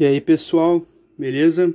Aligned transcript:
E 0.00 0.06
aí 0.06 0.20
pessoal, 0.20 0.86
beleza? 1.18 1.74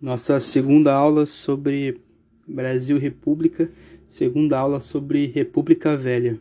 Nossa 0.00 0.40
segunda 0.40 0.94
aula 0.94 1.26
sobre 1.26 2.00
Brasil 2.48 2.96
República, 2.96 3.70
segunda 4.08 4.58
aula 4.58 4.80
sobre 4.80 5.26
República 5.26 5.94
Velha, 5.94 6.40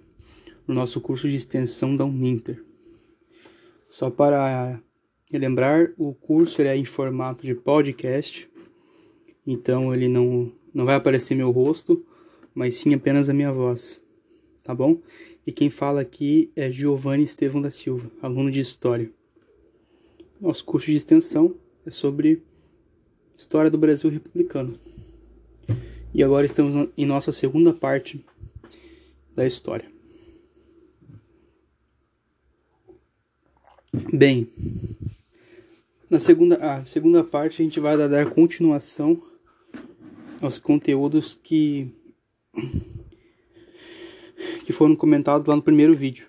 no 0.65 0.73
nosso 0.73 1.01
curso 1.01 1.27
de 1.27 1.35
extensão 1.35 1.93
da 1.93 2.05
Uninter. 2.05 2.63
Só 3.89 4.09
para 4.09 4.81
relembrar, 5.29 5.91
o 5.97 6.13
curso 6.13 6.61
é 6.61 6.73
em 6.77 6.85
formato 6.85 7.45
de 7.45 7.53
podcast, 7.53 8.49
então 9.45 9.93
ele 9.93 10.07
não, 10.07 10.53
não 10.73 10.85
vai 10.85 10.95
aparecer 10.95 11.35
meu 11.35 11.51
rosto, 11.51 12.01
mas 12.55 12.77
sim 12.77 12.93
apenas 12.93 13.27
a 13.27 13.33
minha 13.33 13.51
voz, 13.51 14.01
tá 14.63 14.73
bom? 14.73 15.01
E 15.45 15.51
quem 15.51 15.69
fala 15.69 15.99
aqui 15.99 16.49
é 16.55 16.71
Giovanni 16.71 17.25
Estevão 17.25 17.61
da 17.61 17.69
Silva, 17.69 18.09
aluno 18.21 18.49
de 18.49 18.61
História. 18.61 19.18
Nosso 20.39 20.63
curso 20.63 20.87
de 20.87 20.95
extensão 20.95 21.53
é 21.85 21.89
sobre 21.89 22.41
História 23.37 23.69
do 23.69 23.77
Brasil 23.77 24.09
Republicano. 24.09 24.73
E 26.13 26.23
agora 26.23 26.45
estamos 26.45 26.87
em 26.97 27.05
nossa 27.05 27.33
segunda 27.33 27.73
parte 27.73 28.25
da 29.35 29.45
história. 29.45 29.91
Bem, 34.13 34.47
na 36.09 36.19
segunda, 36.19 36.55
a 36.55 36.85
segunda 36.85 37.21
parte 37.21 37.61
a 37.61 37.65
gente 37.65 37.81
vai 37.81 37.97
dar 37.97 38.29
continuação 38.29 39.21
aos 40.41 40.57
conteúdos 40.57 41.35
que 41.35 41.93
que 44.65 44.71
foram 44.71 44.95
comentados 44.95 45.45
lá 45.47 45.55
no 45.55 45.61
primeiro 45.61 45.93
vídeo. 45.93 46.27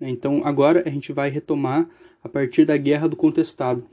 Então 0.00 0.44
agora 0.44 0.82
a 0.84 0.90
gente 0.90 1.12
vai 1.12 1.30
retomar 1.30 1.88
a 2.22 2.28
partir 2.28 2.64
da 2.64 2.76
Guerra 2.76 3.08
do 3.08 3.16
Contestado. 3.16 3.84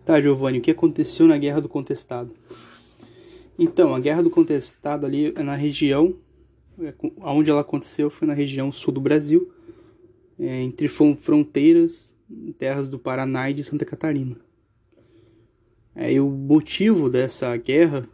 Tá, 0.04 0.20
Giovanni, 0.20 0.58
o 0.58 0.60
que 0.60 0.70
aconteceu 0.70 1.26
na 1.26 1.38
Guerra 1.38 1.60
do 1.60 1.68
Contestado? 1.68 2.32
Então, 3.58 3.94
a 3.94 4.00
Guerra 4.00 4.22
do 4.22 4.30
Contestado 4.30 5.06
ali 5.06 5.32
é 5.36 5.42
na 5.42 5.54
região, 5.54 6.16
é, 6.80 6.94
onde 7.18 7.50
ela 7.50 7.60
aconteceu 7.60 8.08
foi 8.10 8.26
na 8.26 8.34
região 8.34 8.72
sul 8.72 8.94
do 8.94 9.00
Brasil, 9.00 9.52
é, 10.38 10.62
entre 10.62 10.88
fronteiras, 10.88 12.16
terras 12.58 12.88
do 12.88 12.98
Paraná 12.98 13.50
e 13.50 13.54
de 13.54 13.62
Santa 13.62 13.84
Catarina. 13.84 14.36
É, 15.94 16.12
e 16.12 16.20
o 16.20 16.28
motivo 16.28 17.10
dessa 17.10 17.56
guerra, 17.56 18.08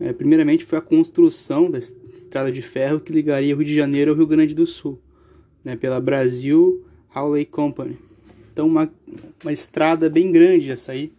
é, 0.00 0.12
primeiramente, 0.12 0.64
foi 0.64 0.78
a 0.78 0.82
construção 0.82 1.70
da 1.70 1.78
estrada 1.78 2.50
de 2.50 2.62
ferro 2.62 3.00
que 3.00 3.12
ligaria 3.12 3.54
o 3.54 3.58
Rio 3.58 3.66
de 3.66 3.74
Janeiro 3.74 4.12
ao 4.12 4.16
Rio 4.16 4.26
Grande 4.26 4.54
do 4.54 4.66
Sul, 4.66 4.98
né, 5.64 5.76
pela 5.76 6.00
Brasil 6.00 6.84
Howley 7.14 7.44
Company. 7.44 7.98
Então, 8.52 8.66
uma, 8.66 8.90
uma 9.42 9.52
estrada 9.52 10.08
bem 10.10 10.32
grande 10.32 10.70
essa 10.70 10.92
aí, 10.92 11.12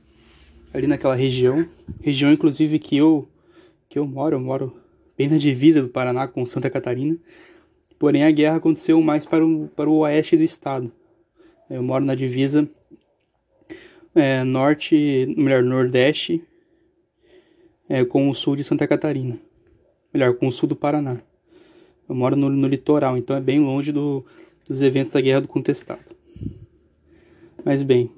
ali 0.74 0.88
naquela 0.88 1.16
região, 1.16 1.66
região 2.02 2.32
inclusive 2.32 2.80
que 2.80 2.98
eu 2.98 3.28
que 3.88 3.98
eu 3.98 4.06
moro, 4.06 4.36
eu 4.36 4.40
moro 4.40 4.78
bem 5.18 5.28
na 5.28 5.38
divisa 5.38 5.82
do 5.82 5.90
Paraná 5.90 6.28
com 6.28 6.46
Santa 6.46 6.70
Catarina. 6.70 7.18
Porém, 7.98 8.24
a 8.24 8.32
guerra 8.32 8.58
aconteceu 8.58 9.02
mais 9.02 9.26
para 9.26 9.46
o, 9.46 9.68
para 9.76 9.90
o 9.90 9.98
oeste 9.98 10.38
do 10.38 10.44
estado. 10.44 10.92
Eu 11.70 11.82
moro 11.82 12.06
na 12.06 12.14
divisa 12.14 12.70
é, 14.16 14.44
norte, 14.44 15.34
melhor, 15.38 15.64
nordeste, 15.64 16.44
é, 17.88 18.04
com 18.06 18.30
o 18.30 18.34
sul 18.34 18.56
de 18.56 18.64
Santa 18.64 18.88
Catarina. 18.88 19.40
Melhor, 20.14 20.36
com 20.36 20.48
o 20.48 20.52
sul 20.52 20.68
do 20.68 20.76
Paraná. 20.76 21.22
Eu 22.08 22.16
moro 22.16 22.36
no, 22.36 22.50
no 22.50 22.68
litoral, 22.68 23.18
então 23.18 23.36
é 23.36 23.42
bem 23.42 23.60
longe 23.60 23.92
do, 23.92 24.26
dos 24.68 24.82
eventos 24.82 25.12
da 25.12 25.22
Guerra 25.22 25.42
do 25.42 25.48
Contestado. 25.48 26.04
Mas 27.64 27.84
bem, 27.84 28.12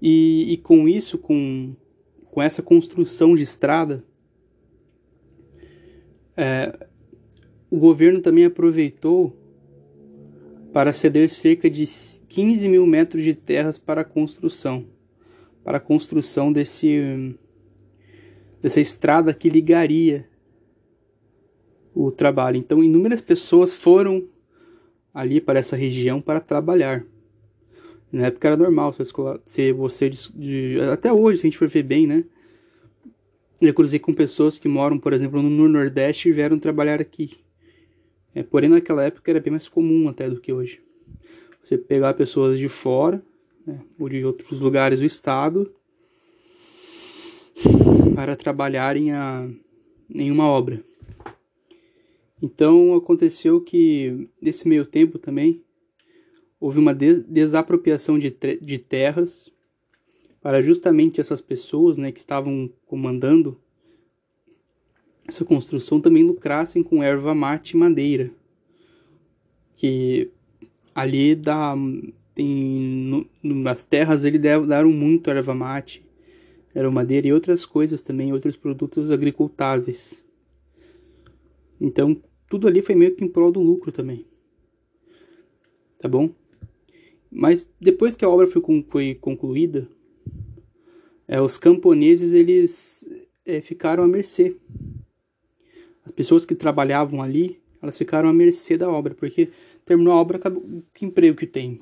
e, 0.00 0.52
e 0.52 0.56
com 0.58 0.88
isso, 0.88 1.16
com, 1.16 1.74
com 2.30 2.42
essa 2.42 2.62
construção 2.62 3.34
de 3.34 3.42
estrada, 3.42 4.04
é, 6.36 6.86
o 7.70 7.78
governo 7.78 8.20
também 8.20 8.44
aproveitou 8.44 9.34
para 10.74 10.92
ceder 10.92 11.30
cerca 11.30 11.70
de 11.70 11.84
15 12.28 12.68
mil 12.68 12.84
metros 12.84 13.22
de 13.22 13.32
terras 13.32 13.78
para 13.78 14.00
a 14.00 14.04
construção, 14.04 14.84
para 15.62 15.76
a 15.76 15.80
construção 15.80 16.52
desse, 16.52 17.38
dessa 18.60 18.80
estrada 18.80 19.32
que 19.32 19.48
ligaria 19.48 20.28
o 21.94 22.10
trabalho. 22.10 22.56
Então, 22.56 22.82
inúmeras 22.82 23.20
pessoas 23.20 23.76
foram 23.76 24.26
ali 25.14 25.40
para 25.40 25.60
essa 25.60 25.76
região 25.76 26.20
para 26.20 26.40
trabalhar. 26.40 27.06
Na 28.10 28.26
época 28.26 28.48
era 28.48 28.56
normal 28.56 28.92
ser 29.44 29.72
você 29.72 30.10
de, 30.10 30.32
de, 30.32 30.80
até 30.92 31.12
hoje, 31.12 31.38
se 31.38 31.46
a 31.46 31.50
gente 31.50 31.58
for 31.58 31.68
ver 31.68 31.84
bem, 31.84 32.04
né? 32.04 32.24
Eu 33.60 33.72
cruzei 33.72 34.00
com 34.00 34.12
pessoas 34.12 34.58
que 34.58 34.66
moram, 34.66 34.98
por 34.98 35.12
exemplo, 35.12 35.40
no 35.40 35.68
Nordeste 35.68 36.28
e 36.28 36.32
vieram 36.32 36.58
trabalhar 36.58 37.00
aqui. 37.00 37.43
É, 38.34 38.42
porém, 38.42 38.68
naquela 38.68 39.04
época 39.04 39.30
era 39.30 39.40
bem 39.40 39.52
mais 39.52 39.68
comum 39.68 40.08
até 40.08 40.28
do 40.28 40.40
que 40.40 40.52
hoje. 40.52 40.82
Você 41.62 41.78
pegar 41.78 42.14
pessoas 42.14 42.58
de 42.58 42.68
fora, 42.68 43.22
né, 43.66 43.80
ou 43.98 44.08
de 44.08 44.24
outros 44.24 44.60
lugares 44.60 45.00
do 45.00 45.06
estado, 45.06 45.72
para 48.14 48.36
trabalharem 48.36 49.12
a, 49.12 49.48
em 50.10 50.30
uma 50.30 50.46
obra. 50.46 50.84
Então 52.42 52.94
aconteceu 52.94 53.60
que 53.60 54.28
nesse 54.40 54.68
meio 54.68 54.84
tempo 54.84 55.18
também 55.18 55.62
houve 56.60 56.78
uma 56.78 56.94
des 56.94 57.22
desapropriação 57.24 58.18
de, 58.18 58.30
de 58.60 58.78
terras 58.78 59.50
para 60.40 60.60
justamente 60.60 61.20
essas 61.20 61.40
pessoas 61.40 61.96
né, 61.96 62.12
que 62.12 62.18
estavam 62.18 62.70
comandando 62.86 63.58
essa 65.34 65.44
construção 65.44 66.00
também 66.00 66.22
lucrassem 66.22 66.82
com 66.82 67.02
erva 67.02 67.34
mate 67.34 67.72
e 67.72 67.76
madeira. 67.76 68.30
Que 69.76 70.30
ali 70.94 71.34
dá, 71.34 71.74
tem, 72.34 72.46
no, 72.46 73.26
nas 73.42 73.84
terras 73.84 74.24
ele 74.24 74.38
deram 74.38 74.92
muito 74.92 75.28
erva 75.30 75.54
mate, 75.54 76.06
erva 76.72 76.90
madeira 76.90 77.26
e 77.26 77.32
outras 77.32 77.66
coisas 77.66 78.00
também, 78.00 78.32
outros 78.32 78.56
produtos 78.56 79.10
agricultáveis. 79.10 80.22
Então, 81.80 82.16
tudo 82.48 82.68
ali 82.68 82.80
foi 82.80 82.94
meio 82.94 83.16
que 83.16 83.24
em 83.24 83.28
prol 83.28 83.50
do 83.50 83.60
lucro 83.60 83.90
também. 83.90 84.24
Tá 85.98 86.08
bom? 86.08 86.30
Mas 87.28 87.68
depois 87.80 88.14
que 88.14 88.24
a 88.24 88.28
obra 88.28 88.46
foi, 88.46 88.62
foi 88.88 89.14
concluída, 89.16 89.88
é, 91.26 91.40
os 91.40 91.58
camponeses 91.58 92.30
eles 92.30 93.08
é, 93.44 93.60
ficaram 93.60 94.04
à 94.04 94.06
mercê 94.06 94.56
as 96.04 96.12
pessoas 96.12 96.44
que 96.44 96.54
trabalhavam 96.54 97.22
ali, 97.22 97.60
elas 97.80 97.96
ficaram 97.96 98.28
à 98.28 98.32
mercê 98.32 98.76
da 98.76 98.88
obra, 98.90 99.14
porque 99.14 99.50
terminou 99.84 100.12
a 100.12 100.16
obra, 100.16 100.36
acabou, 100.36 100.62
que 100.92 101.04
emprego 101.04 101.36
que 101.36 101.46
tem? 101.46 101.80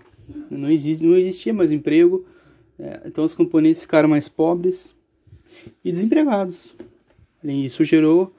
Não, 0.51 0.71
existe, 0.71 1.05
não 1.05 1.17
existia 1.17 1.53
mais 1.53 1.71
emprego, 1.71 2.25
é, 2.79 3.03
então 3.05 3.25
os 3.25 3.35
componentes 3.35 3.83
ficaram 3.83 4.09
mais 4.09 4.29
pobres 4.29 4.95
e 5.85 5.91
desempregados. 5.91 6.75
E 7.43 7.65
isso 7.65 7.85
gerou 7.85 8.35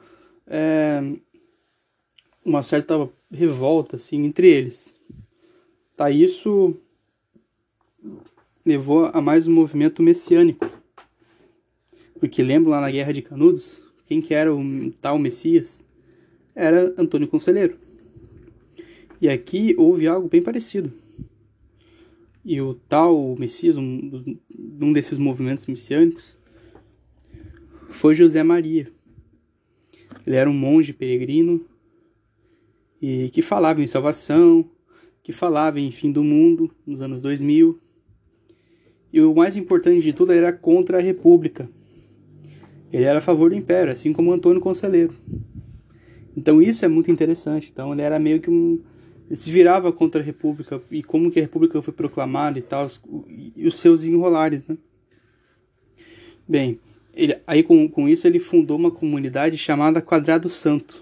é, 0.48 1.02
uma 2.44 2.62
certa 2.62 3.10
revolta 3.32 3.96
assim, 3.96 4.24
entre 4.24 4.48
eles. 4.48 4.94
Tá, 5.96 6.10
isso 6.10 6.76
levou 8.66 9.12
a 9.14 9.22
mais 9.22 9.46
um 9.46 9.54
movimento 9.54 10.02
messiânico. 10.02 10.70
Porque 12.20 12.42
lembra 12.42 12.72
lá 12.72 12.82
na 12.82 12.92
Guerra 12.92 13.12
de 13.12 13.22
Canudos? 13.22 13.83
Quem 14.14 14.22
que 14.22 14.34
era 14.34 14.54
o 14.54 14.92
tal 15.02 15.18
Messias, 15.18 15.84
era 16.54 16.94
Antônio 16.98 17.28
Conselheiro. 17.28 17.78
E 19.20 19.28
aqui 19.28 19.74
houve 19.78 20.06
algo 20.06 20.30
bem 20.30 20.42
parecido. 20.42 20.94
E 22.46 22.62
o 22.62 22.76
tal 22.76 23.36
Messias, 23.38 23.76
um, 23.76 24.38
um 24.80 24.94
desses 24.94 25.18
movimentos 25.18 25.66
messiânicos, 25.66 26.38
foi 27.90 28.14
José 28.14 28.44
Maria. 28.44 28.92
Ele 30.28 30.36
era 30.36 30.50
um 30.50 30.54
monge 30.54 30.94
peregrino 30.94 31.66
e 33.02 33.30
que 33.32 33.42
falava 33.42 33.82
em 33.82 33.88
salvação, 33.88 34.70
que 35.24 35.32
falava 35.32 35.80
em 35.80 35.90
fim 35.90 36.12
do 36.12 36.24
mundo 36.24 36.72
nos 36.86 37.02
anos 37.02 37.22
2000. 37.22 37.80
E 39.12 39.22
o 39.22 39.34
mais 39.34 39.58
importante 39.58 40.02
de 40.02 40.14
tudo 40.14 40.34
era 40.34 40.54
contra 40.54 41.00
a 41.00 41.02
República, 41.02 41.70
ele 42.94 43.06
era 43.06 43.18
a 43.18 43.22
favor 43.22 43.50
do 43.50 43.56
império, 43.56 43.92
assim 43.92 44.14
como 44.14 44.32
Antônio 44.32 44.62
Conselheiro. 44.62 45.14
Então 46.38 46.62
isso 46.62 46.86
é 46.86 46.88
muito 46.88 47.12
interessante. 47.12 47.70
Então 47.72 47.92
ele 47.92 48.02
era 48.02 48.20
meio 48.20 48.40
que 48.40 48.50
um 48.50 48.82
ele 49.28 49.38
se 49.38 49.50
virava 49.50 49.92
contra 49.92 50.22
a 50.22 50.24
república 50.24 50.82
e 50.92 51.02
como 51.02 51.32
que 51.32 51.40
a 51.40 51.42
república 51.42 51.82
foi 51.82 51.94
proclamada 51.94 52.60
e 52.60 52.62
tal, 52.62 52.88
e 53.56 53.66
os 53.66 53.76
seus 53.76 54.04
enrolares, 54.04 54.68
né? 54.68 54.78
Bem, 56.48 56.80
ele, 57.16 57.38
aí 57.48 57.64
com, 57.64 57.88
com 57.88 58.08
isso 58.08 58.28
ele 58.28 58.40
fundou 58.40 58.78
uma 58.78 58.92
comunidade 58.92 59.58
chamada 59.58 60.02
Quadrado 60.02 60.50
Santo. 60.50 61.02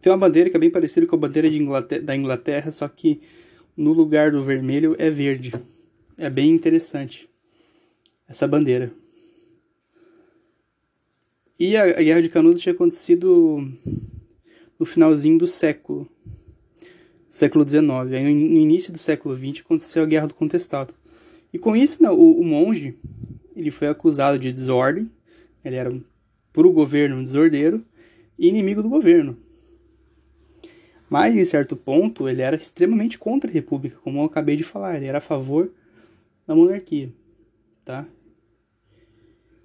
Tem 0.00 0.12
uma 0.12 0.18
bandeira 0.18 0.50
que 0.50 0.56
é 0.56 0.60
bem 0.60 0.70
parecida 0.70 1.06
com 1.06 1.16
a 1.16 1.18
bandeira 1.18 1.48
Inglaterra, 1.48 2.02
da 2.02 2.14
Inglaterra, 2.14 2.70
só 2.70 2.86
que 2.86 3.20
no 3.76 3.92
lugar 3.92 4.30
do 4.30 4.42
vermelho 4.42 4.94
é 4.98 5.10
verde. 5.10 5.52
É 6.16 6.28
bem 6.28 6.52
interessante 6.52 7.28
essa 8.28 8.46
bandeira. 8.46 8.92
E 11.58 11.76
a, 11.76 11.82
a 11.82 12.02
Guerra 12.02 12.22
de 12.22 12.28
Canudos 12.28 12.62
tinha 12.62 12.72
acontecido 12.72 13.68
no 14.78 14.86
finalzinho 14.86 15.38
do 15.38 15.46
século, 15.46 16.08
século 17.28 17.66
XIX. 17.66 17.90
Aí 18.12 18.22
no 18.22 18.58
início 18.60 18.92
do 18.92 18.98
século 18.98 19.36
XX 19.36 19.64
aconteceu 19.64 20.04
a 20.04 20.06
Guerra 20.06 20.28
do 20.28 20.34
Contestado. 20.34 20.94
E 21.52 21.58
com 21.58 21.74
isso, 21.74 22.00
né, 22.02 22.10
o, 22.10 22.40
o 22.40 22.44
monge 22.44 22.96
ele 23.56 23.72
foi 23.72 23.88
acusado 23.88 24.38
de 24.38 24.52
desordem, 24.52 25.10
ele 25.64 25.74
era 25.74 25.92
para 26.52 26.66
o 26.66 26.72
governo 26.72 27.16
um 27.16 27.22
desordeiro 27.24 27.84
e 28.38 28.48
inimigo 28.48 28.80
do 28.80 28.88
governo. 28.88 29.36
Mas, 31.10 31.34
em 31.34 31.44
certo 31.44 31.74
ponto, 31.74 32.28
ele 32.28 32.42
era 32.42 32.54
extremamente 32.54 33.18
contra 33.18 33.50
a 33.50 33.52
república, 33.52 33.98
como 34.04 34.20
eu 34.20 34.24
acabei 34.24 34.54
de 34.54 34.62
falar, 34.62 34.96
ele 34.96 35.06
era 35.06 35.18
a 35.18 35.22
favor 35.22 35.72
da 36.46 36.54
monarquia, 36.54 37.12
tá? 37.84 38.06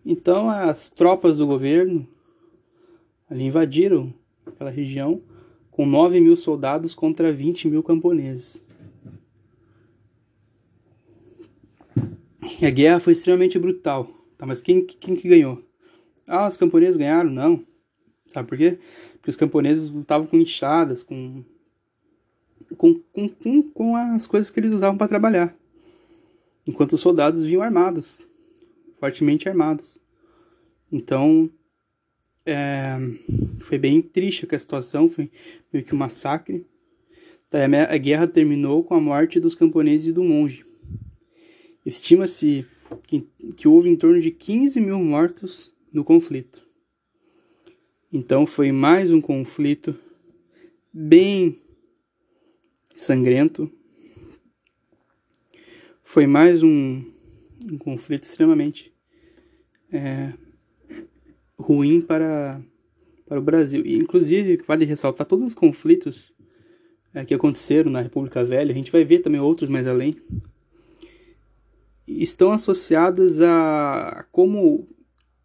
Então, 0.06 0.50
as 0.50 0.90
tropas 0.90 1.38
do 1.38 1.48
governo 1.48 2.08
ali 3.30 3.46
invadiram 3.46 4.14
aquela 4.46 4.70
região 4.70 5.22
com 5.72 5.86
9 5.86 6.20
mil 6.20 6.38
soldados 6.38 6.94
contra 6.94 7.32
20 7.32 7.68
mil 7.68 7.82
camponeses. 7.82 8.64
E 12.62 12.66
a 12.66 12.70
guerra 12.70 13.00
foi 13.00 13.14
extremamente 13.14 13.58
brutal. 13.58 14.08
Tá, 14.38 14.46
mas 14.46 14.62
quem, 14.62 14.86
quem 14.86 15.16
que 15.16 15.28
ganhou? 15.28 15.64
Ah, 16.28 16.48
os 16.48 16.58
camponeses 16.58 16.98
ganharam? 16.98 17.30
Não. 17.30 17.66
Sabe 18.28 18.48
por 18.48 18.58
quê? 18.58 18.80
Porque 19.14 19.30
os 19.30 19.36
camponeses 19.36 19.90
lutavam 19.90 20.28
com 20.28 20.38
enxadas, 20.38 21.02
com, 21.02 21.44
com, 22.78 23.00
com, 23.12 23.30
com, 23.30 23.64
com 23.64 23.96
as 23.96 24.28
coisas 24.28 24.50
que 24.50 24.60
eles 24.60 24.72
usavam 24.72 24.98
para 24.98 25.08
trabalhar. 25.08 25.56
Enquanto 26.66 26.94
os 26.94 27.02
soldados 27.02 27.44
vinham 27.44 27.62
armados, 27.62 28.28
fortemente 29.04 29.50
armados. 29.50 30.00
Então, 30.90 31.50
é, 32.46 32.96
foi 33.60 33.78
bem 33.78 34.02
triste 34.02 34.48
a 34.50 34.58
situação, 34.58 35.10
foi 35.10 35.30
meio 35.74 35.84
que 35.84 35.94
um 35.94 35.98
massacre. 35.98 36.66
A 37.52 37.98
guerra 37.98 38.26
terminou 38.26 38.82
com 38.82 38.94
a 38.94 39.02
morte 39.02 39.42
dos 39.42 39.56
camponeses 39.56 40.08
e 40.08 40.14
do 40.14 40.24
monge. 40.24 40.66
Estima-se 41.86 42.66
que, 43.06 43.28
que 43.58 43.68
houve 43.68 43.90
em 43.90 43.98
torno 43.98 44.22
de 44.22 44.32
15 44.32 44.80
mil 44.80 45.00
mortos 45.00 45.70
no 45.92 46.06
conflito. 46.06 46.66
Então 48.10 48.46
foi 48.46 48.72
mais 48.72 49.12
um 49.12 49.20
conflito 49.20 50.00
bem 50.94 51.60
sangrento. 52.96 53.70
Foi 56.02 56.26
mais 56.26 56.64
um, 56.64 57.04
um 57.70 57.78
conflito 57.78 58.24
extremamente 58.24 58.93
é, 59.94 60.34
ruim 61.58 62.02
para, 62.02 62.62
para 63.26 63.40
o 63.40 63.44
Brasil. 63.44 63.82
E, 63.86 63.96
inclusive, 63.98 64.62
vale 64.68 64.86
ressaltar 64.86 65.26
todos 65.26 65.46
os 65.46 65.56
conflitos 65.56 66.34
é, 67.14 67.24
que 67.24 67.34
aconteceram 67.34 67.92
na 67.92 68.02
República 68.02 68.44
Velha. 68.44 68.72
A 68.72 68.76
gente 68.76 68.92
vai 68.92 69.06
ver 69.06 69.20
também 69.20 69.40
outros 69.40 69.70
mais 69.70 69.88
além 69.88 70.16
estão 72.08 72.52
associadas 72.52 73.42
a 73.42 74.26
como 74.32 74.88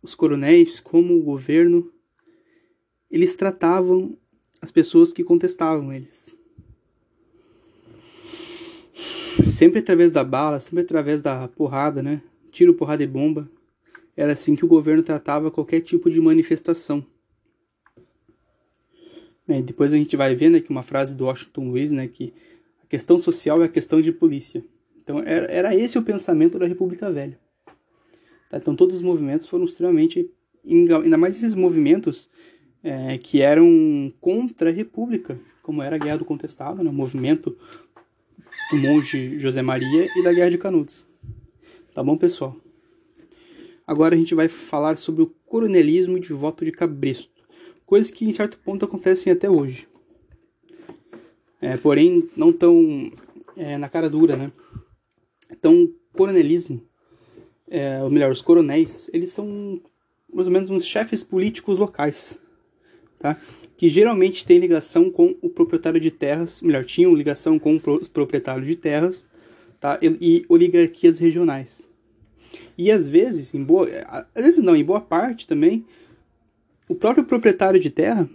os 0.02 0.14
coronéis, 0.14 0.80
como 0.80 1.16
o 1.16 1.22
governo, 1.22 1.90
eles 3.10 3.34
tratavam 3.34 4.16
as 4.60 4.70
pessoas 4.70 5.12
que 5.12 5.24
contestavam 5.24 5.92
eles. 5.92 6.38
Sempre 9.46 9.80
através 9.80 10.12
da 10.12 10.22
bala, 10.24 10.60
sempre 10.60 10.82
através 10.82 11.22
da 11.22 11.48
porrada, 11.48 12.02
né? 12.02 12.22
Tiro, 12.50 12.74
porrada 12.74 13.02
e 13.02 13.06
bomba. 13.06 13.48
Era 14.18 14.32
assim 14.32 14.56
que 14.56 14.64
o 14.64 14.68
governo 14.68 15.00
tratava 15.00 15.48
qualquer 15.48 15.80
tipo 15.80 16.10
de 16.10 16.20
manifestação. 16.20 17.06
Né? 19.46 19.62
Depois 19.62 19.92
a 19.92 19.96
gente 19.96 20.16
vai 20.16 20.34
ver 20.34 20.50
né, 20.50 20.60
que 20.60 20.70
uma 20.70 20.82
frase 20.82 21.14
do 21.14 21.24
Washington 21.24 21.68
Luiz, 21.68 21.92
né, 21.92 22.08
que 22.08 22.34
a 22.82 22.86
questão 22.88 23.16
social 23.16 23.62
é 23.62 23.66
a 23.66 23.68
questão 23.68 24.00
de 24.00 24.10
polícia. 24.10 24.64
Então 25.00 25.20
era, 25.20 25.46
era 25.46 25.76
esse 25.76 25.96
o 25.96 26.02
pensamento 26.02 26.58
da 26.58 26.66
República 26.66 27.12
Velha. 27.12 27.38
Tá? 28.50 28.56
Então 28.56 28.74
todos 28.74 28.96
os 28.96 29.02
movimentos 29.02 29.46
foram 29.46 29.66
extremamente, 29.66 30.28
ainda 30.66 31.16
mais 31.16 31.36
esses 31.36 31.54
movimentos 31.54 32.28
é, 32.82 33.18
que 33.18 33.40
eram 33.40 34.12
contra 34.20 34.70
a 34.70 34.72
República, 34.72 35.38
como 35.62 35.80
era 35.80 35.94
a 35.94 35.98
Guerra 35.98 36.18
do 36.18 36.24
Contestado, 36.24 36.82
né? 36.82 36.90
o 36.90 36.92
movimento 36.92 37.56
do 38.72 38.78
monge 38.78 39.38
José 39.38 39.62
Maria 39.62 40.08
e 40.16 40.24
da 40.24 40.32
Guerra 40.32 40.50
de 40.50 40.58
Canudos. 40.58 41.04
Tá 41.94 42.02
bom, 42.02 42.16
pessoal? 42.16 42.56
Agora 43.88 44.14
a 44.14 44.18
gente 44.18 44.34
vai 44.34 44.48
falar 44.48 44.98
sobre 44.98 45.22
o 45.22 45.34
coronelismo 45.46 46.20
de 46.20 46.34
voto 46.34 46.62
de 46.62 46.70
cabresto, 46.70 47.32
coisas 47.86 48.10
que 48.10 48.26
em 48.26 48.32
certo 48.34 48.58
ponto 48.58 48.84
acontecem 48.84 49.32
até 49.32 49.48
hoje. 49.48 49.88
É, 51.58 51.74
porém, 51.78 52.28
não 52.36 52.52
tão 52.52 53.10
é, 53.56 53.78
na 53.78 53.88
cara 53.88 54.10
dura, 54.10 54.36
né? 54.36 54.52
Então, 55.50 55.84
o 55.84 55.94
coronelismo, 56.12 56.82
é, 57.66 58.02
ou 58.02 58.10
melhor, 58.10 58.30
os 58.30 58.42
coronéis, 58.42 59.08
eles 59.10 59.30
são 59.30 59.80
mais 60.30 60.46
ou 60.46 60.52
menos 60.52 60.68
uns 60.68 60.84
chefes 60.84 61.24
políticos 61.24 61.78
locais, 61.78 62.38
tá? 63.18 63.40
Que 63.74 63.88
geralmente 63.88 64.44
têm 64.44 64.58
ligação 64.58 65.10
com 65.10 65.34
o 65.40 65.48
proprietário 65.48 65.98
de 65.98 66.10
terras, 66.10 66.60
melhor, 66.60 66.84
tinham 66.84 67.14
ligação 67.14 67.58
com 67.58 67.80
os 67.86 68.06
proprietários 68.06 68.66
de 68.66 68.76
terras, 68.76 69.26
tá? 69.80 69.98
E, 70.02 70.08
e 70.20 70.46
oligarquias 70.46 71.18
regionais. 71.18 71.87
E 72.76 72.90
às 72.90 73.08
vezes, 73.08 73.54
em 73.54 73.62
boa, 73.62 73.88
às 74.34 74.42
vezes 74.42 74.62
não, 74.62 74.76
em 74.76 74.84
boa 74.84 75.00
parte 75.00 75.46
também, 75.46 75.84
o 76.88 76.94
próprio 76.94 77.24
proprietário 77.24 77.80
de 77.80 77.90
terra, 77.90 78.28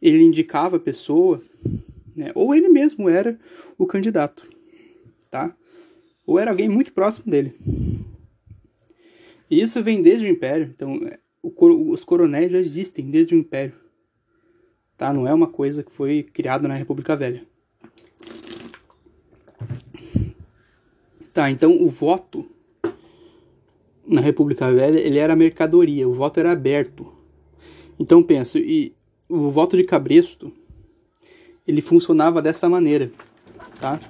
ele 0.00 0.22
indicava 0.22 0.76
a 0.76 0.80
pessoa, 0.80 1.42
né? 2.14 2.30
Ou 2.34 2.54
ele 2.54 2.68
mesmo 2.68 3.08
era 3.08 3.38
o 3.78 3.86
candidato 3.86 4.54
tá? 5.34 5.52
Ou 6.24 6.38
era 6.38 6.52
alguém 6.52 6.68
muito 6.68 6.92
próximo 6.92 7.28
dele. 7.28 7.52
E 9.50 9.60
isso 9.60 9.82
vem 9.82 10.00
desde 10.00 10.24
o 10.24 10.28
Império, 10.28 10.72
então 10.72 11.00
é, 11.04 11.18
o, 11.42 11.90
os 11.90 12.04
coronéis 12.04 12.52
já 12.52 12.58
existem 12.58 13.10
desde 13.10 13.34
o 13.34 13.38
Império, 13.38 13.74
tá? 14.96 15.12
Não 15.12 15.26
é 15.26 15.34
uma 15.34 15.48
coisa 15.48 15.82
que 15.82 15.90
foi 15.90 16.22
criada 16.22 16.68
na 16.68 16.76
República 16.76 17.16
Velha. 17.16 17.44
Tá, 21.34 21.50
então 21.50 21.82
o 21.82 21.88
voto 21.88 22.46
na 24.06 24.20
República 24.20 24.72
Velha, 24.72 24.98
ele 24.98 25.18
era 25.18 25.36
mercadoria, 25.36 26.08
o 26.08 26.14
voto 26.14 26.40
era 26.40 26.52
aberto. 26.52 27.12
Então 27.98 28.22
penso, 28.22 28.56
e 28.56 28.94
o 29.28 29.50
voto 29.50 29.76
de 29.76 29.84
cabresto, 29.84 30.52
ele 31.66 31.82
funcionava 31.82 32.40
dessa 32.40 32.68
maneira, 32.68 33.10
tá? 33.80 34.00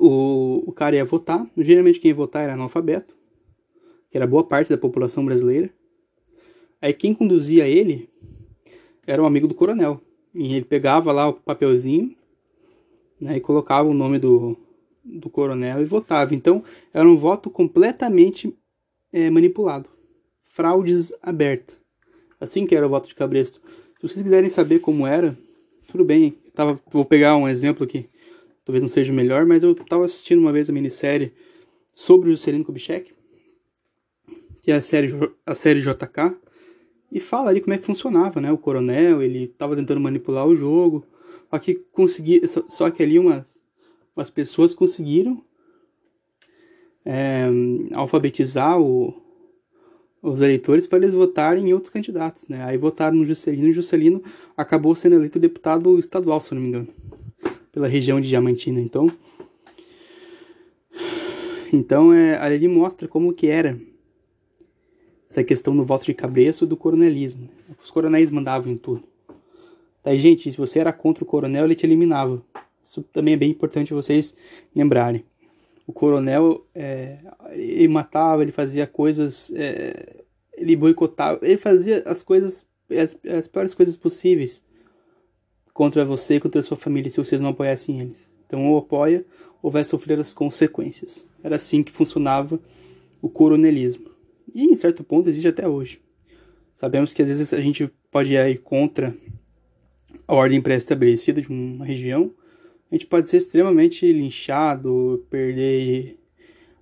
o, 0.00 0.64
o 0.66 0.72
cara 0.72 0.96
ia 0.96 1.04
votar. 1.04 1.46
Geralmente 1.58 2.00
quem 2.00 2.08
ia 2.08 2.14
votar 2.14 2.42
era 2.42 2.54
analfabeto, 2.54 3.14
que 4.10 4.16
era 4.16 4.26
boa 4.26 4.42
parte 4.42 4.70
da 4.70 4.78
população 4.78 5.24
brasileira. 5.24 5.70
Aí 6.80 6.94
quem 6.94 7.12
conduzia 7.12 7.68
ele 7.68 8.08
era 9.06 9.22
um 9.22 9.26
amigo 9.26 9.46
do 9.46 9.54
coronel. 9.54 10.00
E 10.34 10.54
ele 10.54 10.64
pegava 10.64 11.12
lá 11.12 11.28
o 11.28 11.34
papelzinho 11.34 12.16
né, 13.20 13.36
e 13.36 13.40
colocava 13.40 13.88
o 13.88 13.94
nome 13.94 14.18
do, 14.18 14.56
do 15.04 15.30
coronel 15.30 15.80
e 15.80 15.84
votava. 15.84 16.34
Então 16.34 16.62
era 16.92 17.08
um 17.08 17.16
voto 17.16 17.50
completamente 17.50 18.56
é, 19.12 19.30
manipulado. 19.30 19.88
Fraudes 20.44 21.12
aberta. 21.22 21.74
Assim 22.40 22.66
que 22.66 22.74
era 22.74 22.86
o 22.86 22.90
voto 22.90 23.08
de 23.08 23.14
Cabresto. 23.14 23.60
Se 24.00 24.08
vocês 24.08 24.22
quiserem 24.22 24.48
saber 24.48 24.80
como 24.80 25.06
era, 25.06 25.36
tudo 25.88 26.04
bem. 26.04 26.36
tava, 26.54 26.80
vou 26.90 27.04
pegar 27.04 27.36
um 27.36 27.48
exemplo 27.48 27.84
aqui 27.84 28.08
talvez 28.70 28.82
não 28.82 28.88
seja 28.88 29.12
o 29.12 29.14
melhor, 29.14 29.44
mas 29.44 29.62
eu 29.62 29.72
estava 29.72 30.04
assistindo 30.04 30.38
uma 30.38 30.52
vez 30.52 30.70
a 30.70 30.72
minissérie 30.72 31.32
sobre 31.94 32.28
o 32.28 32.32
Juscelino 32.32 32.64
Kubitschek, 32.64 33.12
que 34.60 34.70
é 34.70 34.76
a 34.76 34.80
série, 34.80 35.12
a 35.44 35.54
série 35.54 35.80
JK, 35.80 36.36
e 37.10 37.18
fala 37.18 37.50
ali 37.50 37.60
como 37.60 37.74
é 37.74 37.78
que 37.78 37.84
funcionava, 37.84 38.40
né? 38.40 38.52
O 38.52 38.58
coronel, 38.58 39.22
ele 39.22 39.44
estava 39.44 39.74
tentando 39.74 40.00
manipular 40.00 40.46
o 40.46 40.54
jogo, 40.54 41.04
só 41.50 41.58
que, 41.58 41.74
consegui, 41.74 42.46
só, 42.46 42.62
só 42.68 42.90
que 42.90 43.02
ali 43.02 43.18
umas, 43.18 43.58
umas 44.20 44.30
pessoas 44.30 44.74
conseguiram 44.74 45.42
é, 47.04 47.46
alfabetizar 47.94 48.78
o, 48.78 49.14
os 50.22 50.42
eleitores 50.42 50.86
para 50.86 50.98
eles 50.98 51.14
votarem 51.14 51.70
em 51.70 51.72
outros 51.72 51.90
candidatos, 51.90 52.46
né? 52.46 52.62
Aí 52.64 52.76
votaram 52.76 53.16
no 53.16 53.24
Juscelino 53.24 53.68
e 53.68 53.72
Juscelino 53.72 54.22
acabou 54.54 54.94
sendo 54.94 55.16
eleito 55.16 55.38
deputado 55.38 55.98
estadual, 55.98 56.38
se 56.38 56.54
não 56.54 56.60
me 56.60 56.68
engano 56.68 56.88
pela 57.72 57.88
região 57.88 58.20
de 58.20 58.28
Diamantina. 58.28 58.80
Então, 58.80 59.10
Então, 61.72 62.12
é, 62.12 62.36
ali 62.36 62.66
mostra 62.66 63.06
como 63.06 63.32
que 63.32 63.46
era 63.46 63.80
essa 65.28 65.44
questão 65.44 65.76
do 65.76 65.84
voto 65.84 66.04
de 66.04 66.12
cabresto 66.12 66.66
do 66.66 66.76
coronelismo. 66.76 67.48
Os 67.82 67.90
coronéis 67.90 68.30
mandavam 68.30 68.72
em 68.72 68.76
tudo. 68.76 69.04
Tá, 70.02 70.14
gente, 70.16 70.50
se 70.50 70.56
você 70.56 70.80
era 70.80 70.92
contra 70.92 71.22
o 71.22 71.26
coronel, 71.26 71.64
ele 71.64 71.76
te 71.76 71.86
eliminava. 71.86 72.42
Isso 72.90 73.02
também 73.04 73.34
é 73.34 73.36
bem 73.36 73.50
importante 73.50 73.94
vocês 73.94 74.34
lembrarem. 74.74 75.24
O 75.86 75.92
coronel, 75.92 76.66
é, 76.74 77.18
ele 77.52 77.86
matava, 77.86 78.42
ele 78.42 78.50
fazia 78.50 78.84
coisas, 78.84 79.52
é, 79.54 80.24
ele 80.54 80.74
boicotava, 80.74 81.38
ele 81.42 81.56
fazia 81.56 82.02
as 82.04 82.20
coisas, 82.20 82.66
as, 82.90 83.16
as 83.32 83.46
piores 83.46 83.74
coisas 83.74 83.96
possíveis 83.96 84.60
contra 85.72 86.04
você 86.04 86.34
e 86.34 86.40
contra 86.40 86.60
a 86.60 86.64
sua 86.64 86.76
família 86.76 87.08
se 87.08 87.18
vocês 87.18 87.40
não 87.40 87.50
apoiassem 87.50 88.00
eles. 88.00 88.28
Então, 88.44 88.66
ou 88.66 88.78
apoia 88.78 89.24
ou 89.62 89.70
vai 89.70 89.84
sofrer 89.84 90.18
as 90.18 90.34
consequências. 90.34 91.24
Era 91.44 91.56
assim 91.56 91.84
que 91.84 91.92
funcionava 91.92 92.58
o 93.22 93.28
coronelismo. 93.28 94.10
E 94.52 94.64
em 94.64 94.74
certo 94.74 95.04
ponto 95.04 95.28
existe 95.28 95.46
até 95.46 95.68
hoje. 95.68 96.00
Sabemos 96.74 97.14
que 97.14 97.22
às 97.22 97.28
vezes 97.28 97.52
a 97.52 97.60
gente 97.60 97.88
pode 98.10 98.34
ir 98.34 98.58
contra 98.62 99.14
a 100.26 100.34
ordem 100.34 100.60
pré-estabelecida 100.60 101.40
de 101.40 101.48
uma 101.48 101.84
região, 101.84 102.34
a 102.90 102.94
gente 102.94 103.06
pode 103.06 103.30
ser 103.30 103.36
extremamente 103.36 104.10
linchado, 104.12 105.24
perder 105.30 106.18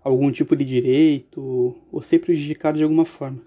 algum 0.02 0.30
tipo 0.30 0.56
de 0.56 0.64
direito 0.64 1.76
ou 1.92 2.00
ser 2.00 2.18
prejudicado 2.20 2.78
de 2.78 2.84
alguma 2.84 3.04
forma. 3.04 3.42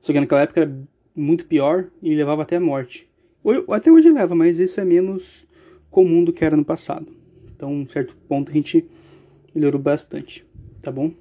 Só 0.00 0.12
que 0.12 0.20
naquela 0.20 0.42
época 0.42 0.62
era 0.62 0.88
muito 1.14 1.46
pior 1.46 1.88
e 2.02 2.14
levava 2.14 2.42
até 2.42 2.56
a 2.56 2.60
morte. 2.60 3.08
Até 3.68 3.90
hoje 3.90 4.10
leva, 4.10 4.34
mas 4.34 4.58
isso 4.58 4.80
é 4.80 4.84
menos 4.84 5.46
comum 5.90 6.24
do 6.24 6.32
que 6.32 6.44
era 6.44 6.56
no 6.56 6.64
passado. 6.64 7.06
Então, 7.54 7.72
em 7.72 7.86
certo 7.86 8.16
ponto, 8.28 8.50
a 8.50 8.54
gente 8.54 8.84
melhorou 9.54 9.80
bastante, 9.80 10.44
tá 10.82 10.90
bom? 10.90 11.12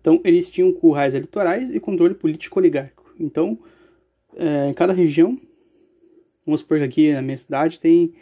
Então, 0.00 0.20
eles 0.24 0.50
tinham 0.50 0.72
currais 0.72 1.14
eleitorais 1.14 1.74
e 1.74 1.78
controle 1.78 2.14
político 2.14 2.58
oligárquico. 2.58 3.14
Então, 3.20 3.58
é, 4.36 4.70
em 4.70 4.74
cada 4.74 4.92
região 4.92 5.38
Vamos 6.44 6.60
supor 6.60 6.78
que 6.78 6.84
aqui 6.84 7.12
na 7.12 7.22
minha 7.22 7.38
cidade 7.38 7.78
tem, 7.78 8.12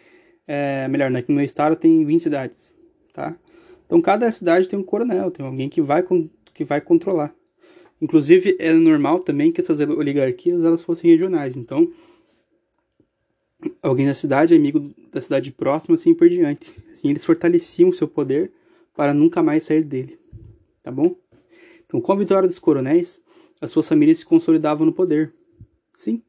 é, 0.52 0.88
melhor, 0.88 1.14
aqui 1.14 1.30
no 1.30 1.40
estado 1.40 1.76
tem 1.76 2.04
20 2.04 2.22
cidades, 2.24 2.74
tá? 3.12 3.36
Então 3.86 4.00
cada 4.00 4.30
cidade 4.32 4.68
tem 4.68 4.76
um 4.76 4.82
coronel, 4.82 5.30
tem 5.30 5.46
alguém 5.46 5.68
que 5.68 5.80
vai, 5.80 6.04
que 6.52 6.64
vai 6.64 6.80
controlar. 6.80 7.32
Inclusive 8.02 8.56
é 8.58 8.72
normal 8.72 9.20
também 9.20 9.52
que 9.52 9.60
essas 9.60 9.78
oligarquias 9.78 10.64
elas 10.64 10.82
fossem 10.82 11.08
regionais, 11.08 11.56
então 11.56 11.92
alguém 13.80 14.06
da 14.06 14.14
cidade, 14.14 14.52
amigo 14.52 14.92
da 15.12 15.20
cidade 15.20 15.52
próxima, 15.52 15.94
assim 15.94 16.12
por 16.12 16.28
diante. 16.28 16.72
Assim 16.90 17.10
eles 17.10 17.24
fortaleciam 17.24 17.88
o 17.88 17.94
seu 17.94 18.08
poder 18.08 18.50
para 18.96 19.14
nunca 19.14 19.44
mais 19.44 19.62
sair 19.62 19.84
dele, 19.84 20.18
tá 20.82 20.90
bom? 20.90 21.14
Então 21.84 22.00
com 22.00 22.10
a 22.10 22.16
vitória 22.16 22.48
dos 22.48 22.58
coronéis, 22.58 23.22
as 23.60 23.70
suas 23.70 23.88
famílias 23.88 24.18
se 24.18 24.26
consolidavam 24.26 24.84
no 24.84 24.92
poder. 24.92 25.32
Sim, 25.94 26.24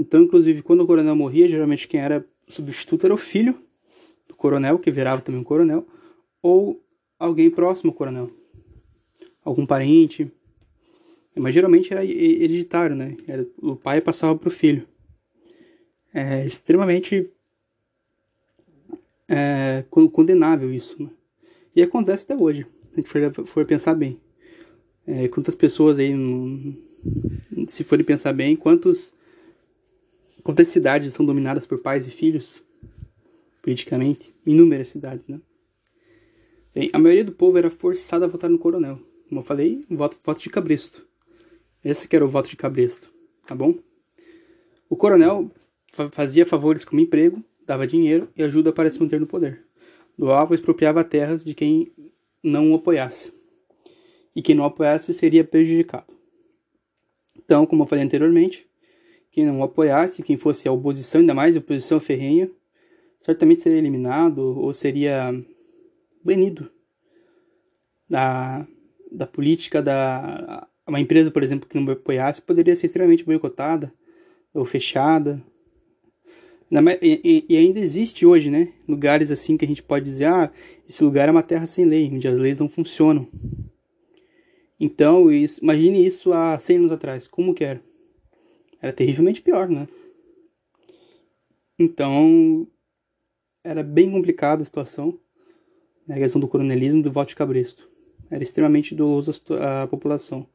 então, 0.00 0.22
inclusive, 0.22 0.62
quando 0.62 0.80
o 0.80 0.86
coronel 0.86 1.14
morria, 1.14 1.46
geralmente 1.46 1.86
quem 1.86 2.00
era 2.00 2.26
substituto 2.50 3.04
era 3.04 3.14
o 3.14 3.18
filho 3.18 3.60
do 4.28 4.34
coronel, 4.34 4.78
que 4.78 4.90
virava 4.90 5.20
também 5.20 5.40
um 5.40 5.44
coronel, 5.44 5.86
ou 6.42 6.82
alguém 7.18 7.50
próximo 7.50 7.90
ao 7.90 7.96
coronel. 7.96 8.30
Algum 9.44 9.66
parente. 9.66 10.30
Mas 11.36 11.54
geralmente 11.54 11.92
era 11.92 12.04
hereditário, 12.04 12.96
né? 12.96 13.16
Era, 13.26 13.46
o 13.58 13.76
pai 13.76 14.00
passava 14.00 14.36
para 14.36 14.48
o 14.48 14.52
filho. 14.52 14.86
É 16.12 16.44
extremamente 16.44 17.30
é, 19.28 19.84
condenável 19.90 20.74
isso. 20.74 21.00
Né? 21.00 21.08
E 21.74 21.82
acontece 21.82 22.24
até 22.24 22.36
hoje, 22.36 22.64
se 22.64 22.92
a 22.92 22.96
gente 22.96 23.08
for, 23.08 23.46
for 23.46 23.64
pensar 23.64 23.94
bem. 23.94 24.20
É, 25.06 25.28
quantas 25.28 25.54
pessoas 25.54 25.98
aí, 25.98 26.12
se 27.68 27.84
forem 27.84 28.04
pensar 28.04 28.32
bem, 28.32 28.56
quantos 28.56 29.14
Quantas 30.50 30.66
cidades 30.66 31.12
são 31.12 31.24
dominadas 31.24 31.64
por 31.64 31.78
pais 31.78 32.08
e 32.08 32.10
filhos? 32.10 32.60
Politicamente. 33.62 34.34
Inúmeras 34.44 34.88
cidades, 34.88 35.24
né? 35.28 35.40
Bem, 36.74 36.90
a 36.92 36.98
maioria 36.98 37.24
do 37.24 37.30
povo 37.30 37.56
era 37.56 37.70
forçada 37.70 38.24
a 38.24 38.28
votar 38.28 38.50
no 38.50 38.58
coronel. 38.58 38.98
Como 39.28 39.42
eu 39.42 39.44
falei, 39.44 39.84
voto, 39.88 40.18
voto 40.24 40.40
de 40.40 40.50
cabresto. 40.50 41.06
Esse 41.84 42.08
que 42.08 42.16
era 42.16 42.24
o 42.24 42.28
voto 42.28 42.48
de 42.48 42.56
cabresto, 42.56 43.12
tá 43.46 43.54
bom? 43.54 43.76
O 44.88 44.96
coronel 44.96 45.52
fazia 46.10 46.44
favores 46.44 46.84
como 46.84 47.00
emprego, 47.00 47.44
dava 47.64 47.86
dinheiro 47.86 48.28
e 48.36 48.42
ajuda 48.42 48.72
para 48.72 48.90
se 48.90 48.98
manter 48.98 49.20
no 49.20 49.28
poder. 49.28 49.64
Doava 50.18 50.50
ou 50.50 50.56
expropriava 50.56 51.04
terras 51.04 51.44
de 51.44 51.54
quem 51.54 51.92
não 52.42 52.72
o 52.72 52.74
apoiasse. 52.74 53.32
E 54.34 54.42
quem 54.42 54.56
não 54.56 54.64
apoiasse 54.64 55.14
seria 55.14 55.44
prejudicado. 55.44 56.12
Então, 57.38 57.64
como 57.66 57.84
eu 57.84 57.86
falei 57.86 58.04
anteriormente, 58.04 58.68
quem 59.30 59.46
não 59.46 59.62
apoiasse, 59.62 60.22
quem 60.22 60.36
fosse 60.36 60.68
a 60.68 60.72
oposição, 60.72 61.20
ainda 61.20 61.34
mais 61.34 61.54
a 61.56 61.60
oposição 61.60 62.00
ferrenha, 62.00 62.50
certamente 63.20 63.60
seria 63.60 63.78
eliminado 63.78 64.38
ou 64.38 64.72
seria 64.72 65.32
banido 66.24 66.70
da, 68.08 68.66
da 69.10 69.26
política 69.26 69.80
da 69.80 70.66
uma 70.90 71.00
empresa, 71.00 71.30
por 71.30 71.42
exemplo, 71.42 71.68
que 71.68 71.78
não 71.78 71.92
apoiasse, 71.92 72.42
poderia 72.42 72.74
ser 72.74 72.86
extremamente 72.86 73.24
boicotada 73.24 73.92
ou 74.52 74.64
fechada. 74.64 75.40
E, 77.00 77.46
e, 77.48 77.56
ainda 77.56 77.80
existe 77.80 78.26
hoje, 78.26 78.50
né, 78.50 78.72
lugares 78.88 79.30
assim 79.30 79.56
que 79.56 79.64
a 79.64 79.68
gente 79.68 79.82
pode 79.82 80.04
dizer, 80.04 80.26
ah, 80.26 80.50
esse 80.88 81.02
lugar 81.02 81.28
é 81.28 81.32
uma 81.32 81.42
terra 81.42 81.66
sem 81.66 81.84
lei, 81.84 82.10
onde 82.12 82.28
as 82.28 82.38
leis 82.38 82.60
não 82.60 82.68
funcionam. 82.68 83.26
Então, 84.78 85.30
isso, 85.30 85.62
imagine 85.62 86.04
isso 86.04 86.32
há 86.32 86.58
100 86.58 86.76
anos 86.76 86.92
atrás, 86.92 87.28
como 87.28 87.54
que 87.54 87.64
era? 87.64 87.82
Era 88.80 88.92
terrivelmente 88.92 89.42
pior, 89.42 89.68
né? 89.68 89.86
Então, 91.78 92.66
era 93.64 93.82
bem 93.82 94.10
complicada 94.10 94.62
a 94.62 94.64
situação, 94.64 95.18
né, 96.06 96.16
a 96.16 96.18
questão 96.18 96.40
do 96.40 96.48
coronelismo 96.48 97.00
e 97.00 97.02
do 97.02 97.12
voto 97.12 97.28
de 97.28 97.36
cabresto. 97.36 97.88
Era 98.30 98.42
extremamente 98.42 98.94
doloso 98.94 99.32
à 99.60 99.86
população. 99.86 100.46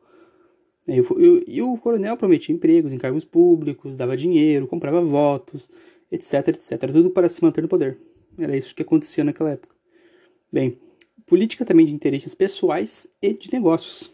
E, 0.87 0.99
e, 0.99 1.55
e 1.55 1.61
o 1.61 1.77
coronel 1.77 2.15
prometia 2.15 2.53
empregos 2.53 2.93
em 2.93 2.97
cargos 2.97 3.25
públicos, 3.25 3.97
dava 3.97 4.15
dinheiro, 4.15 4.67
comprava 4.67 5.01
votos, 5.01 5.69
etc, 6.11 6.49
etc. 6.49 6.71
Era 6.83 6.93
tudo 6.93 7.09
para 7.09 7.27
se 7.27 7.43
manter 7.43 7.61
no 7.61 7.67
poder. 7.67 7.97
Era 8.37 8.55
isso 8.55 8.75
que 8.75 8.81
acontecia 8.81 9.23
naquela 9.23 9.51
época. 9.51 9.75
Bem, 10.51 10.77
política 11.25 11.65
também 11.65 11.85
de 11.85 11.93
interesses 11.93 12.35
pessoais 12.35 13.07
e 13.21 13.33
de 13.33 13.51
negócios. 13.51 14.11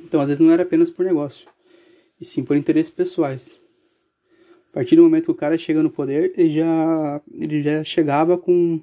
Então, 0.00 0.20
às 0.20 0.28
vezes, 0.28 0.44
não 0.44 0.52
era 0.52 0.64
apenas 0.64 0.90
por 0.90 1.04
negócio 1.04 1.51
e 2.22 2.24
sim 2.24 2.44
por 2.44 2.56
interesses 2.56 2.88
pessoais. 2.88 3.60
A 4.70 4.74
partir 4.74 4.94
do 4.94 5.02
momento 5.02 5.24
que 5.24 5.30
o 5.32 5.34
cara 5.34 5.58
chega 5.58 5.82
no 5.82 5.90
poder, 5.90 6.32
ele 6.36 6.50
já, 6.50 7.20
ele 7.34 7.60
já 7.60 7.82
chegava 7.82 8.38
com 8.38 8.80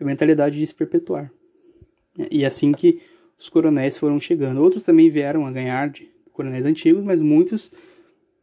a 0.00 0.04
mentalidade 0.04 0.56
de 0.56 0.64
se 0.64 0.72
perpetuar. 0.72 1.30
E 2.30 2.46
assim 2.46 2.70
que 2.70 3.02
os 3.36 3.48
coronéis 3.48 3.98
foram 3.98 4.20
chegando. 4.20 4.62
Outros 4.62 4.84
também 4.84 5.10
vieram 5.10 5.44
a 5.44 5.50
ganhar 5.50 5.90
de 5.90 6.08
coronéis 6.32 6.64
antigos, 6.64 7.02
mas 7.02 7.20
muitos 7.20 7.72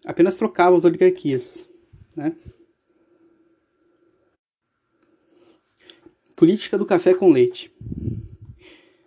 apenas 0.05 0.35
trocavam 0.35 0.77
as 0.77 0.83
oligarquias. 0.83 1.65
Né? 2.13 2.35
Política 6.35 6.77
do 6.77 6.85
café 6.85 7.13
com 7.13 7.31
leite. 7.31 7.71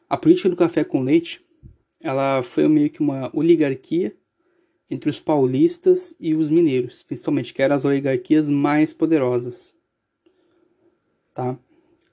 A 0.08 0.16
política 0.16 0.48
do 0.48 0.56
café 0.56 0.84
com 0.84 1.02
leite, 1.02 1.44
ela 2.00 2.42
foi 2.42 2.66
meio 2.66 2.88
que 2.88 3.00
uma 3.00 3.30
oligarquia 3.36 4.16
entre 4.92 5.08
os 5.08 5.18
paulistas 5.18 6.14
e 6.20 6.34
os 6.34 6.50
mineiros, 6.50 7.02
principalmente, 7.02 7.54
que 7.54 7.62
eram 7.62 7.74
as 7.74 7.82
oligarquias 7.82 8.46
mais 8.46 8.92
poderosas. 8.92 9.74
Tá? 11.32 11.58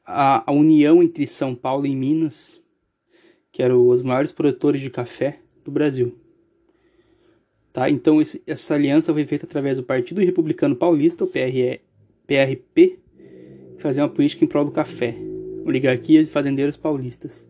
A, 0.06 0.50
a 0.50 0.54
união 0.54 1.04
entre 1.04 1.28
São 1.28 1.54
Paulo 1.54 1.86
e 1.86 1.94
Minas, 1.94 2.58
que 3.52 3.62
eram 3.62 3.86
os 3.86 4.02
maiores 4.02 4.32
produtores 4.32 4.80
de 4.80 4.90
café 4.90 5.42
do 5.66 5.70
Brasil. 5.70 6.16
Tá? 7.74 7.90
Então, 7.90 8.22
esse, 8.22 8.42
essa 8.48 8.76
aliança 8.76 9.12
foi 9.12 9.26
feita 9.26 9.46
através 9.46 9.76
do 9.76 9.84
Partido 9.84 10.22
Republicano 10.22 10.74
Paulista, 10.74 11.26
o 11.26 11.28
PRE, 11.28 11.82
PRP, 12.26 12.98
que 13.76 13.82
fazia 13.82 14.04
uma 14.04 14.10
política 14.10 14.46
em 14.46 14.48
prol 14.48 14.64
do 14.64 14.72
café, 14.72 15.18
oligarquias 15.66 16.30
e 16.30 16.32
fazendeiros 16.32 16.78
paulistas, 16.78 17.46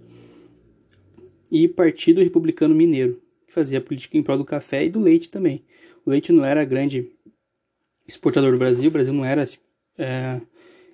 e 1.51 1.67
Partido 1.67 2.19
Republicano 2.19 2.73
Mineiro, 2.73 3.21
que 3.49 3.53
fazia 3.53 3.81
política 3.81 4.15
em 4.15 4.21
prol 4.21 4.37
do 4.37 4.45
café 4.45 4.85
e 4.85 4.89
do 4.89 4.99
leite 4.99 5.27
também. 5.27 5.63
O 6.05 6.09
leite 6.11 6.31
não 6.31 6.45
era 6.45 6.63
grande 6.63 7.11
exportador 8.07 8.51
do 8.51 8.59
Brasil, 8.59 8.87
o 8.87 8.91
Brasil 8.91 9.11
não 9.11 9.25
era 9.25 9.43
é, 9.97 10.39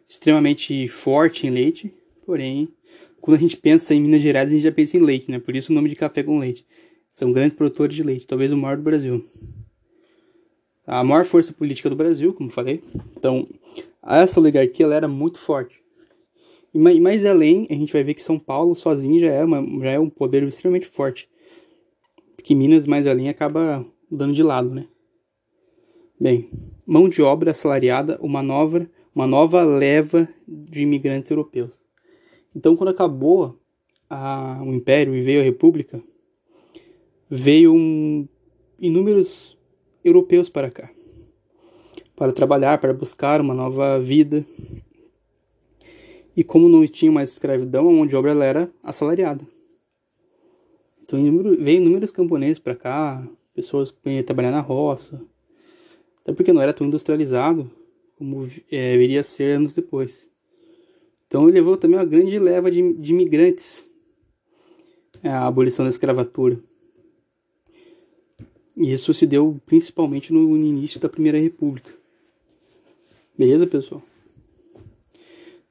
extremamente 0.07 0.87
forte 0.87 1.45
em 1.45 1.49
leite, 1.49 1.93
porém, 2.25 2.69
quando 3.19 3.37
a 3.37 3.41
gente 3.41 3.57
pensa 3.57 3.93
em 3.93 4.01
Minas 4.01 4.21
Gerais, 4.21 4.47
a 4.47 4.51
gente 4.51 4.63
já 4.63 4.71
pensa 4.71 4.95
em 4.95 5.01
leite, 5.01 5.29
né? 5.29 5.37
Por 5.37 5.53
isso 5.55 5.71
o 5.71 5.75
nome 5.75 5.89
de 5.89 5.95
café 5.95 6.23
com 6.23 6.39
leite. 6.39 6.65
São 7.11 7.31
grandes 7.31 7.53
produtores 7.53 7.95
de 7.95 8.03
leite, 8.03 8.25
talvez 8.25 8.51
o 8.51 8.57
maior 8.57 8.77
do 8.77 8.83
Brasil. 8.83 9.25
A 10.87 11.03
maior 11.03 11.25
força 11.25 11.51
política 11.51 11.89
do 11.89 11.95
Brasil, 11.95 12.33
como 12.33 12.49
falei. 12.49 12.81
Então, 13.17 13.47
essa 14.05 14.39
oligarquia 14.39 14.85
ela 14.85 14.95
era 14.95 15.07
muito 15.07 15.39
forte. 15.39 15.75
E 16.73 16.99
mais 16.99 17.25
além, 17.25 17.67
a 17.69 17.73
gente 17.73 17.91
vai 17.91 18.03
ver 18.03 18.13
que 18.13 18.21
São 18.21 18.37
Paulo 18.37 18.75
sozinho 18.75 19.19
já 19.19 19.43
uma, 19.43 19.79
já 19.79 19.91
é 19.91 19.99
um 19.99 20.09
poder 20.09 20.43
extremamente 20.43 20.85
forte. 20.85 21.27
Porque 22.35 22.53
Minas, 22.53 22.85
mais 22.85 23.07
além, 23.07 23.29
acaba 23.29 23.85
dando 24.11 24.33
de 24.33 24.43
lado, 24.43 24.69
né? 24.69 24.87
Bem, 26.19 26.49
mão 26.85 27.09
de 27.09 27.21
obra 27.21 27.51
assalariada, 27.51 28.17
uma 28.21 28.41
nova, 28.41 28.89
uma 29.13 29.27
nova 29.27 29.63
leva 29.63 30.27
de 30.47 30.81
imigrantes 30.83 31.31
europeus. 31.31 31.73
Então, 32.55 32.75
quando 32.75 32.89
acabou 32.89 33.59
a, 34.09 34.61
o 34.63 34.73
Império 34.73 35.15
e 35.15 35.21
veio 35.21 35.41
a 35.41 35.43
República, 35.43 36.01
veio 37.29 37.73
um, 37.73 38.27
inúmeros 38.79 39.57
europeus 40.03 40.49
para 40.49 40.69
cá, 40.69 40.89
para 42.15 42.31
trabalhar, 42.31 42.77
para 42.77 42.93
buscar 42.93 43.41
uma 43.41 43.53
nova 43.53 43.99
vida. 43.99 44.45
E 46.37 46.43
como 46.43 46.69
não 46.69 46.85
tinha 46.85 47.11
mais 47.11 47.31
escravidão, 47.31 47.89
a 47.89 47.91
mão 47.91 48.05
de 48.05 48.15
obra 48.15 48.31
era 48.43 48.69
assalariada. 48.83 49.45
Então 51.17 51.55
veio 51.63 51.81
inúmeros 51.81 52.11
camponeses 52.11 52.59
para 52.59 52.75
cá, 52.75 53.27
pessoas 53.53 53.91
que 53.91 54.23
trabalhar 54.23 54.51
na 54.51 54.61
roça, 54.61 55.21
até 56.21 56.33
porque 56.33 56.53
não 56.53 56.61
era 56.61 56.73
tão 56.73 56.87
industrializado 56.87 57.69
como 58.17 58.47
é, 58.71 58.97
viria 58.97 59.21
a 59.21 59.23
ser 59.23 59.57
anos 59.57 59.73
depois. 59.73 60.29
Então 61.27 61.45
levou 61.45 61.77
também 61.77 61.97
uma 61.97 62.05
grande 62.05 62.37
leva 62.39 62.71
de, 62.71 62.93
de 62.93 63.13
imigrantes 63.13 63.87
à 65.23 65.47
abolição 65.47 65.85
da 65.85 65.89
escravatura. 65.89 66.59
E 68.77 68.91
isso 68.91 69.13
se 69.13 69.25
deu 69.25 69.59
principalmente 69.65 70.33
no 70.33 70.55
início 70.57 70.99
da 70.99 71.07
Primeira 71.07 71.39
República. 71.39 71.91
Beleza, 73.37 73.65
pessoal? 73.65 74.03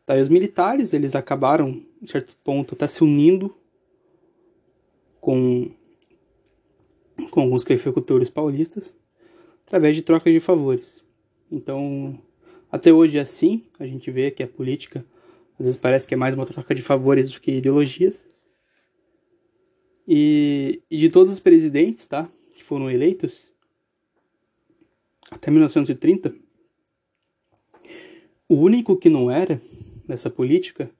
Tá, 0.06 0.18
e 0.18 0.22
os 0.22 0.28
militares, 0.28 0.92
eles 0.92 1.14
acabaram, 1.14 1.82
em 2.02 2.06
certo 2.06 2.36
ponto, 2.44 2.74
até 2.74 2.86
se 2.86 3.02
unindo 3.02 3.54
com, 5.24 5.70
com 7.30 7.40
alguns 7.40 7.64
cafeicultores 7.64 8.28
paulistas 8.28 8.94
através 9.66 9.96
de 9.96 10.02
troca 10.02 10.30
de 10.30 10.38
favores. 10.38 11.02
Então, 11.50 12.20
até 12.70 12.92
hoje 12.92 13.16
é 13.16 13.22
assim, 13.22 13.64
a 13.78 13.86
gente 13.86 14.10
vê 14.10 14.30
que 14.30 14.42
a 14.42 14.46
política 14.46 15.02
às 15.58 15.64
vezes 15.64 15.80
parece 15.80 16.06
que 16.06 16.12
é 16.12 16.16
mais 16.16 16.34
uma 16.34 16.44
troca 16.44 16.74
de 16.74 16.82
favores 16.82 17.32
do 17.32 17.40
que 17.40 17.52
ideologias. 17.52 18.22
E, 20.06 20.82
e 20.90 20.98
de 20.98 21.08
todos 21.08 21.32
os 21.32 21.40
presidentes, 21.40 22.06
tá, 22.06 22.28
que 22.54 22.62
foram 22.62 22.90
eleitos 22.90 23.50
até 25.30 25.50
1930, 25.50 26.34
o 28.46 28.56
único 28.56 28.94
que 28.94 29.08
não 29.08 29.30
era 29.30 29.58
nessa 30.06 30.28
política 30.28 30.90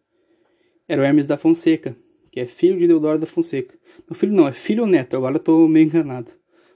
era 0.88 1.02
o 1.02 1.04
Hermes 1.04 1.26
da 1.26 1.37
Fonseca, 1.37 1.95
que 2.35 2.41
é 2.41 2.49
filho 2.49 2.76
de 2.76 2.88
Deodoro 2.88 3.17
da 3.17 3.26
Fonseca. 3.26 3.79
Não, 4.11 4.17
filho 4.17 4.33
não, 4.33 4.49
é 4.49 4.53
filho 4.53 4.83
ou 4.83 4.88
neto, 4.88 5.17
agora 5.17 5.37
eu 5.37 5.41
tô 5.41 5.69
meio 5.69 5.87
enganado. 5.87 6.33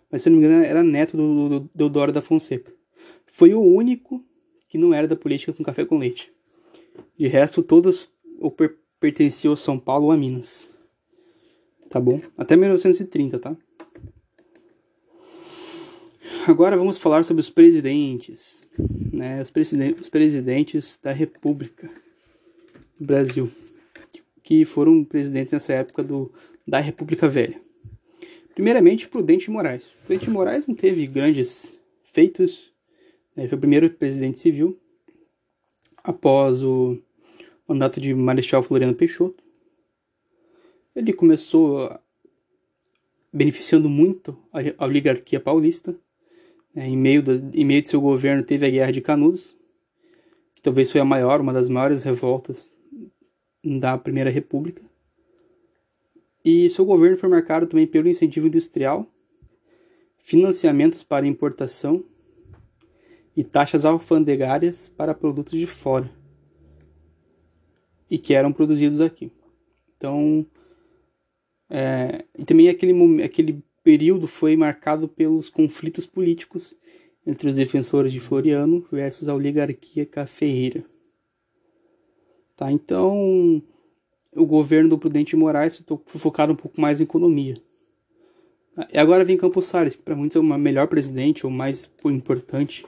Mas 0.09 0.23
se 0.23 0.29
eu 0.29 0.31
não 0.31 0.39
me 0.39 0.47
engano, 0.47 0.65
era 0.65 0.85
neto 0.85 1.17
do, 1.17 1.35
do, 1.35 1.61
do 1.61 1.71
Deodoro 1.75 2.13
da 2.13 2.23
Fonseca. 2.23 2.73
Foi 3.27 3.53
o 3.53 3.61
único 3.61 4.25
que 4.69 4.79
não 4.79 4.95
era 4.95 5.09
da 5.09 5.17
política 5.17 5.53
com 5.53 5.65
café 5.65 5.85
com 5.85 5.99
leite. 5.99 6.33
De 7.19 7.27
resto, 7.27 7.61
todos 7.61 8.09
ou 8.39 8.53
per 8.53 8.77
pertenciam 9.01 9.53
a 9.53 9.57
São 9.57 9.81
Paulo 9.81 10.07
ou 10.07 10.13
a 10.13 10.17
Minas. 10.17 10.71
Tá 11.91 11.99
bom? 11.99 12.21
Até 12.37 12.55
1930, 12.55 13.37
tá? 13.41 13.57
Agora 16.47 16.77
vamos 16.77 16.99
falar 16.99 17.25
sobre 17.25 17.41
os 17.41 17.51
presidentes, 17.51 18.63
né? 19.13 19.43
Os, 19.43 19.51
presiden 19.51 19.97
os 20.01 20.09
presidentes 20.09 20.97
da 21.03 21.11
República 21.11 21.91
Brasil, 22.99 23.51
que 24.49 24.65
foram 24.65 25.05
presidentes 25.05 25.53
nessa 25.53 25.75
época 25.75 26.03
do, 26.03 26.33
da 26.67 26.81
República 26.81 27.29
Velha. 27.29 27.61
Primeiramente, 28.55 29.07
Prudente 29.07 29.51
Moraes. 29.51 29.85
Prudente 30.07 30.31
Moraes 30.31 30.67
não 30.67 30.75
teve 30.75 31.07
grandes 31.07 31.79
feitos, 32.03 32.73
né? 33.37 33.47
foi 33.47 33.59
o 33.59 33.61
primeiro 33.61 33.91
presidente 33.91 34.39
civil 34.39 34.81
após 36.03 36.63
o 36.63 36.97
mandato 37.69 38.01
de 38.01 38.15
Marechal 38.15 38.63
Floriano 38.63 38.95
Peixoto. 38.95 39.45
Ele 40.97 41.13
começou 41.13 41.95
beneficiando 43.31 43.87
muito 43.87 44.35
a 44.79 44.87
oligarquia 44.87 45.41
paulista. 45.41 45.95
Né? 46.75 46.89
Em, 46.89 46.97
meio 46.97 47.23
do, 47.23 47.51
em 47.53 47.67
meio 47.67 47.83
de 47.83 47.89
seu 47.89 48.01
governo 48.01 48.43
teve 48.43 48.65
a 48.65 48.71
Guerra 48.71 48.93
de 48.93 49.03
Canudos, 49.03 49.55
que 50.55 50.63
talvez 50.63 50.91
foi 50.91 51.03
a 51.03 51.05
maior, 51.05 51.39
uma 51.39 51.53
das 51.53 51.69
maiores 51.69 52.03
revoltas 52.03 52.78
da 53.79 53.99
Primeira 53.99 54.31
República. 54.31 54.83
E 56.45 56.71
seu 56.71 56.85
governo 56.85 57.17
foi 57.17 57.29
marcado 57.29 57.67
também 57.67 57.87
pelo 57.87 58.09
incentivo 58.09 58.47
industrial, 58.47 59.07
financiamentos 60.19 61.03
para 61.03 61.27
importação 61.27 62.05
e 63.37 63.43
taxas 63.43 63.85
alfandegárias 63.85 64.89
para 64.89 65.15
produtos 65.15 65.59
de 65.59 65.67
fora 65.67 66.11
e 68.11 68.19
que 68.19 68.35
eram 68.35 68.53
produzidos 68.53 69.01
aqui. 69.01 69.31
Então, 69.97 70.47
é, 71.69 72.25
e 72.39 72.45
também 72.45 72.69
aquele, 72.69 73.23
aquele 73.23 73.63
período 73.83 74.27
foi 74.27 74.57
marcado 74.57 75.09
pelos 75.09 75.51
conflitos 75.51 76.07
políticos 76.07 76.77
entre 77.27 77.49
os 77.49 77.57
defensores 77.57 78.13
de 78.13 78.21
Floriano 78.21 78.87
versus 78.91 79.29
a 79.29 79.35
oligarquia 79.35 80.07
cafeeira. 80.07 80.85
Tá, 82.59 82.73
então, 82.73 83.63
o 84.35 84.45
governo 84.45 84.89
do 84.89 84.99
Prudente 84.99 85.37
Moraes 85.37 85.81
foi 86.07 86.21
focado 86.21 86.53
um 86.53 86.57
pouco 86.57 86.81
mais 86.81 86.99
em 86.99 87.05
economia. 87.05 87.57
E 88.93 88.99
agora 88.99 89.25
vem 89.25 89.37
Campos 89.37 89.67
Salles, 89.67 89.95
que 89.95 90.03
para 90.03 90.17
muitos 90.17 90.35
é 90.35 90.41
o 90.41 90.43
melhor 90.43 90.89
presidente, 90.89 91.47
ou 91.47 91.53
mais 91.53 91.89
importante 92.07 92.85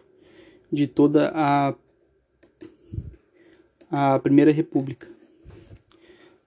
de 0.73 0.89
toda 0.89 1.31
a, 1.33 1.77
a 3.93 4.19
Primeira 4.19 4.51
República. 4.51 5.07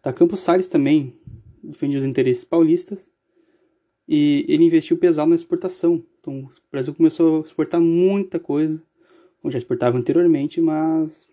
Tá, 0.02 0.12
Campos 0.12 0.42
Salles 0.42 0.68
também 0.68 1.14
defende 1.64 1.96
os 1.96 2.04
interesses 2.04 2.44
paulistas 2.44 3.10
e 4.06 4.46
ele 4.50 4.66
investiu 4.66 4.98
pesado 4.98 5.30
na 5.30 5.36
exportação. 5.38 6.04
Então, 6.20 6.40
o 6.40 6.50
Brasil 6.70 6.94
começou 6.94 7.38
a 7.38 7.46
exportar 7.46 7.80
muita 7.80 8.38
coisa, 8.38 8.84
como 9.42 9.50
já 9.50 9.58
exportava 9.58 9.98
anteriormente, 9.98 10.60
mas 10.60 11.32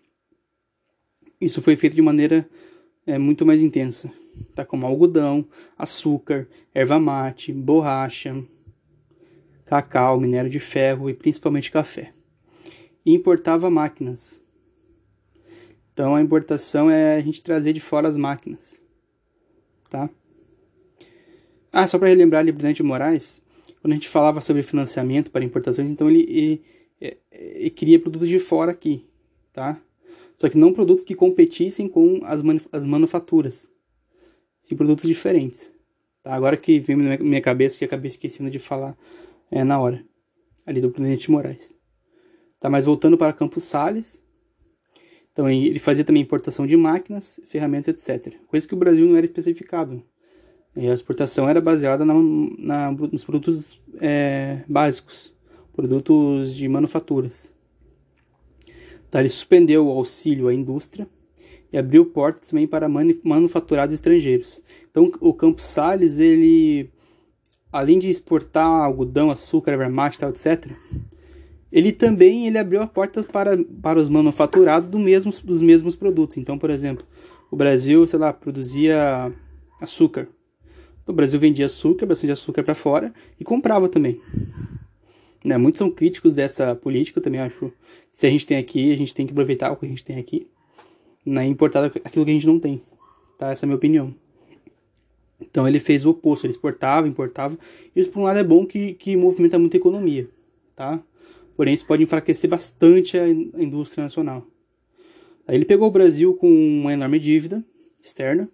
isso 1.41 1.61
foi 1.61 1.75
feito 1.75 1.95
de 1.95 2.01
maneira 2.01 2.47
é, 3.05 3.17
muito 3.17 3.45
mais 3.45 3.63
intensa, 3.63 4.11
tá? 4.53 4.63
Como 4.63 4.85
algodão, 4.85 5.45
açúcar, 5.77 6.47
erva 6.73 6.99
mate, 6.99 7.51
borracha, 7.51 8.43
cacau, 9.65 10.19
minério 10.19 10.49
de 10.49 10.59
ferro 10.59 11.09
e 11.09 11.13
principalmente 11.13 11.71
café. 11.71 12.13
E 13.03 13.11
importava 13.13 13.69
máquinas. 13.69 14.39
Então 15.91 16.15
a 16.15 16.21
importação 16.21 16.89
é 16.89 17.15
a 17.15 17.21
gente 17.21 17.41
trazer 17.41 17.73
de 17.73 17.81
fora 17.81 18.07
as 18.07 18.15
máquinas, 18.15 18.81
tá? 19.89 20.09
Ah, 21.71 21.87
só 21.87 21.97
para 21.97 22.09
relembrar 22.09 22.41
ali 22.41 22.51
Brilhante 22.51 22.83
Moraes, 22.83 23.41
quando 23.81 23.93
a 23.93 23.95
gente 23.95 24.09
falava 24.09 24.41
sobre 24.41 24.61
financiamento 24.61 25.31
para 25.31 25.43
importações, 25.43 25.89
então 25.89 26.09
ele, 26.09 26.23
ele, 26.29 26.63
ele, 26.99 27.17
ele 27.31 27.69
queria 27.69 27.99
produtos 27.99 28.29
de 28.29 28.39
fora 28.39 28.71
aqui, 28.71 29.05
tá? 29.51 29.81
Só 30.41 30.49
que 30.49 30.57
não 30.57 30.73
produtos 30.73 31.03
que 31.03 31.13
competissem 31.13 31.87
com 31.87 32.19
as, 32.23 32.41
as 32.71 32.83
manufaturas. 32.83 33.69
Sim, 34.63 34.75
produtos 34.75 35.07
diferentes. 35.07 35.71
Tá? 36.23 36.33
Agora 36.33 36.57
que 36.57 36.79
veio 36.79 36.97
na 36.97 37.15
minha 37.19 37.39
cabeça, 37.39 37.77
que 37.77 37.85
acabei 37.85 38.07
esquecendo 38.07 38.49
de 38.49 38.57
falar 38.57 38.97
é, 39.51 39.63
na 39.63 39.79
hora. 39.79 40.03
Ali 40.65 40.81
do 40.81 40.89
Presidente 40.89 41.29
Moraes. 41.29 41.75
Tá, 42.59 42.71
mas 42.71 42.85
voltando 42.85 43.19
para 43.19 43.31
Campos 43.33 43.65
Sales. 43.65 44.19
Então 45.31 45.47
ele 45.47 45.77
fazia 45.77 46.03
também 46.03 46.23
importação 46.23 46.65
de 46.65 46.75
máquinas, 46.75 47.39
ferramentas, 47.45 47.89
etc. 47.89 48.33
Coisa 48.47 48.67
que 48.67 48.73
o 48.73 48.77
Brasil 48.77 49.05
não 49.05 49.17
era 49.17 49.27
especificado. 49.27 50.03
E 50.75 50.87
a 50.87 50.93
exportação 50.95 51.47
era 51.47 51.61
baseada 51.61 52.03
na, 52.03 52.15
na 52.57 52.91
nos 52.91 53.23
produtos 53.23 53.79
é, 53.99 54.63
básicos, 54.67 55.35
produtos 55.71 56.55
de 56.55 56.67
manufaturas. 56.67 57.53
Tá? 59.11 59.19
Ele 59.19 59.29
suspendeu 59.29 59.85
o 59.85 59.91
auxílio 59.91 60.47
à 60.47 60.53
indústria 60.53 61.07
e 61.71 61.77
abriu 61.77 62.05
portas 62.05 62.47
também 62.47 62.65
para 62.65 62.89
manufaturados 62.89 63.93
estrangeiros. 63.93 64.61
Então, 64.89 65.11
o 65.19 65.33
Campos 65.33 65.65
Sales, 65.65 66.17
ele, 66.17 66.89
além 67.71 67.99
de 67.99 68.09
exportar 68.09 68.65
algodão, 68.65 69.29
açúcar, 69.29 69.73
erva 69.73 70.11
tal, 70.17 70.29
etc., 70.29 70.71
ele 71.71 71.91
também 71.91 72.47
ele 72.47 72.57
abriu 72.57 72.81
a 72.81 72.87
porta 72.87 73.23
para, 73.23 73.57
para 73.81 73.99
os 73.99 74.09
manufaturados 74.09 74.89
do 74.89 74.99
mesmo, 74.99 75.31
dos 75.43 75.61
mesmos 75.61 75.95
produtos. 75.95 76.37
Então, 76.37 76.57
por 76.57 76.69
exemplo, 76.69 77.05
o 77.49 77.55
Brasil, 77.55 78.05
sei 78.07 78.19
lá, 78.19 78.33
produzia 78.33 79.31
açúcar. 79.79 80.27
O 81.07 81.13
Brasil 81.13 81.39
vendia 81.39 81.65
açúcar, 81.65 82.05
bastante 82.05 82.31
açúcar 82.31 82.63
para 82.63 82.75
fora 82.75 83.13
e 83.39 83.43
comprava 83.43 83.89
também. 83.89 84.19
Né? 85.43 85.57
Muitos 85.57 85.77
são 85.77 85.89
críticos 85.89 86.33
dessa 86.33 86.75
política, 86.75 87.19
eu 87.19 87.23
também 87.23 87.41
acho. 87.41 87.71
Se 88.11 88.27
a 88.27 88.29
gente 88.29 88.45
tem 88.45 88.57
aqui, 88.57 88.91
a 88.91 88.97
gente 88.97 89.13
tem 89.13 89.25
que 89.25 89.31
aproveitar 89.31 89.71
o 89.71 89.75
que 89.75 89.85
a 89.85 89.89
gente 89.89 90.03
tem 90.03 90.17
aqui. 90.17 90.47
né, 91.25 91.45
importar 91.45 91.85
aquilo 91.85 92.25
que 92.25 92.31
a 92.31 92.33
gente 92.33 92.47
não 92.47 92.59
tem, 92.59 92.81
tá? 93.37 93.51
Essa 93.51 93.65
é 93.65 93.65
a 93.65 93.67
minha 93.67 93.75
opinião. 93.77 94.13
Então 95.39 95.67
ele 95.67 95.79
fez 95.79 96.05
o 96.05 96.11
oposto, 96.11 96.45
ele 96.45 96.51
exportava, 96.53 97.07
importava. 97.07 97.57
Isso 97.95 98.09
por 98.09 98.19
um 98.19 98.23
lado 98.23 98.39
é 98.39 98.43
bom 98.43 98.65
que, 98.65 98.93
que 98.95 99.15
movimenta 99.15 99.59
muita 99.59 99.77
economia, 99.77 100.29
tá? 100.75 101.01
Porém 101.55 101.73
isso 101.73 101.85
pode 101.85 102.03
enfraquecer 102.03 102.49
bastante 102.49 103.17
a, 103.17 103.23
a 103.23 103.63
indústria 103.63 104.03
nacional. 104.03 104.45
Aí 105.47 105.55
ele 105.55 105.65
pegou 105.65 105.87
o 105.87 105.91
Brasil 105.91 106.35
com 106.35 106.47
uma 106.47 106.93
enorme 106.93 107.19
dívida 107.19 107.63
externa, 108.01 108.49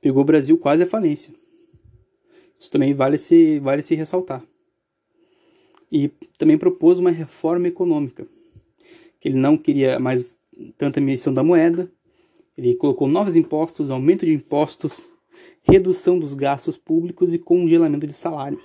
pegou 0.00 0.22
o 0.22 0.26
Brasil 0.26 0.56
quase 0.58 0.82
à 0.82 0.86
falência. 0.86 1.32
Isso 2.58 2.70
também 2.70 2.94
vale 2.94 3.18
se, 3.18 3.58
vale 3.60 3.82
se 3.82 3.94
ressaltar. 3.94 4.42
E 5.90 6.08
também 6.38 6.58
propôs 6.58 6.98
uma 6.98 7.10
reforma 7.10 7.68
econômica, 7.68 8.26
que 9.20 9.28
ele 9.28 9.36
não 9.36 9.56
queria 9.56 9.98
mais 9.98 10.38
tanta 10.76 11.00
emissão 11.00 11.32
da 11.32 11.42
moeda, 11.42 11.90
ele 12.56 12.74
colocou 12.74 13.08
novos 13.08 13.34
impostos, 13.34 13.90
aumento 13.90 14.24
de 14.24 14.32
impostos, 14.32 15.08
redução 15.62 16.18
dos 16.18 16.34
gastos 16.34 16.76
públicos 16.76 17.34
e 17.34 17.38
congelamento 17.38 18.06
de 18.06 18.12
salários. 18.12 18.62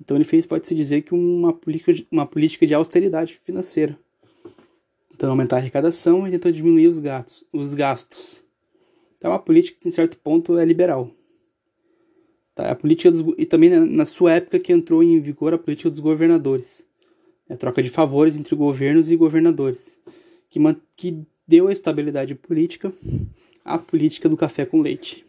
Então 0.00 0.16
ele 0.16 0.24
fez, 0.24 0.44
pode-se 0.44 0.74
dizer, 0.74 1.02
que 1.02 1.14
uma 1.14 1.52
política, 1.52 1.94
uma 2.10 2.26
política 2.26 2.66
de 2.66 2.74
austeridade 2.74 3.40
financeira. 3.42 3.98
Tentando 5.10 5.30
aumentar 5.30 5.56
a 5.56 5.58
arrecadação 5.60 6.26
e 6.26 6.30
tentando 6.30 6.54
diminuir 6.54 6.86
os 6.86 6.98
gastos. 6.98 7.44
Os 7.52 7.72
gastos. 7.72 8.44
Então 9.16 9.30
é 9.30 9.34
uma 9.34 9.40
política 9.40 9.78
que, 9.80 9.88
em 9.88 9.90
certo 9.90 10.18
ponto, 10.18 10.58
é 10.58 10.64
liberal. 10.64 11.10
Tá? 12.56 12.70
A 12.70 12.74
política 12.74 13.10
dos, 13.10 13.22
e 13.36 13.44
também 13.44 13.68
na 13.70 14.06
sua 14.06 14.32
época 14.32 14.58
que 14.58 14.72
entrou 14.72 15.02
em 15.02 15.20
vigor 15.20 15.52
a 15.52 15.58
política 15.58 15.90
dos 15.90 16.00
governadores. 16.00 16.84
A 17.48 17.52
né? 17.52 17.56
troca 17.56 17.82
de 17.82 17.90
favores 17.90 18.34
entre 18.34 18.56
governos 18.56 19.10
e 19.10 19.16
governadores. 19.16 19.96
Que, 20.48 20.58
que 20.96 21.22
deu 21.46 21.68
a 21.68 21.72
estabilidade 21.72 22.34
política 22.34 22.92
à 23.62 23.78
política 23.78 24.26
do 24.28 24.38
café 24.38 24.64
com 24.64 24.80
leite. 24.80 25.24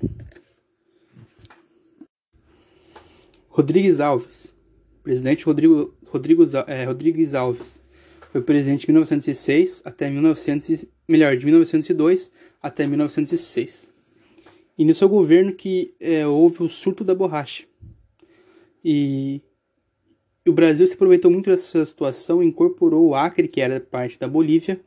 Rodrigues 3.49 3.99
Alves. 3.99 4.53
Presidente 5.03 5.43
Rodrigo, 5.43 5.93
Rodrigo 6.07 6.43
é, 6.65 6.85
Rodrigues 6.85 7.33
Alves. 7.33 7.81
Foi 8.31 8.41
presidente 8.41 8.81
de 8.81 8.91
1906 8.91 9.81
até 9.83 10.09
1900, 10.09 10.85
melhor, 11.07 11.35
de 11.35 11.45
1902 11.45 12.31
até 12.61 12.87
1906. 12.87 13.96
E 14.77 14.85
no 14.85 14.93
seu 14.93 15.09
governo 15.09 15.53
que 15.53 15.93
é, 15.99 16.25
houve 16.27 16.63
o 16.63 16.69
surto 16.69 17.03
da 17.03 17.15
borracha. 17.15 17.65
E, 18.83 19.41
o 20.47 20.53
Brasil 20.53 20.85
se 20.87 20.93
aproveitou 20.93 21.29
muito 21.29 21.49
dessa 21.49 21.85
situação 21.85 22.41
e 22.41 22.45
incorporou 22.45 23.07
o 23.07 23.15
Acre, 23.15 23.47
que 23.47 23.59
era 23.59 23.79
parte 23.79 24.17
da 24.17 24.27
Bolívia, 24.27 24.79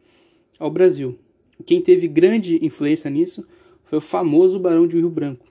ao 0.59 0.71
Brasil. 0.71 1.19
Quem 1.67 1.83
teve 1.83 2.09
grande 2.09 2.65
influência 2.65 3.11
nisso 3.11 3.47
foi 3.85 3.99
o 3.99 4.03
famoso 4.03 4.59
Barão 4.59 4.87
de 4.87 4.97
Rio 4.97 5.11
Branco. 5.11 5.47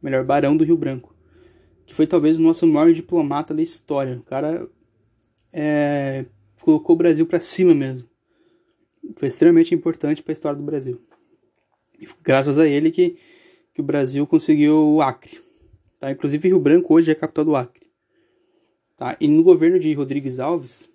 Melhor, 0.00 0.24
Barão 0.24 0.56
do 0.56 0.64
Rio 0.64 0.76
Branco 0.76 1.12
que 1.92 1.94
foi 1.94 2.06
talvez 2.06 2.36
o 2.36 2.40
nosso 2.40 2.66
maior 2.66 2.92
diplomata 2.92 3.52
da 3.52 3.62
história. 3.62 4.16
O 4.16 4.22
cara 4.22 4.66
é, 5.52 6.24
colocou 6.60 6.94
o 6.94 6.98
Brasil 6.98 7.26
para 7.26 7.38
cima 7.38 7.74
mesmo. 7.74 8.08
Foi 9.16 9.28
extremamente 9.28 9.74
importante 9.74 10.22
para 10.22 10.32
a 10.32 10.34
história 10.34 10.56
do 10.56 10.64
Brasil. 10.64 11.00
E 12.00 12.08
graças 12.22 12.58
a 12.58 12.66
ele 12.66 12.90
que, 12.90 13.16
que 13.74 13.80
o 13.80 13.84
Brasil 13.84 14.26
conseguiu 14.26 14.94
o 14.94 15.02
Acre. 15.02 15.40
Tá? 15.98 16.10
Inclusive 16.10 16.48
Rio 16.48 16.58
Branco 16.58 16.94
hoje 16.94 17.10
é 17.10 17.12
a 17.12 17.16
capital 17.16 17.44
do 17.44 17.56
Acre. 17.56 17.86
Tá? 18.96 19.16
E 19.20 19.26
no 19.26 19.42
governo 19.42 19.78
de 19.78 19.92
Rodrigues 19.94 20.38
Alves 20.38 20.88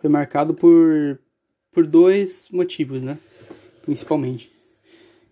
foi 0.00 0.08
marcado 0.08 0.54
por, 0.54 1.18
por 1.72 1.86
dois 1.86 2.48
motivos, 2.50 3.02
né? 3.02 3.18
principalmente. 3.82 4.50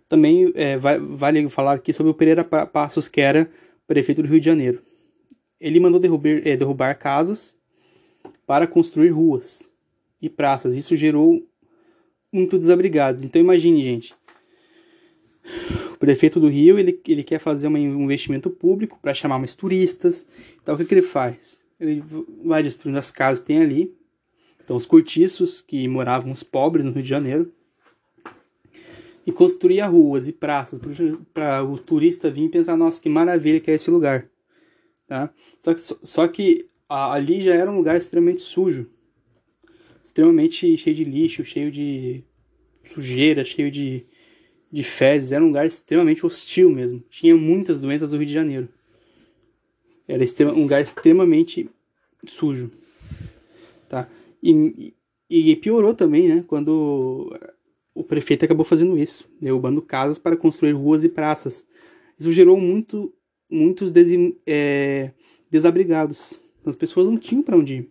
Também 0.09 0.53
é, 0.55 0.77
vai, 0.77 0.99
vale 0.99 1.49
falar 1.49 1.75
aqui 1.75 1.93
sobre 1.93 2.11
o 2.11 2.15
Pereira 2.15 2.45
Passos, 2.45 3.09
que 3.09 3.21
era 3.21 3.51
prefeito 3.87 4.23
do 4.23 4.29
Rio 4.29 4.41
de 4.41 4.47
Janeiro. 4.47 4.83
Ele 5.61 5.81
mandou 5.81 6.01
derrubar, 6.01 6.41
é, 6.45 6.57
derrubar 6.57 6.95
casas 6.95 7.57
para 8.47 8.67
construir 8.67 9.11
ruas 9.11 9.69
e 10.21 10.29
praças. 10.29 10.75
Isso 10.75 10.97
gerou 10.97 11.47
muito 12.33 12.59
desabrigados. 12.59 13.25
Então 13.25 13.41
imagine, 13.41 13.83
gente. 13.83 14.15
O 15.99 16.07
prefeito 16.07 16.39
do 16.39 16.47
Rio 16.47 16.79
ele, 16.79 17.01
ele 17.09 17.25
quer 17.25 17.41
fazer 17.41 17.67
um 17.67 17.77
investimento 17.77 18.49
público 18.49 19.01
para 19.03 19.13
chamar 19.13 19.39
mais 19.39 19.57
turistas. 19.57 20.25
Então 20.63 20.77
o 20.77 20.79
que, 20.79 20.85
que 20.85 20.95
ele 20.95 21.03
faz? 21.03 21.61
Ele 21.81 22.05
vai 22.45 22.63
destruindo 22.63 23.01
as 23.01 23.11
casas 23.11 23.41
que 23.41 23.49
tem 23.49 23.61
ali. 23.61 23.93
Então 24.63 24.77
os 24.77 24.87
cortiços 24.87 25.61
que 25.61 25.89
moravam 25.89 26.31
os 26.31 26.45
pobres 26.45 26.85
no 26.85 26.93
Rio 26.93 27.03
de 27.03 27.09
Janeiro 27.09 27.53
e 29.27 29.33
construía 29.33 29.87
ruas 29.87 30.29
e 30.29 30.33
praças 30.33 30.81
para 31.35 31.65
o 31.65 31.77
turista 31.77 32.31
vir 32.31 32.45
e 32.45 32.49
pensar, 32.49 32.77
nossa, 32.77 33.03
que 33.03 33.09
maravilha 33.09 33.59
que 33.59 33.69
é 33.69 33.75
esse 33.75 33.91
lugar. 33.91 34.31
Tá? 35.09 35.31
Só 35.61 35.75
que, 35.75 35.81
só 35.81 36.29
que 36.29 36.69
ali 36.89 37.43
já 37.43 37.55
era 37.55 37.69
um 37.69 37.77
lugar 37.77 37.97
extremamente 37.97 38.41
sujo, 38.41 38.89
extremamente 40.01 40.77
cheio 40.77 40.95
de 40.95 41.03
lixo, 41.03 41.45
cheio 41.45 41.73
de 41.73 42.23
sujeira, 42.85 43.45
cheio 43.45 43.69
de, 43.69 44.07
de 44.71 44.83
fezes, 44.83 45.33
era 45.33 45.43
um 45.43 45.49
lugar 45.49 45.67
extremamente 45.67 46.25
hostil 46.25 46.71
mesmo. 46.71 47.03
Tinha 47.09 47.37
muitas 47.37 47.81
doenças 47.81 48.11
do 48.11 48.17
Rio 48.17 48.27
de 48.27 48.33
Janeiro. 48.33 48.69
Era 50.07 50.25
um 50.55 50.63
lugar 50.63 50.81
extremamente 50.81 51.69
sujo. 52.27 52.71
Tá? 53.89 54.09
E, 54.43 54.95
e, 55.29 55.57
piorou 55.57 55.95
também, 55.95 56.29
né? 56.29 56.45
Quando 56.47 57.35
o 57.95 58.05
prefeito 58.05 58.45
acabou 58.45 58.65
fazendo 58.65 58.97
isso, 58.97 59.25
derrubando 59.41 59.83
casas 59.83 60.19
para 60.19 60.37
construir 60.37 60.73
ruas 60.73 61.05
e 61.05 61.09
praças. 61.09 61.67
Isso 62.19 62.33
gerou 62.33 62.61
muito, 62.61 63.13
muitos 63.51 63.93
é, 64.47 65.11
desabrigados. 65.51 66.39
As 66.65 66.77
pessoas 66.77 67.07
não 67.07 67.17
tinham 67.17 67.43
para 67.43 67.57
onde 67.57 67.75
ir. 67.75 67.89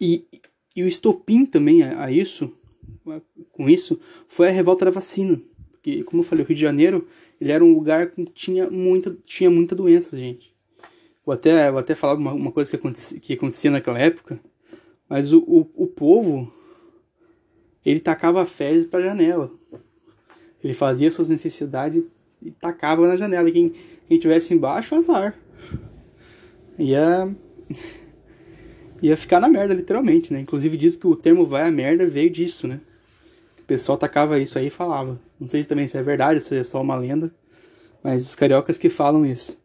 E, 0.00 0.26
e 0.74 0.82
o 0.82 0.86
estopim 0.88 1.46
também 1.46 1.82
a, 1.82 2.04
a, 2.04 2.10
isso, 2.10 2.52
com 3.52 3.68
isso, 3.68 4.00
foi 4.26 4.48
a 4.48 4.52
revolta 4.52 4.84
da 4.84 4.90
vacina. 4.90 5.40
Porque, 5.72 6.04
como 6.04 6.22
eu 6.22 6.26
falei, 6.26 6.44
o 6.44 6.48
Rio 6.48 6.56
de 6.56 6.62
Janeiro 6.62 7.06
ele 7.40 7.50
era 7.50 7.64
um 7.64 7.74
lugar 7.74 8.06
que 8.12 8.24
tinha 8.26 8.70
muita, 8.70 9.16
tinha 9.26 9.50
muita 9.50 9.74
doença, 9.74 10.16
gente. 10.16 10.54
Vou 11.26 11.32
até, 11.32 11.70
vou 11.70 11.80
até 11.80 11.92
falar 11.92 12.14
uma, 12.14 12.32
uma 12.32 12.52
coisa 12.52 12.70
que 12.70 12.76
acontecia, 12.76 13.18
que 13.18 13.32
acontecia 13.32 13.68
naquela 13.68 13.98
época, 13.98 14.40
mas 15.08 15.32
o, 15.32 15.38
o, 15.40 15.68
o 15.74 15.86
povo 15.88 16.52
ele 17.84 17.98
tacava 17.98 18.46
fezes 18.46 18.86
para 18.86 19.00
a 19.00 19.02
janela. 19.02 19.50
Ele 20.62 20.72
fazia 20.72 21.10
suas 21.10 21.28
necessidades 21.28 22.04
e 22.40 22.50
tacava 22.52 23.08
na 23.08 23.16
janela. 23.16 23.48
E 23.48 23.52
quem, 23.52 23.72
quem 24.06 24.18
tivesse 24.18 24.54
embaixo, 24.54 24.94
azar. 24.94 25.36
Ia. 26.78 27.34
ia 29.02 29.16
ficar 29.16 29.40
na 29.40 29.48
merda, 29.48 29.74
literalmente, 29.74 30.32
né? 30.32 30.40
Inclusive 30.40 30.76
diz 30.76 30.94
que 30.94 31.08
o 31.08 31.16
termo 31.16 31.44
vai 31.44 31.66
a 31.66 31.72
merda 31.72 32.06
veio 32.06 32.30
disso, 32.30 32.68
né? 32.68 32.80
O 33.62 33.66
pessoal 33.66 33.96
tacava 33.96 34.38
isso 34.38 34.58
aí 34.58 34.66
e 34.66 34.70
falava. 34.70 35.20
Não 35.38 35.48
sei 35.48 35.62
se 35.62 35.68
também 35.68 35.88
se 35.88 35.96
é 35.96 36.02
verdade, 36.02 36.40
se 36.40 36.56
é 36.56 36.64
só 36.64 36.80
uma 36.80 36.96
lenda. 36.96 37.32
Mas 38.02 38.26
os 38.26 38.34
cariocas 38.34 38.76
que 38.76 38.90
falam 38.90 39.24
isso. 39.24 39.58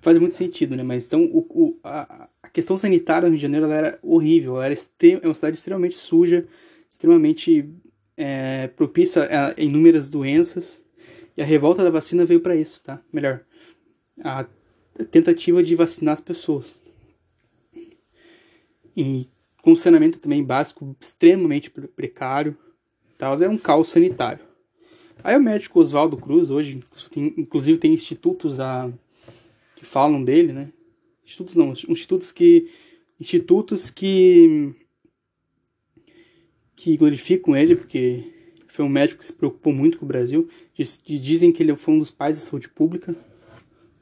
Faz 0.00 0.18
muito 0.18 0.34
sentido, 0.34 0.74
né? 0.76 0.82
Mas 0.82 1.06
então 1.06 1.24
o, 1.24 1.46
o 1.50 1.78
a, 1.82 2.28
a, 2.42 2.48
questão 2.48 2.76
sanitária 2.76 3.26
no 3.26 3.32
Rio 3.32 3.38
de 3.38 3.42
Janeiro 3.42 3.66
era 3.70 3.98
horrível. 4.02 4.54
Ela 4.56 4.66
era 4.66 4.74
é 4.74 5.26
uma 5.26 5.34
cidade 5.34 5.56
extremamente 5.56 5.94
suja 5.94 6.46
extremamente 6.94 7.68
é, 8.16 8.68
propícia 8.68 9.28
a 9.28 9.60
inúmeras 9.60 10.08
doenças. 10.08 10.82
E 11.36 11.42
a 11.42 11.44
revolta 11.44 11.82
da 11.82 11.90
vacina 11.90 12.24
veio 12.24 12.40
para 12.40 12.54
isso, 12.54 12.80
tá? 12.82 13.02
Melhor, 13.12 13.44
a 14.22 14.46
tentativa 15.10 15.62
de 15.62 15.74
vacinar 15.74 16.14
as 16.14 16.20
pessoas. 16.20 16.80
E 18.96 19.28
com 19.64 19.74
saneamento 19.74 20.18
também 20.18 20.44
básico 20.44 20.94
extremamente 21.00 21.70
precário, 21.70 22.54
tal, 23.16 23.42
é 23.42 23.48
um 23.48 23.56
caos 23.56 23.88
sanitário. 23.88 24.44
Aí 25.22 25.34
o 25.38 25.42
médico 25.42 25.80
Oswaldo 25.80 26.18
Cruz, 26.18 26.50
hoje, 26.50 26.84
tem, 27.10 27.32
inclusive 27.38 27.78
tem 27.78 27.94
institutos 27.94 28.60
a, 28.60 28.92
que 29.74 29.86
falam 29.86 30.22
dele, 30.22 30.52
né? 30.52 30.70
Institutos 31.24 31.56
não, 31.56 31.72
institutos 31.88 32.30
que 32.30 32.68
institutos 33.18 33.90
que 33.90 34.74
que 36.76 36.94
glorificam 36.98 37.56
ele, 37.56 37.74
porque 37.74 38.22
foi 38.68 38.84
um 38.84 38.88
médico 38.90 39.20
que 39.20 39.26
se 39.26 39.32
preocupou 39.32 39.72
muito 39.72 39.96
com 39.96 40.04
o 40.04 40.08
Brasil. 40.08 40.46
Dizem 41.06 41.50
que 41.50 41.62
ele 41.62 41.74
foi 41.74 41.94
um 41.94 41.98
dos 42.00 42.10
pais 42.10 42.36
da 42.36 42.42
saúde 42.42 42.68
pública, 42.68 43.16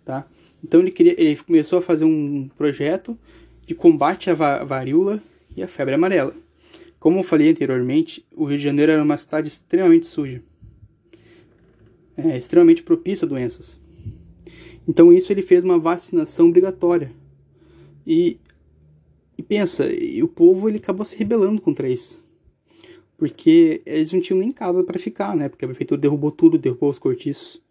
tá? 0.05 0.27
Então 0.65 0.81
ele, 0.81 0.91
queria, 0.91 1.15
ele 1.17 1.37
começou 1.37 1.79
a 1.79 1.83
fazer 1.83 2.05
um 2.05 2.49
projeto 2.57 3.17
de 3.65 3.77
combate 3.77 4.29
à 4.29 4.35
varíola 4.35 5.23
e 5.57 5.63
à 5.63 5.69
febre 5.69 5.95
amarela. 5.95 6.35
Como 6.99 7.19
eu 7.19 7.23
falei 7.23 7.51
anteriormente, 7.51 8.25
o 8.35 8.45
Rio 8.45 8.59
de 8.59 8.65
Janeiro 8.65 8.93
era 8.93 9.03
uma 9.03 9.19
cidade 9.19 9.49
extremamente 9.49 10.07
suja, 10.07 10.43
é, 12.17 12.37
extremamente 12.37 12.83
propícia 12.83 13.25
a 13.25 13.29
doenças. 13.29 13.77
Então 14.87 15.13
isso 15.13 15.33
ele 15.33 15.43
fez 15.43 15.65
uma 15.65 15.79
vacinação 15.79 16.49
obrigatória. 16.49 17.13
E, 18.07 18.39
e 19.37 19.43
pensa, 19.43 19.93
e 19.93 20.23
o 20.23 20.29
povo 20.29 20.69
ele 20.69 20.79
acabou 20.79 21.05
se 21.05 21.17
rebelando 21.17 21.61
contra 21.61 21.89
isso 21.89 22.23
porque 23.23 23.81
eles 23.87 24.11
não 24.11 24.21
tinham 24.21 24.41
nem 24.41 24.51
casa 24.51 24.83
para 24.83 24.99
ficar, 24.99 25.37
né? 25.37 25.49
Porque 25.49 25.65
a 25.65 25.69
prefeitura 25.69 26.01
derrubou 26.01 26.33
tudo, 26.33 26.59
derrubou 26.59 26.91
os 26.91 26.99
cortiços 26.99 27.63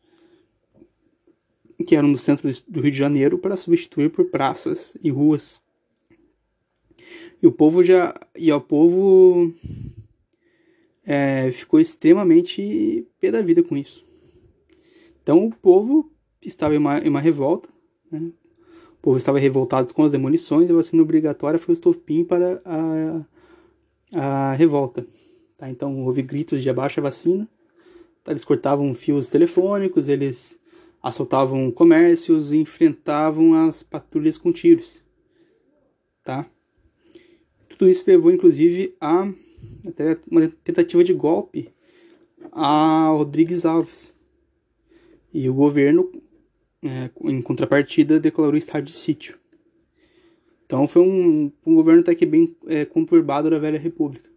que 1.85 1.93
eram 1.93 2.07
no 2.07 2.17
centro 2.17 2.49
do 2.69 2.79
Rio 2.79 2.89
de 2.89 2.97
Janeiro 2.97 3.37
para 3.37 3.57
substituir 3.57 4.09
por 4.11 4.23
praças 4.27 4.95
e 5.03 5.09
ruas. 5.09 5.59
E 7.41 7.47
o 7.47 7.51
povo 7.51 7.83
já 7.83 8.13
e 8.37 8.51
o 8.51 8.61
povo 8.61 9.51
é, 11.03 11.51
ficou 11.51 11.79
extremamente 11.79 13.07
pé 13.19 13.31
da 13.31 13.41
vida 13.41 13.63
com 13.63 13.75
isso. 13.75 14.05
Então 15.23 15.45
o 15.45 15.51
povo 15.51 16.11
estava 16.41 16.75
em 16.75 16.77
uma, 16.77 16.99
em 16.99 17.09
uma 17.09 17.19
revolta, 17.19 17.69
né? 18.11 18.31
o 18.91 19.01
povo 19.01 19.17
estava 19.17 19.39
revoltado 19.39 19.93
com 19.93 20.03
as 20.03 20.11
demolições 20.11 20.69
e 20.69 20.71
a 20.71 20.75
vacina 20.75 21.01
obrigatória 21.01 21.59
foi 21.59 21.73
o 21.73 21.75
estopim 21.75 22.23
para 22.23 22.61
a, 22.63 23.25
a 24.13 24.53
revolta. 24.53 25.05
Tá? 25.57 25.69
Então 25.69 26.03
houve 26.03 26.21
gritos 26.21 26.61
de 26.61 26.69
abaixo 26.69 26.99
a 26.99 27.03
vacina, 27.03 27.47
tá? 28.23 28.31
eles 28.31 28.45
cortavam 28.45 28.93
fios 28.93 29.29
telefônicos, 29.29 30.07
eles 30.07 30.59
assaltavam 31.01 31.71
comércios 31.71 32.51
e 32.51 32.57
enfrentavam 32.57 33.53
as 33.55 33.81
patrulhas 33.81 34.37
com 34.37 34.51
tiros. 34.51 35.01
Tá? 36.23 36.47
Tudo 37.81 37.89
isso 37.89 38.03
levou 38.05 38.31
inclusive 38.31 38.95
a 39.01 39.27
até 39.87 40.15
uma 40.29 40.47
tentativa 40.63 41.03
de 41.03 41.15
golpe 41.15 41.73
a 42.51 43.07
Rodrigues 43.07 43.65
Alves. 43.65 44.15
E 45.33 45.49
o 45.49 45.53
governo, 45.55 46.11
é, 46.83 47.09
em 47.23 47.41
contrapartida, 47.41 48.19
declarou 48.19 48.55
estado 48.55 48.83
de 48.83 48.93
sítio. 48.93 49.39
Então 50.63 50.85
foi 50.85 51.01
um, 51.01 51.51
um 51.65 51.73
governo 51.73 52.01
até 52.01 52.13
que 52.13 52.23
bem 52.23 52.55
é, 52.67 52.85
conturbado 52.85 53.49
da 53.49 53.57
velha 53.57 53.79
república. 53.79 54.29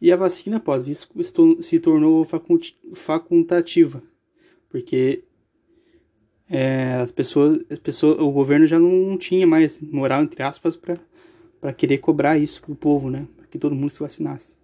E 0.00 0.10
a 0.10 0.16
vacina, 0.16 0.56
após 0.56 0.88
isso, 0.88 1.08
se 1.62 1.78
tornou 1.78 2.26
facultativa, 2.94 4.02
porque 4.68 5.22
é, 6.50 6.94
as, 6.94 7.12
pessoas, 7.12 7.64
as 7.70 7.78
pessoas, 7.78 8.18
o 8.18 8.32
governo 8.32 8.66
já 8.66 8.80
não 8.80 9.16
tinha 9.16 9.46
mais 9.46 9.80
moral, 9.80 10.24
entre 10.24 10.42
aspas, 10.42 10.74
para 10.74 10.98
querer 11.76 11.98
cobrar 11.98 12.38
isso 12.38 12.62
do 12.66 12.74
povo, 12.74 13.10
né? 13.10 13.26
que 13.50 13.58
todo 13.58 13.74
mundo 13.74 13.90
se 13.90 14.00
vacinasse. 14.00 14.54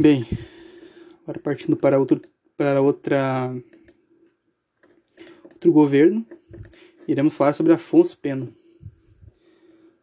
Bem, 0.00 0.24
agora 1.22 1.38
partindo 1.40 1.76
para 1.76 1.98
outro 1.98 2.20
para 2.56 2.80
outra 2.80 3.54
outro 5.52 5.72
governo, 5.72 6.24
iremos 7.06 7.34
falar 7.34 7.52
sobre 7.52 7.72
Afonso 7.72 8.16
Pena. 8.18 8.48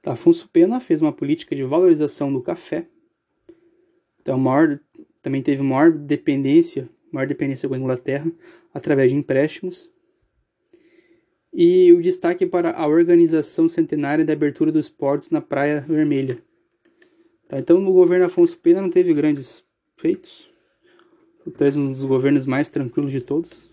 Tá, 0.02 0.14
Afonso 0.14 0.50
Pena 0.50 0.80
fez 0.80 1.02
uma 1.02 1.14
política 1.14 1.56
de 1.56 1.64
valorização 1.64 2.32
do 2.32 2.42
café. 2.42 2.88
Então, 4.20 4.38
maior, 4.38 4.80
também 5.22 5.42
teve 5.42 5.64
maior 5.64 5.92
dependência, 5.92 6.90
maior 7.12 7.28
dependência 7.28 7.70
com 7.70 7.76
a 7.76 7.78
Inglaterra 7.78 8.32
através 8.74 9.12
de 9.12 9.18
empréstimos. 9.18 9.91
E 11.54 11.92
o 11.92 12.02
destaque 12.02 12.46
para 12.46 12.72
a 12.72 12.88
organização 12.88 13.68
centenária 13.68 14.24
da 14.24 14.34
abertura 14.34 14.72
dos 14.72 14.88
portos 14.88 15.30
na 15.30 15.42
Praia 15.42 15.86
Vermelha, 15.88 16.42
Tá, 17.52 17.60
então, 17.60 17.82
no 17.82 17.92
governo 17.92 18.28
Afonso 18.28 18.58
Pena 18.58 18.82
não 18.82 18.90
teve 18.90 19.14
grandes 19.14 19.62
feitos. 19.98 20.50
Foi 21.44 21.70
um 21.78 21.92
dos 21.92 22.06
governos 22.06 22.46
mais 22.46 22.70
tranquilos 22.70 23.12
de 23.12 23.20
todos. 23.20 23.70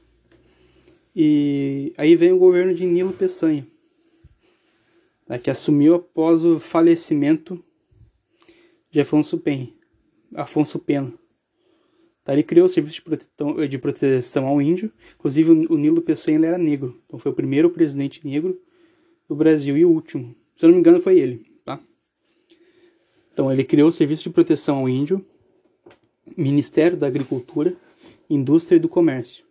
E 1.14 1.92
aí 1.96 2.16
vem 2.16 2.32
o 2.32 2.38
governo 2.38 2.74
de 2.74 2.84
Nilo 2.84 3.12
Peçanha, 3.12 3.64
tá, 5.26 5.38
que 5.38 5.48
assumiu 5.48 5.94
após 5.94 6.44
o 6.44 6.58
falecimento 6.58 7.62
de 8.90 8.98
Afonso 8.98 9.38
Pena. 9.38 9.68
Afonso 10.34 10.80
Pena. 10.80 11.12
Tá, 12.28 12.34
ele 12.34 12.42
criou 12.42 12.66
o 12.66 12.68
serviço 12.68 12.96
de 12.96 13.02
proteção, 13.02 13.66
de 13.66 13.78
proteção 13.78 14.46
ao 14.46 14.60
índio. 14.60 14.92
Inclusive, 15.18 15.50
o 15.50 15.78
Nilo 15.78 16.02
Peçanha 16.02 16.38
era 16.46 16.58
negro. 16.58 17.00
Então, 17.06 17.18
foi 17.18 17.32
o 17.32 17.34
primeiro 17.34 17.70
presidente 17.70 18.20
negro 18.26 18.60
do 19.26 19.34
Brasil 19.34 19.78
e 19.78 19.84
o 19.86 19.90
último. 19.90 20.34
Se 20.54 20.66
eu 20.66 20.68
não 20.68 20.74
me 20.74 20.80
engano, 20.80 21.00
foi 21.00 21.18
ele. 21.18 21.42
Então, 23.32 23.50
ele 23.50 23.64
criou 23.64 23.88
o 23.88 23.92
Serviço 23.92 24.24
de 24.24 24.28
Proteção 24.28 24.76
ao 24.76 24.88
Índio, 24.90 25.24
Ministério 26.36 26.98
da 26.98 27.06
Agricultura, 27.06 27.74
Indústria 28.28 28.76
e 28.76 28.80
do 28.80 28.90
Comércio. 28.90 29.42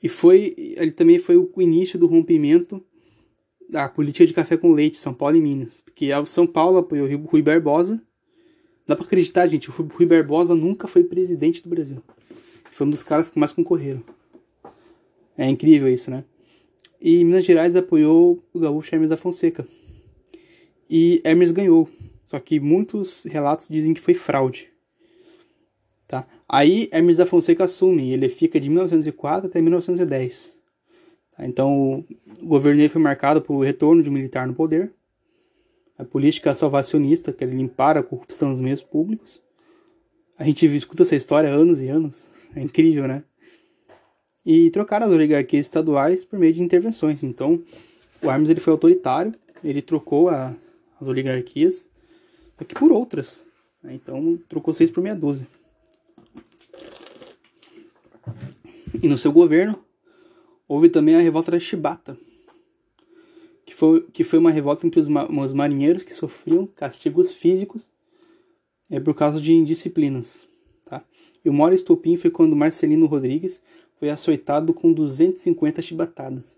E 0.00 0.08
foi, 0.08 0.54
ele 0.56 0.92
também 0.92 1.18
foi 1.18 1.36
o 1.36 1.50
início 1.58 1.98
do 1.98 2.06
rompimento 2.06 2.80
da 3.68 3.88
política 3.88 4.24
de 4.24 4.32
café 4.32 4.56
com 4.56 4.70
leite 4.70 4.98
São 4.98 5.12
Paulo 5.12 5.36
e 5.36 5.40
Minas, 5.40 5.80
porque 5.80 6.10
São 6.26 6.46
Paulo 6.46 6.78
apoiou 6.78 7.08
o 7.08 7.24
Rui 7.24 7.42
Barbosa. 7.42 8.00
Dá 8.86 8.94
para 8.94 9.04
acreditar, 9.04 9.46
gente, 9.46 9.70
o 9.70 9.72
Rui 9.72 10.06
Barbosa 10.06 10.54
nunca 10.54 10.86
foi 10.86 11.04
presidente 11.04 11.62
do 11.62 11.68
Brasil. 11.68 12.02
Foi 12.70 12.86
um 12.86 12.90
dos 12.90 13.02
caras 13.02 13.30
que 13.30 13.38
mais 13.38 13.52
concorreram. 13.52 14.02
É 15.36 15.48
incrível 15.48 15.88
isso, 15.88 16.10
né? 16.10 16.24
E 17.00 17.24
Minas 17.24 17.44
Gerais 17.44 17.74
apoiou 17.76 18.42
o 18.52 18.58
gaúcho 18.58 18.94
Hermes 18.94 19.10
da 19.10 19.16
Fonseca. 19.16 19.66
E 20.88 21.20
Hermes 21.24 21.50
ganhou. 21.50 21.88
Só 22.24 22.38
que 22.38 22.58
muitos 22.58 23.24
relatos 23.24 23.68
dizem 23.68 23.94
que 23.94 24.00
foi 24.00 24.14
fraude. 24.14 24.70
Tá? 26.06 26.26
Aí 26.48 26.88
Hermes 26.92 27.16
da 27.16 27.26
Fonseca 27.26 27.64
assume, 27.64 28.12
ele 28.12 28.28
fica 28.28 28.60
de 28.60 28.68
1904 28.68 29.48
até 29.48 29.60
1910. 29.60 30.56
Tá? 31.36 31.46
Então 31.46 32.04
o 32.40 32.46
governo 32.46 32.88
foi 32.88 33.00
marcado 33.00 33.40
pelo 33.40 33.62
retorno 33.62 34.02
de 34.02 34.08
um 34.08 34.12
militar 34.12 34.46
no 34.46 34.54
poder, 34.54 34.92
a 35.98 36.04
política 36.04 36.54
salvacionista, 36.54 37.32
que 37.32 37.44
ele 37.44 37.56
limpar 37.56 37.96
a 37.96 38.02
corrupção 38.02 38.50
dos 38.52 38.60
meios 38.60 38.82
públicos. 38.82 39.40
A 40.36 40.44
gente 40.44 40.66
escuta 40.74 41.02
essa 41.02 41.14
história 41.14 41.50
há 41.50 41.52
anos 41.52 41.80
e 41.80 41.88
anos, 41.88 42.30
é 42.54 42.60
incrível, 42.60 43.06
né? 43.06 43.22
E 44.44 44.70
trocaram 44.70 45.06
as 45.06 45.12
oligarquias 45.12 45.66
estaduais 45.66 46.24
por 46.24 46.38
meio 46.38 46.52
de 46.52 46.60
intervenções. 46.60 47.22
Então 47.22 47.62
o 48.20 48.30
Hermes 48.30 48.50
ele 48.50 48.60
foi 48.60 48.72
autoritário, 48.72 49.32
ele 49.62 49.80
trocou 49.80 50.28
a, 50.28 50.54
as 51.00 51.06
oligarquias 51.06 51.88
aqui 52.58 52.74
por 52.74 52.92
outras. 52.92 53.46
Né? 53.82 53.94
Então 53.94 54.38
trocou 54.48 54.74
seis 54.74 54.90
por 54.90 55.02
meia 55.02 55.14
dúzia. 55.14 55.46
E 59.02 59.08
no 59.08 59.16
seu 59.16 59.32
governo 59.32 59.82
houve 60.68 60.88
também 60.88 61.14
a 61.14 61.20
revolta 61.20 61.50
da 61.50 61.58
Chibata, 61.58 62.16
que 63.74 63.78
foi, 63.80 64.00
que 64.12 64.24
foi 64.24 64.38
uma 64.38 64.52
revolta 64.52 64.86
entre 64.86 65.00
os, 65.00 65.08
os 65.08 65.52
marinheiros 65.52 66.04
que 66.04 66.14
sofriam 66.14 66.64
castigos 66.64 67.32
físicos 67.32 67.90
é, 68.88 69.00
por 69.00 69.14
causa 69.14 69.40
de 69.40 69.52
indisciplinas. 69.52 70.46
Tá? 70.84 71.02
E 71.44 71.48
o 71.48 71.52
maior 71.52 71.72
estopim 71.72 72.16
foi 72.16 72.30
quando 72.30 72.54
Marcelino 72.54 73.06
Rodrigues 73.06 73.60
foi 73.94 74.10
açoitado 74.10 74.72
com 74.72 74.92
250 74.92 75.82
chibatadas. 75.82 76.56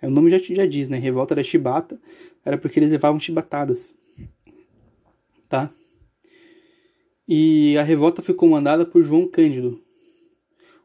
Aí 0.00 0.08
o 0.08 0.12
nome 0.12 0.30
já, 0.30 0.38
já 0.38 0.64
diz, 0.64 0.88
né? 0.88 0.96
Revolta 0.96 1.34
da 1.34 1.42
Chibata 1.42 2.00
era 2.42 2.56
porque 2.56 2.78
eles 2.78 2.90
levavam 2.90 3.20
chibatadas 3.20 3.92
tá? 5.46 5.70
E 7.28 7.76
a 7.76 7.82
revolta 7.82 8.22
foi 8.22 8.34
comandada 8.34 8.86
por 8.86 9.02
João 9.02 9.28
Cândido, 9.28 9.78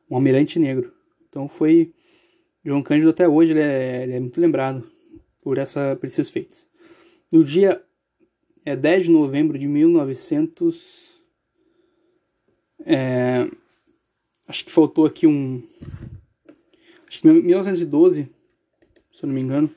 um 0.09 0.15
almirante 0.15 0.59
negro. 0.59 0.91
Então 1.29 1.47
foi 1.47 1.93
João 2.63 2.83
Cândido 2.83 3.11
até 3.11 3.25
hoje 3.25 3.53
ele 3.53 3.61
é, 3.61 4.03
ele 4.03 4.13
é 4.13 4.19
muito 4.19 4.41
lembrado 4.41 4.94
por, 5.45 5.59
essa, 5.59 5.95
por 5.95 6.07
esses 6.07 6.27
feitos. 6.27 6.65
No 7.31 7.43
dia 7.43 7.79
é 8.65 8.75
10 8.75 9.03
de 9.03 9.11
novembro 9.11 9.59
de 9.59 9.67
1900 9.67 11.13
é, 12.83 13.47
acho 14.47 14.65
que 14.65 14.71
faltou 14.71 15.05
aqui 15.05 15.27
um 15.27 15.61
acho 17.07 17.21
que 17.21 17.27
1912 17.27 18.27
se 19.13 19.23
eu 19.23 19.27
não 19.27 19.35
me 19.35 19.41
engano 19.41 19.69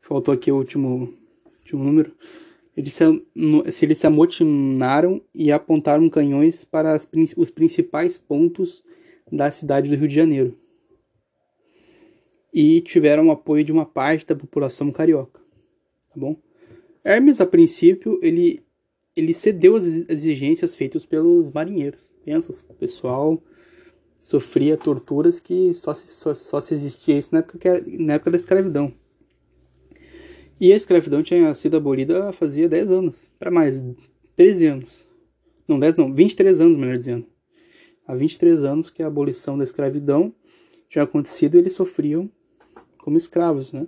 faltou 0.00 0.32
aqui 0.32 0.52
o 0.52 0.56
último, 0.56 1.12
último 1.58 1.82
número 1.82 2.14
eles 2.76 2.94
se, 2.94 3.04
eles 3.82 3.98
se 3.98 4.06
amotinaram 4.06 5.20
e 5.34 5.50
apontaram 5.50 6.08
canhões 6.08 6.64
para 6.64 6.92
as, 6.92 7.08
os 7.36 7.50
principais 7.50 8.16
pontos 8.16 8.84
da 9.30 9.50
cidade 9.50 9.90
do 9.90 9.96
Rio 9.96 10.08
de 10.08 10.14
Janeiro. 10.14 10.61
E 12.52 12.80
tiveram 12.80 13.28
o 13.28 13.30
apoio 13.30 13.64
de 13.64 13.72
uma 13.72 13.86
parte 13.86 14.26
da 14.26 14.36
população 14.36 14.90
carioca. 14.90 15.40
Tá 16.08 16.14
bom? 16.16 16.36
Hermes, 17.04 17.40
a 17.40 17.46
princípio, 17.46 18.18
ele, 18.22 18.62
ele 19.16 19.32
cedeu 19.32 19.76
às 19.76 19.84
exigências 19.84 20.74
feitas 20.74 21.06
pelos 21.06 21.50
marinheiros. 21.50 22.00
Pensa, 22.24 22.52
o 22.68 22.74
pessoal 22.74 23.42
sofria 24.20 24.76
torturas 24.76 25.40
que 25.40 25.74
só 25.74 25.92
se, 25.92 26.06
só, 26.06 26.32
só 26.34 26.60
se 26.60 26.74
existia 26.74 27.18
isso 27.18 27.30
na 27.32 27.40
época, 27.40 27.84
na 27.98 28.14
época 28.14 28.30
da 28.30 28.36
escravidão. 28.36 28.94
E 30.60 30.72
a 30.72 30.76
escravidão 30.76 31.24
tinha 31.24 31.52
sido 31.54 31.76
abolida 31.76 32.32
fazia 32.32 32.68
10 32.68 32.92
anos, 32.92 33.30
para 33.36 33.50
mais, 33.50 33.82
13 34.36 34.66
anos. 34.66 35.08
Não, 35.66 35.80
10 35.80 35.96
não, 35.96 36.14
23 36.14 36.60
anos, 36.60 36.76
melhor 36.76 36.96
dizendo. 36.96 37.26
Há 38.06 38.14
23 38.14 38.62
anos 38.62 38.88
que 38.88 39.02
a 39.02 39.08
abolição 39.08 39.58
da 39.58 39.64
escravidão 39.64 40.32
tinha 40.88 41.02
acontecido 41.02 41.56
e 41.56 41.58
eles 41.58 41.72
sofriam 41.72 42.30
como 43.02 43.18
escravos, 43.18 43.72
né? 43.72 43.86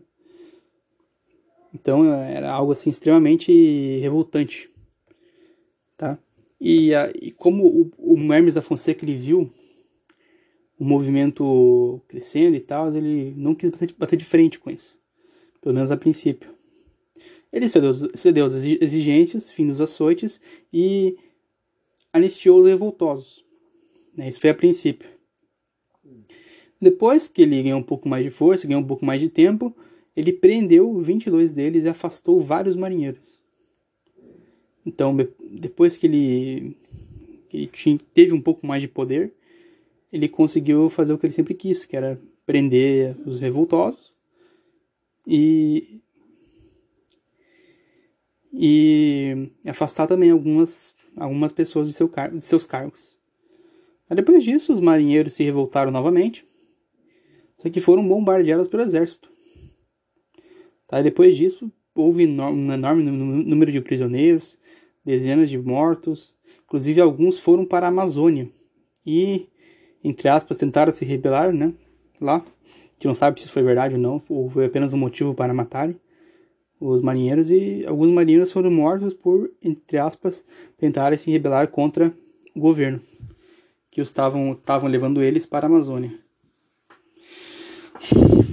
Então 1.72 2.12
era 2.12 2.52
algo 2.52 2.72
assim 2.72 2.90
extremamente 2.90 3.50
revoltante. 4.00 4.70
E, 6.60 6.94
a, 6.94 7.12
e 7.20 7.30
como 7.30 7.66
o, 7.66 7.90
o 7.98 8.32
Hermes 8.32 8.54
da 8.54 8.62
Fonseca 8.62 9.04
ele 9.04 9.14
viu 9.14 9.52
o 10.78 10.84
movimento 10.84 12.00
crescendo 12.08 12.56
e 12.56 12.60
tal, 12.60 12.94
ele 12.96 13.34
não 13.36 13.54
quis 13.54 13.68
bater, 13.68 13.94
bater 13.98 14.16
de 14.16 14.24
frente 14.24 14.58
com 14.58 14.70
isso, 14.70 14.98
pelo 15.60 15.74
menos 15.74 15.90
a 15.90 15.96
princípio. 15.96 16.48
Ele 17.52 17.68
cedeu, 17.68 17.92
cedeu 18.16 18.46
as 18.46 18.54
exigências, 18.54 19.52
fim 19.52 19.66
dos 19.66 19.80
açoites 19.80 20.40
e 20.72 21.18
anistiou 22.12 22.60
os 22.60 22.66
revoltosos. 22.66 23.44
Né? 24.16 24.28
Isso 24.28 24.40
foi 24.40 24.48
a 24.48 24.54
princípio. 24.54 25.08
Depois 26.84 27.26
que 27.26 27.40
ele 27.40 27.62
ganhou 27.62 27.78
um 27.78 27.82
pouco 27.82 28.06
mais 28.06 28.22
de 28.22 28.30
força, 28.30 28.66
ganhou 28.66 28.82
um 28.82 28.86
pouco 28.86 29.06
mais 29.06 29.18
de 29.18 29.30
tempo, 29.30 29.74
ele 30.14 30.34
prendeu 30.34 31.00
22 31.00 31.50
deles 31.50 31.84
e 31.84 31.88
afastou 31.88 32.42
vários 32.42 32.76
marinheiros. 32.76 33.40
Então, 34.84 35.16
depois 35.50 35.96
que 35.96 36.06
ele, 36.06 36.76
que 37.48 37.56
ele 37.56 37.66
tinha, 37.68 37.98
teve 38.12 38.34
um 38.34 38.40
pouco 38.40 38.66
mais 38.66 38.82
de 38.82 38.88
poder, 38.88 39.32
ele 40.12 40.28
conseguiu 40.28 40.90
fazer 40.90 41.14
o 41.14 41.18
que 41.18 41.24
ele 41.24 41.32
sempre 41.32 41.54
quis, 41.54 41.86
que 41.86 41.96
era 41.96 42.20
prender 42.44 43.16
os 43.26 43.40
revoltosos 43.40 44.12
e 45.26 46.02
e 48.52 49.48
afastar 49.64 50.06
também 50.06 50.30
algumas 50.30 50.94
algumas 51.16 51.50
pessoas 51.50 51.88
de, 51.88 51.94
seu 51.94 52.10
car 52.10 52.30
de 52.30 52.44
seus 52.44 52.66
cargos. 52.66 53.16
Depois 54.10 54.44
disso, 54.44 54.72
os 54.72 54.80
marinheiros 54.80 55.32
se 55.32 55.42
revoltaram 55.42 55.90
novamente, 55.90 56.46
só 57.64 57.70
que 57.70 57.80
foram 57.80 58.06
bombardeados 58.06 58.68
pelo 58.68 58.82
exército. 58.82 59.30
Tá? 60.86 61.00
Depois 61.00 61.34
disso, 61.34 61.72
houve 61.94 62.26
um 62.26 62.72
enorme 62.72 63.02
número 63.02 63.72
de 63.72 63.80
prisioneiros, 63.80 64.58
dezenas 65.02 65.48
de 65.48 65.56
mortos, 65.56 66.34
inclusive 66.66 67.00
alguns 67.00 67.38
foram 67.38 67.64
para 67.64 67.86
a 67.86 67.88
Amazônia 67.88 68.50
e, 69.06 69.48
entre 70.02 70.28
aspas, 70.28 70.58
tentaram 70.58 70.92
se 70.92 71.06
rebelar, 71.06 71.54
né? 71.54 71.72
Lá, 72.20 72.44
que 72.98 73.06
não 73.06 73.14
sabe 73.14 73.40
se 73.40 73.46
isso 73.46 73.52
foi 73.52 73.62
verdade 73.62 73.94
ou 73.94 74.00
não, 74.00 74.22
ou 74.28 74.50
foi 74.50 74.66
apenas 74.66 74.92
um 74.92 74.98
motivo 74.98 75.34
para 75.34 75.54
matarem 75.54 75.98
os 76.78 77.00
marinheiros 77.00 77.50
e 77.50 77.82
alguns 77.86 78.10
marinheiros 78.10 78.52
foram 78.52 78.70
mortos 78.70 79.14
por, 79.14 79.50
entre 79.62 79.96
aspas, 79.96 80.44
tentarem 80.76 81.16
se 81.16 81.30
rebelar 81.30 81.68
contra 81.68 82.12
o 82.54 82.60
governo 82.60 83.00
que 83.90 84.02
estavam 84.02 84.52
estavam 84.52 84.88
levando 84.88 85.22
eles 85.22 85.46
para 85.46 85.66
a 85.66 85.70
Amazônia. 85.70 86.23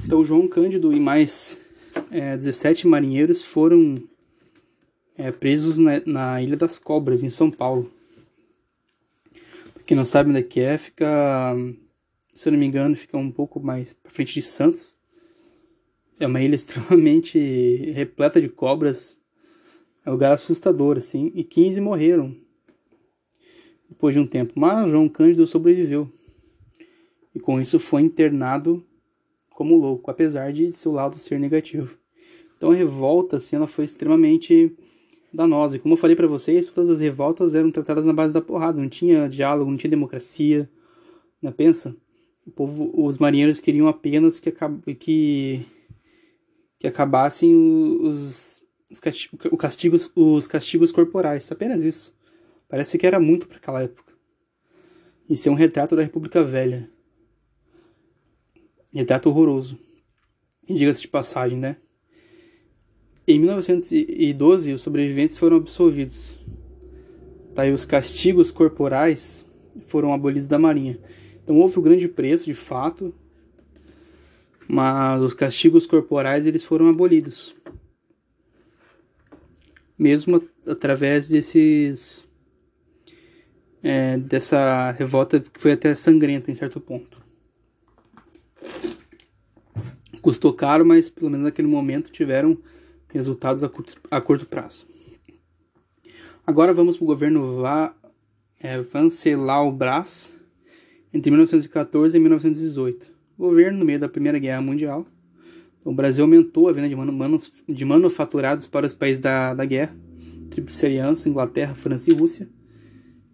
Então 0.05 0.23
João 0.23 0.47
Cândido 0.47 0.93
e 0.93 0.99
mais 0.99 1.59
é, 2.09 2.35
17 2.35 2.87
marinheiros 2.87 3.41
foram 3.41 3.95
é, 5.17 5.31
presos 5.31 5.77
na, 5.77 6.01
na, 6.05 6.41
Ilha 6.41 6.57
das 6.57 6.77
Cobras, 6.77 7.23
em 7.23 7.29
São 7.29 7.49
Paulo. 7.49 7.91
Pra 9.73 9.83
quem 9.85 9.95
não 9.95 10.05
sabe 10.05 10.29
onde 10.29 10.39
é 10.39 10.43
que 10.43 10.59
é, 10.59 10.77
fica, 10.77 11.55
se 12.33 12.47
eu 12.47 12.51
não 12.51 12.59
me 12.59 12.65
engano, 12.65 12.95
fica 12.95 13.17
um 13.17 13.31
pouco 13.31 13.59
mais 13.59 13.93
para 13.93 14.11
frente 14.11 14.33
de 14.33 14.41
Santos. 14.41 14.95
É 16.19 16.27
uma 16.27 16.41
ilha 16.41 16.55
extremamente 16.55 17.39
repleta 17.91 18.41
de 18.41 18.49
cobras. 18.49 19.19
É 20.05 20.09
um 20.09 20.13
lugar 20.13 20.33
assustador, 20.33 20.97
assim. 20.97 21.31
E 21.33 21.43
15 21.43 21.79
morreram 21.79 22.35
depois 23.87 24.13
de 24.13 24.19
um 24.19 24.27
tempo. 24.27 24.53
Mas 24.55 24.89
João 24.89 25.07
Cândido 25.07 25.45
sobreviveu. 25.45 26.11
E 27.33 27.39
com 27.39 27.61
isso 27.61 27.79
foi 27.79 28.01
internado 28.01 28.85
como 29.53 29.75
louco, 29.75 30.09
apesar 30.09 30.51
de 30.51 30.71
seu 30.71 30.91
lado 30.91 31.19
ser 31.19 31.39
negativo. 31.39 31.97
Então 32.57 32.71
a 32.71 32.75
revolta, 32.75 33.37
assim, 33.37 33.55
ela 33.55 33.67
foi 33.67 33.85
extremamente 33.85 34.75
danosa. 35.33 35.75
E 35.75 35.79
como 35.79 35.93
eu 35.93 35.97
falei 35.97 36.15
para 36.15 36.27
vocês, 36.27 36.67
todas 36.67 36.89
as 36.89 36.99
revoltas 36.99 37.55
eram 37.55 37.71
tratadas 37.71 38.05
na 38.05 38.13
base 38.13 38.33
da 38.33 38.41
porrada, 38.41 38.81
não 38.81 38.89
tinha 38.89 39.27
diálogo, 39.27 39.69
não 39.69 39.77
tinha 39.77 39.89
democracia. 39.89 40.69
Né? 41.41 41.51
Pensa, 41.51 41.95
o 42.45 42.51
povo, 42.51 42.91
os 42.93 43.17
marinheiros 43.17 43.59
queriam 43.59 43.87
apenas 43.87 44.39
que, 44.39 44.53
que, 44.95 45.65
que 46.79 46.87
acabassem 46.87 47.53
os, 47.53 48.61
os, 48.91 48.99
castigos, 48.99 50.11
os 50.15 50.47
castigos 50.47 50.91
corporais, 50.91 51.51
apenas 51.51 51.83
isso. 51.83 52.13
Parece 52.67 52.97
que 52.97 53.05
era 53.05 53.19
muito 53.19 53.47
para 53.47 53.57
aquela 53.57 53.83
época. 53.83 54.13
Isso 55.29 55.47
é 55.47 55.51
um 55.51 55.55
retrato 55.55 55.95
da 55.95 56.01
República 56.01 56.43
Velha. 56.43 56.89
Retrato 58.93 59.29
horroroso. 59.29 59.77
E 60.67 60.73
diga-se 60.73 61.01
de 61.01 61.07
passagem, 61.07 61.57
né? 61.57 61.77
Em 63.27 63.39
1912, 63.39 64.73
os 64.73 64.81
sobreviventes 64.81 65.37
foram 65.37 65.57
absolvidos. 65.57 66.35
Tá, 67.53 67.65
e 67.65 67.71
os 67.71 67.85
castigos 67.85 68.51
corporais 68.51 69.45
foram 69.87 70.13
abolidos 70.13 70.47
da 70.47 70.59
Marinha. 70.59 70.99
Então 71.43 71.57
houve 71.57 71.79
um 71.79 71.81
grande 71.81 72.07
preço, 72.07 72.45
de 72.45 72.53
fato, 72.53 73.13
mas 74.67 75.21
os 75.21 75.33
castigos 75.33 75.85
corporais 75.85 76.45
eles 76.45 76.63
foram 76.63 76.87
abolidos. 76.87 77.55
Mesmo 79.97 80.41
através 80.65 81.27
desses 81.27 82.25
é, 83.83 84.17
dessa 84.17 84.91
revolta 84.91 85.39
que 85.39 85.59
foi 85.59 85.73
até 85.73 85.93
sangrenta 85.93 86.51
em 86.51 86.55
certo 86.55 86.79
ponto. 86.79 87.20
Custou 90.21 90.53
caro, 90.53 90.85
mas 90.85 91.09
pelo 91.09 91.31
menos 91.31 91.45
naquele 91.45 91.67
momento 91.67 92.11
tiveram 92.11 92.57
resultados 93.09 93.63
a 93.63 93.69
curto, 93.69 93.99
a 94.09 94.21
curto 94.21 94.45
prazo. 94.45 94.87
Agora 96.45 96.73
vamos 96.73 96.97
para 96.97 97.03
o 97.03 97.07
governo 97.07 97.61
Va, 97.61 97.95
é, 98.59 98.81
Vancelau 98.81 99.71
Brás, 99.71 100.37
entre 101.13 101.29
1914 101.31 102.15
e 102.15 102.19
1918. 102.19 103.11
governo, 103.37 103.79
no 103.79 103.85
meio 103.85 103.99
da 103.99 104.09
Primeira 104.09 104.39
Guerra 104.39 104.61
Mundial, 104.61 105.05
o 105.83 105.93
Brasil 105.93 106.23
aumentou 106.23 106.69
a 106.69 106.71
venda 106.71 106.87
de, 106.87 106.95
manu, 106.95 107.39
de 107.67 107.85
manufaturados 107.85 108.67
para 108.67 108.85
os 108.85 108.93
países 108.93 109.19
da, 109.19 109.53
da 109.53 109.65
guerra, 109.65 109.95
Tríplice 110.49 110.85
Aliança, 110.85 111.27
Inglaterra, 111.27 111.73
França 111.73 112.09
e 112.11 112.13
Rússia, 112.13 112.47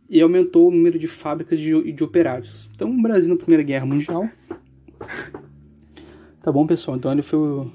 e 0.10 0.21
aumentou 0.21 0.69
o 0.69 0.71
número 0.71 0.97
de 0.97 1.08
fábricas 1.08 1.60
de, 1.60 1.91
de 1.91 2.04
operários. 2.04 2.69
Então, 2.73 2.89
o 2.89 3.02
Brasil 3.02 3.30
na 3.30 3.36
Primeira 3.36 3.63
Guerra 3.63 3.86
Mundial. 3.86 4.30
Tá 6.42 6.52
bom, 6.52 6.66
pessoal? 6.66 6.98
Então, 6.98 7.12
ele 7.12 7.22
foi 7.22 7.40
o, 7.40 7.72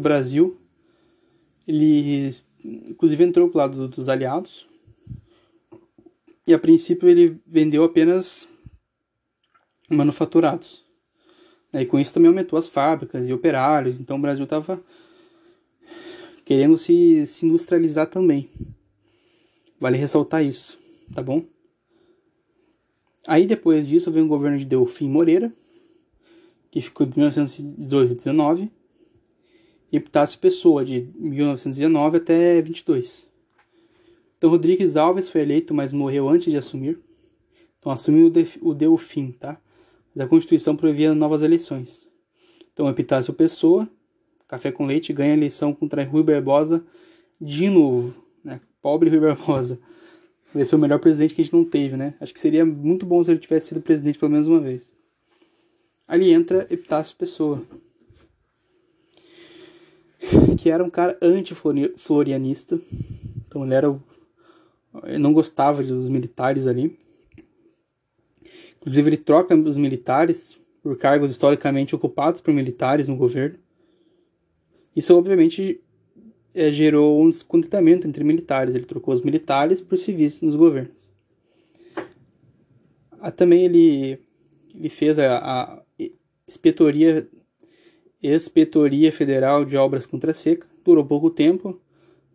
Brasil 0.00 0.58
ele, 1.66 2.34
inclusive, 2.64 3.24
entrou 3.24 3.48
pro 3.48 3.58
lado 3.58 3.88
dos 3.88 4.08
aliados. 4.08 4.66
E 6.46 6.52
a 6.52 6.58
princípio 6.58 7.08
ele 7.08 7.40
vendeu 7.46 7.84
apenas 7.84 8.48
manufaturados. 9.88 10.84
E 11.72 11.86
com 11.86 11.98
isso 11.98 12.12
também 12.12 12.28
aumentou 12.28 12.58
as 12.58 12.66
fábricas 12.66 13.28
e 13.28 13.32
operários. 13.32 14.00
Então 14.00 14.18
o 14.18 14.20
Brasil 14.20 14.44
estava 14.44 14.82
querendo 16.44 16.76
se, 16.76 17.26
se 17.26 17.46
industrializar 17.46 18.08
também. 18.08 18.50
Vale 19.80 19.96
ressaltar 19.96 20.44
isso, 20.44 20.78
tá 21.14 21.22
bom? 21.22 21.44
Aí 23.26 23.46
depois 23.46 23.86
disso 23.86 24.10
veio 24.10 24.26
o 24.26 24.28
governo 24.28 24.58
de 24.58 24.64
Delfim 24.64 25.08
Moreira, 25.08 25.52
que 26.72 26.80
ficou 26.80 27.06
de 27.06 27.16
1918 27.18 28.12
a 28.12 28.14
19 28.14 28.72
Epitácio 29.92 30.38
Pessoa, 30.38 30.82
de 30.82 31.06
1919 31.18 32.16
até 32.16 32.62
22. 32.62 33.28
Então 34.38 34.48
Rodrigues 34.48 34.96
Alves 34.96 35.28
foi 35.28 35.42
eleito, 35.42 35.74
mas 35.74 35.92
morreu 35.92 36.30
antes 36.30 36.50
de 36.50 36.56
assumir. 36.56 36.98
Então 37.78 37.92
assumiu 37.92 38.32
o 38.62 38.72
Delfim, 38.72 39.32
tá? 39.32 39.60
Mas 40.14 40.24
a 40.24 40.26
Constituição 40.26 40.74
previa 40.74 41.14
novas 41.14 41.42
eleições. 41.42 42.08
Então 42.72 42.88
Epitácio 42.88 43.34
Pessoa, 43.34 43.86
Café 44.48 44.72
com 44.72 44.86
Leite, 44.86 45.12
ganha 45.12 45.34
a 45.34 45.36
eleição 45.36 45.74
contra 45.74 46.02
Rui 46.02 46.22
Barbosa 46.22 46.82
de 47.38 47.68
novo, 47.68 48.14
né? 48.42 48.62
Pobre 48.80 49.10
Rui 49.10 49.20
Barbosa. 49.20 49.78
Vai 50.54 50.64
ser 50.64 50.76
o 50.76 50.78
melhor 50.78 51.00
presidente 51.00 51.34
que 51.34 51.42
a 51.42 51.44
gente 51.44 51.54
não 51.54 51.66
teve, 51.66 51.98
né? 51.98 52.14
Acho 52.18 52.32
que 52.32 52.40
seria 52.40 52.64
muito 52.64 53.04
bom 53.04 53.22
se 53.22 53.30
ele 53.30 53.40
tivesse 53.40 53.68
sido 53.68 53.82
presidente 53.82 54.18
pelo 54.18 54.32
menos 54.32 54.46
uma 54.46 54.58
vez. 54.58 54.90
Ali 56.06 56.32
entra 56.32 56.66
Epitácio 56.70 57.16
Pessoa 57.16 57.62
que 60.56 60.70
era 60.70 60.84
um 60.84 60.90
cara 60.90 61.18
anti-florianista. 61.20 62.80
Então 63.46 63.64
ele 63.64 63.74
era. 63.74 64.00
Ele 65.04 65.18
não 65.18 65.32
gostava 65.32 65.82
dos 65.82 66.08
militares 66.08 66.66
ali. 66.66 66.96
Inclusive, 68.76 69.10
ele 69.10 69.16
troca 69.16 69.56
os 69.56 69.76
militares 69.76 70.56
por 70.82 70.96
cargos 70.96 71.30
historicamente 71.30 71.94
ocupados 71.94 72.40
por 72.40 72.52
militares 72.54 73.08
no 73.08 73.16
governo. 73.16 73.58
Isso, 74.94 75.16
obviamente, 75.16 75.80
é, 76.54 76.72
gerou 76.72 77.20
um 77.20 77.28
descontentamento 77.28 78.06
entre 78.06 78.22
militares. 78.22 78.74
Ele 78.74 78.84
trocou 78.84 79.14
os 79.14 79.22
militares 79.22 79.80
por 79.80 79.96
civis 79.98 80.42
nos 80.42 80.54
governos. 80.54 81.10
Ah, 83.20 83.30
também 83.30 83.64
ele, 83.64 84.18
ele 84.74 84.88
fez 84.90 85.18
a, 85.18 85.38
a 85.38 85.81
inspetoria 86.52 87.28
Inspetoria 88.22 89.10
Federal 89.10 89.64
de 89.64 89.76
Obras 89.76 90.06
contra 90.06 90.30
a 90.30 90.34
Seca. 90.34 90.68
Durou 90.84 91.04
pouco 91.04 91.28
tempo. 91.28 91.80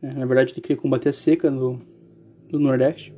Né? 0.01 0.13
Na 0.13 0.25
verdade, 0.25 0.53
ele 0.53 0.61
queria 0.61 0.77
combater 0.77 1.09
a 1.09 1.13
seca 1.13 1.49
no, 1.49 1.81
no 2.51 2.59
Nordeste. 2.59 3.13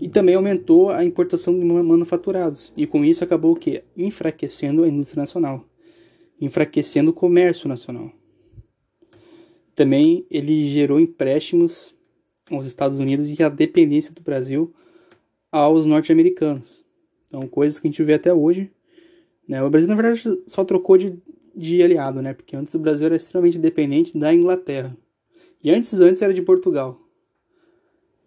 E 0.00 0.08
também 0.08 0.34
aumentou 0.34 0.90
a 0.90 1.04
importação 1.04 1.56
de 1.56 1.64
manufaturados. 1.64 2.72
E 2.76 2.86
com 2.86 3.04
isso 3.04 3.22
acabou 3.22 3.52
o 3.52 3.56
quê? 3.56 3.84
Enfraquecendo 3.96 4.82
a 4.82 4.88
indústria 4.88 5.20
nacional. 5.20 5.64
Enfraquecendo 6.40 7.10
o 7.10 7.14
comércio 7.14 7.68
nacional. 7.68 8.10
Também 9.74 10.26
ele 10.30 10.68
gerou 10.70 10.98
empréstimos 10.98 11.94
aos 12.50 12.66
Estados 12.66 12.98
Unidos 12.98 13.30
e 13.30 13.42
a 13.42 13.48
dependência 13.48 14.12
do 14.12 14.20
Brasil 14.20 14.74
aos 15.50 15.86
norte-americanos. 15.86 16.84
Então, 17.26 17.46
coisas 17.46 17.78
que 17.78 17.86
a 17.86 17.90
gente 17.90 18.02
vê 18.02 18.14
até 18.14 18.32
hoje. 18.34 18.70
Né? 19.48 19.62
O 19.62 19.70
Brasil, 19.70 19.88
na 19.88 19.94
verdade, 19.94 20.22
só 20.46 20.64
trocou 20.64 20.96
de, 20.96 21.18
de 21.54 21.82
aliado, 21.82 22.22
né? 22.22 22.34
Porque 22.34 22.56
antes 22.56 22.74
o 22.74 22.78
Brasil 22.78 23.06
era 23.06 23.16
extremamente 23.16 23.58
dependente 23.58 24.16
da 24.16 24.32
Inglaterra. 24.32 24.96
E 25.62 25.70
antes, 25.70 25.92
antes 26.00 26.22
era 26.22 26.34
de 26.34 26.42
Portugal. 26.42 27.00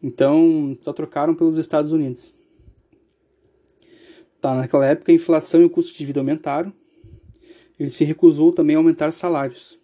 Então, 0.02 0.78
só 0.82 0.94
trocaram 0.94 1.34
pelos 1.34 1.58
Estados 1.58 1.92
Unidos. 1.92 2.34
Tá, 4.40 4.56
naquela 4.56 4.86
época, 4.86 5.12
a 5.12 5.16
inflação 5.16 5.62
e 5.62 5.66
o 5.66 5.70
custo 5.70 5.98
de 5.98 6.06
vida 6.06 6.20
aumentaram. 6.20 6.72
Ele 7.80 7.90
se 7.90 8.04
recusou 8.04 8.52
também 8.52 8.76
a 8.76 8.80
aumentar 8.80 9.12
salários. 9.12 9.80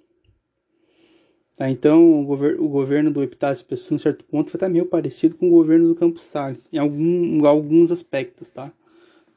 Tá, 1.57 1.69
então, 1.69 2.21
o, 2.21 2.25
gover 2.25 2.59
o 2.59 2.67
governo 2.69 3.11
do 3.11 3.21
Epitácio 3.21 3.65
Pessoa, 3.65 3.95
em 3.95 3.99
certo 3.99 4.23
ponto, 4.23 4.49
foi 4.49 4.57
até 4.57 4.69
meio 4.69 4.85
parecido 4.85 5.35
com 5.35 5.47
o 5.47 5.51
governo 5.51 5.87
do 5.87 5.95
Campos 5.95 6.25
Salles, 6.25 6.69
em, 6.71 6.77
algum, 6.77 7.45
alguns 7.45 7.91
aspectos, 7.91 8.49
tá? 8.49 8.71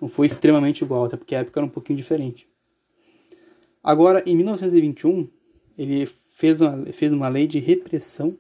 Não 0.01 0.09
foi 0.09 0.27
extremamente 0.27 0.83
igual, 0.83 1.05
até 1.05 1.17
porque 1.17 1.35
a 1.35 1.41
época 1.41 1.61
era 1.61 1.67
um 1.67 1.71
pouquinho 1.71 1.97
diferente. 1.97 2.49
Agora, 3.83 4.23
em 4.27 4.35
1921, 4.37 5.29
ele 5.77 6.07
fez 6.31 6.61
uma, 6.61 6.87
fez 6.87 7.13
uma 7.13 7.29
lei 7.29 7.47
de 7.47 7.59
repressão 7.59 8.37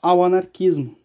ao 0.00 0.24
anarquismo. 0.24 0.96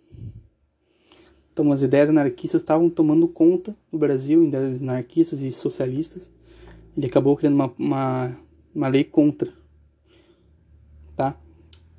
Então, 1.51 1.71
as 1.71 1.81
ideias 1.83 2.09
anarquistas 2.09 2.61
estavam 2.61 2.89
tomando 2.89 3.27
conta 3.27 3.75
do 3.91 3.97
Brasil, 3.97 4.43
ideias 4.43 4.81
anarquistas 4.81 5.41
e 5.41 5.51
socialistas. 5.51 6.31
Ele 6.97 7.05
acabou 7.05 7.35
criando 7.35 7.55
uma, 7.55 7.73
uma, 7.77 8.37
uma 8.73 8.87
lei 8.87 9.03
contra. 9.03 9.53
Tá? 11.15 11.37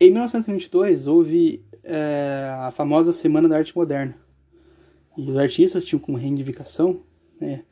Em 0.00 0.10
1922, 0.10 1.06
houve 1.06 1.64
é, 1.84 2.50
a 2.60 2.70
famosa 2.72 3.12
Semana 3.12 3.48
da 3.48 3.58
Arte 3.58 3.76
Moderna. 3.76 4.16
E 5.16 5.30
os 5.30 5.38
artistas 5.38 5.84
tinham 5.84 6.00
como 6.00 6.18
reivindicação 6.18 7.00
né, 7.40 7.64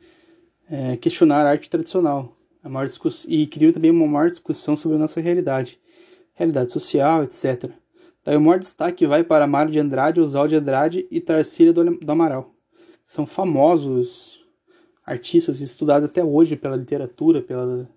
é, 0.69 0.97
questionar 0.97 1.45
a 1.45 1.49
arte 1.49 1.69
tradicional 1.69 2.35
a 2.63 2.69
maior 2.69 2.87
e 3.27 3.45
queriam 3.45 3.73
também 3.73 3.91
uma 3.91 4.07
maior 4.07 4.31
discussão 4.31 4.75
sobre 4.75 4.95
a 4.95 4.99
nossa 4.99 5.19
realidade, 5.19 5.79
realidade 6.33 6.71
social, 6.71 7.23
etc. 7.23 7.69
Daí 8.23 8.37
o 8.37 8.41
maior 8.41 8.57
destaque 8.57 9.05
vai 9.05 9.23
para 9.23 9.45
Mário 9.45 9.71
de 9.71 9.79
Andrade, 9.79 10.21
Oswaldo 10.21 10.49
de 10.49 10.55
Andrade 10.55 11.07
e 11.11 11.19
Tarsila 11.19 11.73
do 11.73 12.11
Amaral. 12.11 12.53
São 13.05 13.25
famosos 13.25 14.41
artistas 15.05 15.59
estudados 15.59 16.05
até 16.05 16.23
hoje 16.23 16.55
pela 16.55 16.77
literatura, 16.77 17.41
pela 17.41 17.89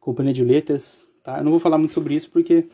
companhia 0.00 0.32
de 0.32 0.42
letras. 0.42 1.06
Tá? 1.22 1.38
Eu 1.38 1.44
não 1.44 1.50
vou 1.50 1.60
falar 1.60 1.76
muito 1.76 1.92
sobre 1.92 2.14
isso 2.14 2.30
porque 2.30 2.66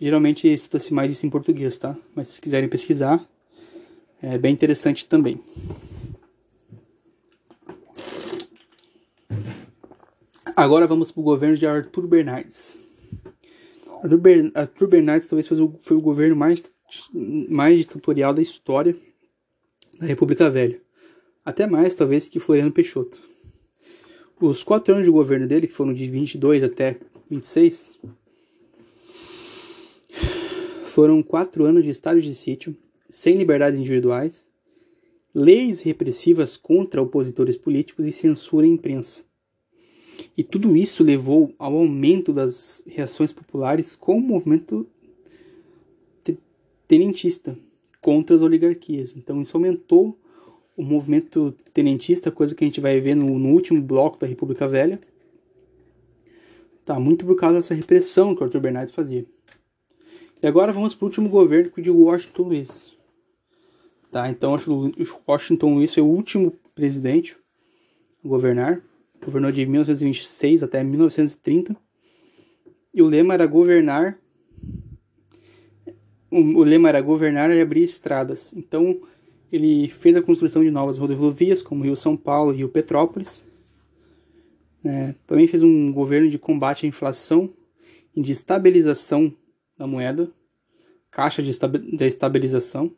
geralmente 0.00 0.52
estuda-se 0.52 0.92
mais 0.92 1.12
isso 1.12 1.24
em 1.24 1.30
português, 1.30 1.78
tá? 1.78 1.96
Mas 2.14 2.28
se 2.28 2.40
quiserem 2.40 2.68
pesquisar, 2.68 3.24
é 4.20 4.36
bem 4.36 4.52
interessante 4.52 5.06
também. 5.06 5.40
Agora 10.56 10.86
vamos 10.86 11.12
para 11.12 11.20
o 11.20 11.22
governo 11.22 11.54
de 11.54 11.66
Arthur 11.66 12.06
Bernardes. 12.06 12.80
Arthur, 14.54 14.88
Bernardes 14.88 15.28
talvez 15.28 15.46
foi 15.46 15.96
o, 15.96 16.00
governo 16.00 16.34
mais, 16.34 16.62
mais 17.50 17.80
ditatorial 17.80 18.32
da 18.32 18.40
história 18.40 18.96
da 19.98 20.06
República 20.06 20.48
Velha. 20.48 20.80
Até 21.44 21.66
mais, 21.66 21.94
talvez, 21.94 22.26
que 22.26 22.40
Floriano 22.40 22.72
Peixoto. 22.72 23.20
Os 24.40 24.62
quatro 24.62 24.94
anos 24.94 25.04
de 25.04 25.10
governo 25.10 25.46
dele, 25.46 25.66
que 25.66 25.74
foram 25.74 25.92
de 25.92 26.06
22 26.06 26.64
até 26.64 26.96
26, 27.28 27.98
foram 30.86 31.22
quatro 31.22 31.66
anos 31.66 31.84
de 31.84 31.90
estado 31.90 32.18
de 32.18 32.34
sítio, 32.34 32.74
sem 33.10 33.36
liberdades 33.36 33.78
individuais, 33.78 34.48
leis 35.34 35.82
repressivas 35.82 36.56
contra 36.56 37.02
opositores 37.02 37.58
políticos 37.58 38.06
e 38.06 38.12
censura 38.12 38.64
à 38.64 38.68
imprensa. 38.70 39.25
E 40.36 40.44
tudo 40.44 40.76
isso 40.76 41.02
levou 41.02 41.54
ao 41.58 41.74
aumento 41.74 42.32
das 42.32 42.82
reações 42.86 43.32
populares 43.32 43.96
com 43.96 44.18
o 44.18 44.20
movimento 44.20 44.86
tenentista 46.86 47.58
contra 48.00 48.36
as 48.36 48.42
oligarquias. 48.42 49.14
Então 49.16 49.40
isso 49.40 49.56
aumentou 49.56 50.16
o 50.76 50.82
movimento 50.82 51.54
tenentista, 51.72 52.30
coisa 52.30 52.54
que 52.54 52.62
a 52.62 52.66
gente 52.66 52.80
vai 52.80 53.00
ver 53.00 53.14
no, 53.14 53.38
no 53.38 53.48
último 53.48 53.80
bloco 53.80 54.18
da 54.18 54.26
República 54.26 54.68
Velha. 54.68 55.00
Tá, 56.84 57.00
muito 57.00 57.24
por 57.24 57.34
causa 57.34 57.56
dessa 57.56 57.74
repressão 57.74 58.34
que 58.34 58.42
o 58.42 58.44
Arthur 58.44 58.60
Bernardes 58.60 58.94
fazia. 58.94 59.26
E 60.40 60.46
agora 60.46 60.72
vamos 60.72 60.94
para 60.94 61.04
o 61.04 61.08
último 61.08 61.28
governo, 61.28 61.70
que 61.70 61.80
é 61.80 61.82
de 61.82 61.90
Washington 61.90 62.42
Luiz. 62.42 62.92
Tá, 64.12 64.28
então 64.28 64.54
Washington 65.26 65.74
Luiz 65.74 65.92
foi 65.92 66.02
o 66.02 66.06
último 66.06 66.52
presidente 66.74 67.36
a 68.24 68.28
governar 68.28 68.82
governou 69.26 69.50
de 69.50 69.66
1926 69.66 70.62
até 70.62 70.84
1930. 70.84 71.76
E 72.94 73.02
o 73.02 73.06
lema 73.06 73.34
era 73.34 73.44
governar. 73.44 74.18
O, 76.30 76.62
lema 76.62 76.88
era 76.88 77.00
governar 77.00 77.50
e 77.50 77.60
abrir 77.60 77.82
estradas. 77.82 78.52
Então, 78.56 79.00
ele 79.50 79.88
fez 79.88 80.16
a 80.16 80.22
construção 80.22 80.62
de 80.62 80.70
novas 80.70 80.96
rodovias, 80.96 81.60
como 81.60 81.82
Rio 81.82 81.96
São 81.96 82.16
Paulo 82.16 82.52
e 82.52 82.58
Rio 82.58 82.68
Petrópolis. 82.68 83.44
É, 84.84 85.14
também 85.26 85.48
fez 85.48 85.62
um 85.62 85.92
governo 85.92 86.28
de 86.28 86.38
combate 86.38 86.86
à 86.86 86.88
inflação 86.88 87.52
e 88.14 88.22
de 88.22 88.30
estabilização 88.30 89.34
da 89.76 89.86
moeda, 89.86 90.30
caixa 91.10 91.42
de, 91.42 91.50
de 91.50 92.04
estabilização. 92.06 92.94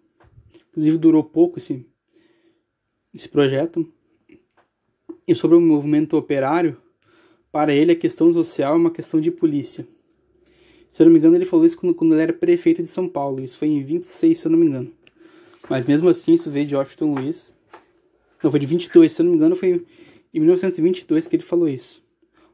Inclusive 0.70 0.98
durou 0.98 1.24
pouco 1.24 1.58
esse, 1.58 1.86
esse 3.14 3.28
projeto, 3.28 3.90
e 5.28 5.34
sobre 5.34 5.56
o 5.56 5.60
movimento 5.60 6.16
operário, 6.16 6.76
para 7.52 7.72
ele 7.72 7.92
a 7.92 7.96
questão 7.96 8.32
social 8.32 8.74
é 8.74 8.76
uma 8.76 8.90
questão 8.90 9.20
de 9.20 9.30
polícia. 9.30 9.86
Se 10.90 11.02
eu 11.02 11.06
não 11.06 11.12
me 11.12 11.18
engano, 11.18 11.36
ele 11.36 11.44
falou 11.44 11.66
isso 11.66 11.76
quando, 11.76 11.94
quando 11.94 12.14
ele 12.14 12.22
era 12.22 12.32
prefeito 12.32 12.82
de 12.82 12.88
São 12.88 13.08
Paulo. 13.08 13.42
Isso 13.42 13.56
foi 13.56 13.68
em 13.68 13.82
26, 13.84 14.38
se 14.38 14.46
eu 14.46 14.50
não 14.50 14.58
me 14.58 14.66
engano. 14.66 14.90
Mas 15.68 15.84
mesmo 15.84 16.08
assim, 16.08 16.32
isso 16.32 16.50
veio 16.50 16.66
de 16.66 16.74
Washington 16.74 17.14
Luiz. 17.14 17.52
Não, 18.42 18.50
foi 18.50 18.58
de 18.58 18.66
22, 18.66 19.12
se 19.12 19.20
eu 19.20 19.24
não 19.24 19.32
me 19.32 19.36
engano, 19.36 19.54
foi 19.54 19.84
em 20.32 20.40
1922 20.40 21.28
que 21.28 21.36
ele 21.36 21.42
falou 21.42 21.68
isso. 21.68 22.02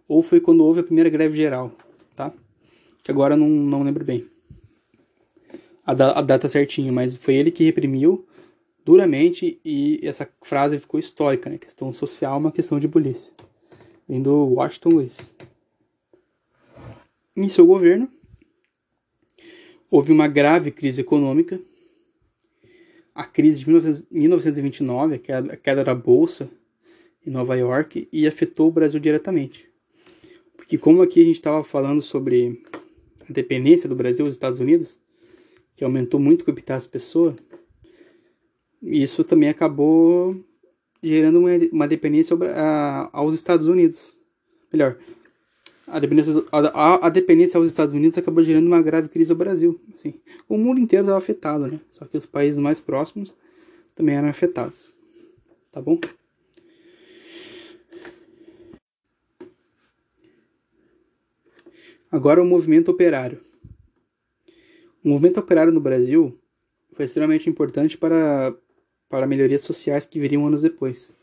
Ou 0.09 0.21
foi 0.23 0.41
quando 0.41 0.65
houve 0.65 0.81
a 0.81 0.85
primeira 0.85 1.09
greve 1.09 1.37
geral, 1.37 1.73
tá? 2.17 2.33
Que 3.03 3.11
agora 3.11 3.35
eu 3.35 3.39
não, 3.39 3.49
não 3.49 3.83
lembro 3.83 4.05
bem 4.05 4.27
a, 5.87 5.95
da, 5.95 6.19
a 6.19 6.23
data 6.23 6.49
certinha, 6.49 6.91
mas 6.91 7.17
foi 7.17 7.35
ele 7.35 7.51
que 7.51 7.65
reprimiu 7.65 8.27
duramente 8.85 9.59
e 9.65 9.99
essa 10.03 10.29
frase 10.43 10.79
ficou 10.79 11.01
histórica, 11.01 11.49
né? 11.49 11.59
Questão 11.59 11.93
social, 11.93 12.39
uma 12.39 12.53
questão 12.53 12.79
de 12.79 12.87
polícia. 12.87 13.33
Vem 14.09 14.21
do 14.21 14.55
Washington 14.55 14.91
Luiz. 14.91 15.35
Em 17.35 17.49
seu 17.49 17.67
governo, 17.67 18.09
houve 19.91 20.13
uma 20.13 20.29
grave 20.29 20.71
crise 20.71 21.01
econômica. 21.01 21.61
A 23.15 23.25
crise 23.25 23.65
de 23.65 23.71
1929, 24.11 25.21
a 25.51 25.57
queda 25.57 25.85
da 25.85 25.95
bolsa 25.95 26.51
em 27.27 27.31
Nova 27.31 27.57
York, 27.57 28.09
e 28.13 28.27
afetou 28.27 28.69
o 28.69 28.73
Brasil 28.73 29.01
diretamente. 29.01 29.69
Porque 30.57 30.77
como 30.77 31.01
aqui 31.01 31.21
a 31.21 31.25
gente 31.25 31.37
estava 31.37 31.65
falando 31.65 32.03
sobre 32.03 32.63
a 33.29 33.33
dependência 33.33 33.89
do 33.89 33.95
Brasil 33.95 34.25
dos 34.25 34.35
Estados 34.35 34.61
Unidos, 34.61 34.99
que 35.77 35.85
aumentou 35.85 36.21
muito 36.21 36.47
o 36.47 36.51
epitácio 36.51 36.91
pessoa, 36.91 37.35
isso 38.85 39.25
também 39.25 39.49
acabou 39.49 40.37
gerando 41.03 41.39
uma, 41.39 41.51
uma 41.73 41.89
dependência 41.89 42.37
aos 43.13 43.35
Estados 43.35 43.67
Unidos. 43.67 44.15
Melhor, 44.73 44.99
a 45.87 45.99
dependência, 45.99 46.33
a, 46.51 47.07
a, 47.07 47.09
dependência 47.09 47.59
aos 47.59 47.69
Estados 47.69 47.95
Unidos 47.95 48.17
acabou 48.17 48.43
gerando 48.43 48.67
uma 48.67 48.83
grave 48.83 49.09
crise 49.09 49.31
ao 49.31 49.37
Brasil. 49.37 49.81
Assim, 49.93 50.15
o 50.49 50.57
mundo 50.57 50.81
inteiro 50.81 51.05
estava 51.05 51.19
afetado, 51.19 51.67
né? 51.67 51.81
Só 51.91 52.05
que 52.07 52.17
os 52.17 52.27
países 52.27 52.59
mais 52.59 52.81
próximos 52.81 53.35
também 53.95 54.17
eram 54.17 54.29
afetados. 54.29 54.91
Tá 55.71 55.81
bom? 55.81 55.99
Agora 62.11 62.41
o 62.41 62.47
movimento 62.47 62.91
operário. 62.91 63.41
O 65.05 65.09
movimento 65.09 65.39
operário 65.41 65.73
no 65.73 65.81
Brasil 65.81 66.39
foi 66.93 67.05
extremamente 67.05 67.51
importante 67.51 67.99
para 67.99 68.57
para 69.15 69.29
melhorias 69.29 69.63
sociais 69.63 70.05
que 70.05 70.19
viriam 70.19 70.45
anos 70.45 70.61
depois. 70.61 71.15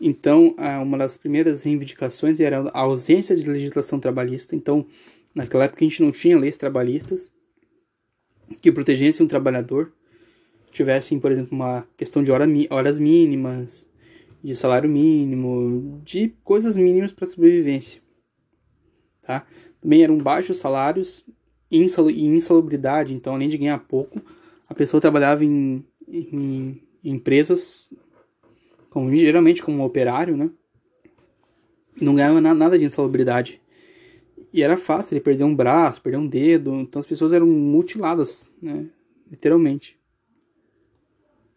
Então, 0.00 0.54
uma 0.80 0.96
das 0.96 1.16
primeiras 1.16 1.64
reivindicações 1.64 2.38
era 2.38 2.70
a 2.72 2.80
ausência 2.82 3.34
de 3.34 3.50
legislação 3.50 3.98
trabalhista. 3.98 4.54
Então, 4.54 4.86
naquela 5.34 5.64
época 5.64 5.84
a 5.84 5.88
gente 5.88 6.04
não 6.04 6.12
tinha 6.12 6.38
leis 6.38 6.56
trabalhistas 6.56 7.32
que 8.62 8.70
protegessem 8.70 9.26
um 9.26 9.28
trabalhador. 9.28 9.92
tivessem, 10.70 11.18
por 11.18 11.32
exemplo, 11.32 11.56
uma 11.56 11.84
questão 11.96 12.22
de 12.22 12.30
hora, 12.30 12.46
horas 12.70 12.96
mínimas, 13.00 13.90
de 14.40 14.54
salário 14.54 14.88
mínimo, 14.88 16.00
de 16.04 16.32
coisas 16.44 16.76
mínimas 16.76 17.10
para 17.10 17.26
sobrevivência. 17.26 18.00
Tá? 19.20 19.44
Também 19.80 20.04
eram 20.04 20.16
baixos 20.16 20.58
salários 20.58 21.26
e 21.68 21.76
insalubridade, 22.24 23.12
então 23.12 23.34
além 23.34 23.48
de 23.48 23.58
ganhar 23.58 23.80
pouco, 23.80 24.22
a 24.68 24.74
pessoa 24.74 25.00
trabalhava 25.00 25.44
em, 25.44 25.84
em, 26.08 26.82
em 27.02 27.10
empresas, 27.12 27.92
como, 28.90 29.10
geralmente 29.10 29.62
como 29.62 29.84
operário, 29.84 30.36
né? 30.36 30.50
Não 32.00 32.14
ganhava 32.14 32.40
nada 32.40 32.78
de 32.78 32.84
insalubridade. 32.84 33.60
E 34.52 34.62
era 34.62 34.76
fácil 34.76 35.14
ele 35.14 35.20
perder 35.20 35.44
um 35.44 35.54
braço, 35.54 36.00
perder 36.00 36.18
um 36.18 36.26
dedo, 36.26 36.74
então 36.76 37.00
as 37.00 37.06
pessoas 37.06 37.32
eram 37.32 37.46
mutiladas, 37.46 38.52
né? 38.60 38.86
Literalmente. 39.30 39.98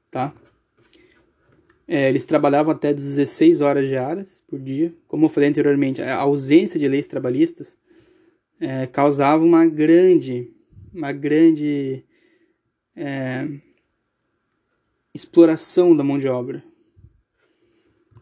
Tá? 0.10 0.34
É, 1.88 2.10
eles 2.10 2.26
trabalhavam 2.26 2.74
até 2.74 2.94
16 2.94 3.62
horas 3.62 3.88
diárias 3.88 4.44
por 4.48 4.60
dia. 4.60 4.94
Como 5.08 5.26
eu 5.26 5.30
falei 5.30 5.50
anteriormente, 5.50 6.02
a 6.02 6.16
ausência 6.18 6.80
de 6.80 6.88
leis 6.88 7.08
trabalhistas 7.08 7.78
é, 8.60 8.88
causava 8.88 9.44
uma 9.44 9.66
grande, 9.66 10.52
uma 10.94 11.12
grande 11.12 12.04
é, 12.96 13.48
exploração 15.18 15.96
da 15.96 16.04
mão 16.04 16.18
de 16.18 16.28
obra. 16.28 16.64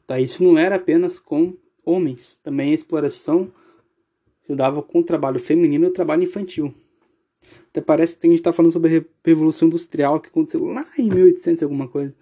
Tá? 0.07 0.19
Isso 0.19 0.43
não 0.43 0.57
era 0.57 0.75
apenas 0.75 1.19
com 1.19 1.55
homens, 1.83 2.39
também 2.41 2.71
a 2.71 2.75
exploração 2.75 3.51
se 4.41 4.55
dava 4.55 4.81
com 4.81 4.99
o 4.99 5.03
trabalho 5.03 5.39
feminino 5.39 5.85
e 5.85 5.87
o 5.87 5.93
trabalho 5.93 6.23
infantil. 6.23 6.73
Até 7.69 7.81
parece 7.81 8.17
que 8.17 8.25
a 8.25 8.29
gente 8.29 8.39
está 8.39 8.53
falando 8.53 8.71
sobre 8.71 8.97
a 8.97 9.03
Revolução 9.23 9.67
Industrial 9.67 10.19
que 10.19 10.29
aconteceu 10.29 10.63
lá 10.65 10.85
em 10.97 11.09
1800 11.09 11.63
alguma 11.63 11.87
coisa. 11.87 12.15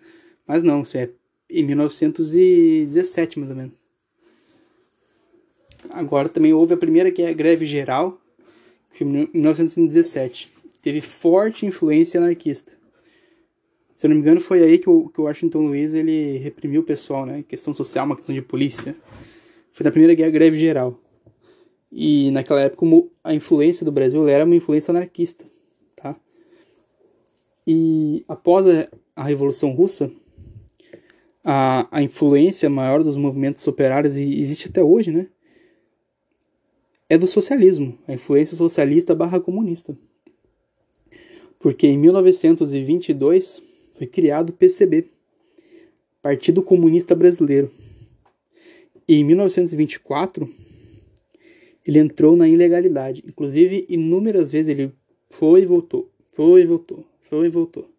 Mas 0.48 0.64
não, 0.64 0.82
isso 0.82 0.98
é 0.98 1.10
em 1.50 1.64
1917 1.64 3.40
mais 3.40 3.52
ou 3.52 3.58
menos. 3.58 3.78
Agora 5.90 6.30
também 6.30 6.54
houve 6.54 6.74
a 6.74 6.78
primeira 6.78 7.12
que 7.12 7.22
é 7.22 7.30
a 7.30 7.34
greve 7.34 7.66
geral, 7.66 8.20
que 8.92 9.00
foi 9.00 9.08
em 9.08 9.30
1917. 9.34 10.52
Teve 10.82 11.02
forte 11.02 11.66
influência 11.66 12.20
anarquista. 12.20 12.74
Se 13.96 14.06
eu 14.06 14.10
não 14.10 14.16
me 14.16 14.22
engano, 14.22 14.42
foi 14.42 14.64
aí 14.64 14.80
que 14.80 14.90
o, 14.90 15.10
que 15.10 15.22
o 15.22 15.26
Washington 15.26 15.68
Luiz 15.68 15.94
ele 15.94 16.38
reprimiu 16.38 16.82
o 16.82 16.84
pessoal, 16.84 17.26
né? 17.26 17.44
Questão 17.48 17.74
social, 17.74 18.06
uma 18.06 18.16
questão 18.16 18.34
de 18.34 18.42
polícia. 18.42 18.96
Foi 19.72 19.84
na 19.84 19.92
primeira 19.92 20.14
guerra 20.14 20.32
greve 20.32 20.58
geral. 20.58 21.00
E 21.92 22.32
naquela 22.32 22.62
época 22.62 22.86
a 23.24 23.36
influência 23.36 23.86
do 23.86 23.92
Brasil 23.92 24.28
era 24.28 24.46
uma 24.46 24.56
influência 24.56 24.92
anarquista, 24.92 25.46
tá? 25.96 26.16
E 27.68 28.26
após 28.28 28.68
a, 28.68 28.90
a 29.16 29.24
Revolução 29.24 29.72
Russa, 29.72 30.12
a, 31.44 31.88
a 31.92 32.02
influência 32.02 32.68
maior 32.70 33.04
dos 33.04 33.16
movimentos 33.16 33.68
operários, 33.68 34.18
e 34.18 34.40
existe 34.40 34.70
até 34.70 34.84
hoje, 34.84 35.12
né? 35.12 35.28
É 37.08 37.16
do 37.16 37.28
socialismo, 37.28 37.96
a 38.08 38.14
influência 38.14 38.58
socialista 38.58 39.14
barra 39.14 39.40
comunista. 39.40 39.96
Porque 41.60 41.86
em 41.86 41.98
1922 41.98 43.62
foi 43.94 44.08
criado 44.08 44.50
o 44.50 44.54
PCB, 44.54 45.08
Partido 46.22 46.62
Comunista 46.62 47.16
Brasileiro. 47.16 47.72
E 49.08 49.16
em 49.16 49.24
1924 49.24 50.50
ele 51.86 52.00
entrou 52.00 52.36
na 52.36 52.48
ilegalidade. 52.48 53.24
Inclusive, 53.28 53.86
inúmeras 53.90 54.52
vezes 54.52 54.70
ele 54.70 54.92
foi 55.30 55.62
e 55.62 55.66
voltou, 55.66 56.10
foi 56.32 56.62
e 56.62 56.66
voltou, 56.66 57.06
foi 57.22 57.48
e 57.48 57.50
voltou. 57.50 57.90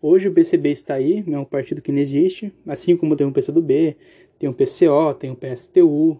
Hoje 0.00 0.28
o 0.28 0.32
PCB 0.32 0.70
está 0.70 0.94
aí, 0.94 1.24
é 1.26 1.38
um 1.38 1.44
partido 1.44 1.80
que 1.80 1.92
não 1.92 2.00
existe, 2.00 2.52
assim 2.66 2.96
como 2.96 3.14
tem 3.14 3.26
o 3.26 3.32
PCdoB, 3.32 3.96
tem 4.38 4.48
o 4.48 4.52
PCO, 4.52 5.14
tem 5.18 5.30
o 5.30 5.36
PSTU, 5.36 6.18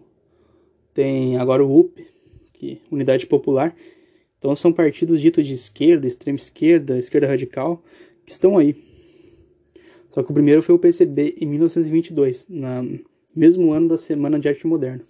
tem 0.93 1.37
agora 1.37 1.63
o 1.65 1.79
UP, 1.79 2.07
que 2.53 2.81
Unidade 2.89 3.27
Popular. 3.27 3.75
Então 4.39 4.55
são 4.55 4.71
partidos 4.71 5.19
ditos 5.21 5.45
de 5.45 5.53
esquerda, 5.53 6.07
extrema 6.07 6.37
esquerda, 6.37 6.97
esquerda 6.97 7.27
radical, 7.27 7.83
que 8.25 8.31
estão 8.31 8.57
aí. 8.57 8.92
Só 10.13 10.21
que 10.21 10.29
o 10.29 10.33
primeiro 10.33 10.61
foi 10.61 10.75
o 10.75 10.77
PCB 10.77 11.37
em 11.41 11.47
1922, 11.47 12.45
no 12.47 12.99
mesmo 13.35 13.71
ano 13.71 13.87
da 13.87 13.97
Semana 13.97 14.39
de 14.39 14.47
Arte 14.47 14.67
Moderna. 14.67 15.03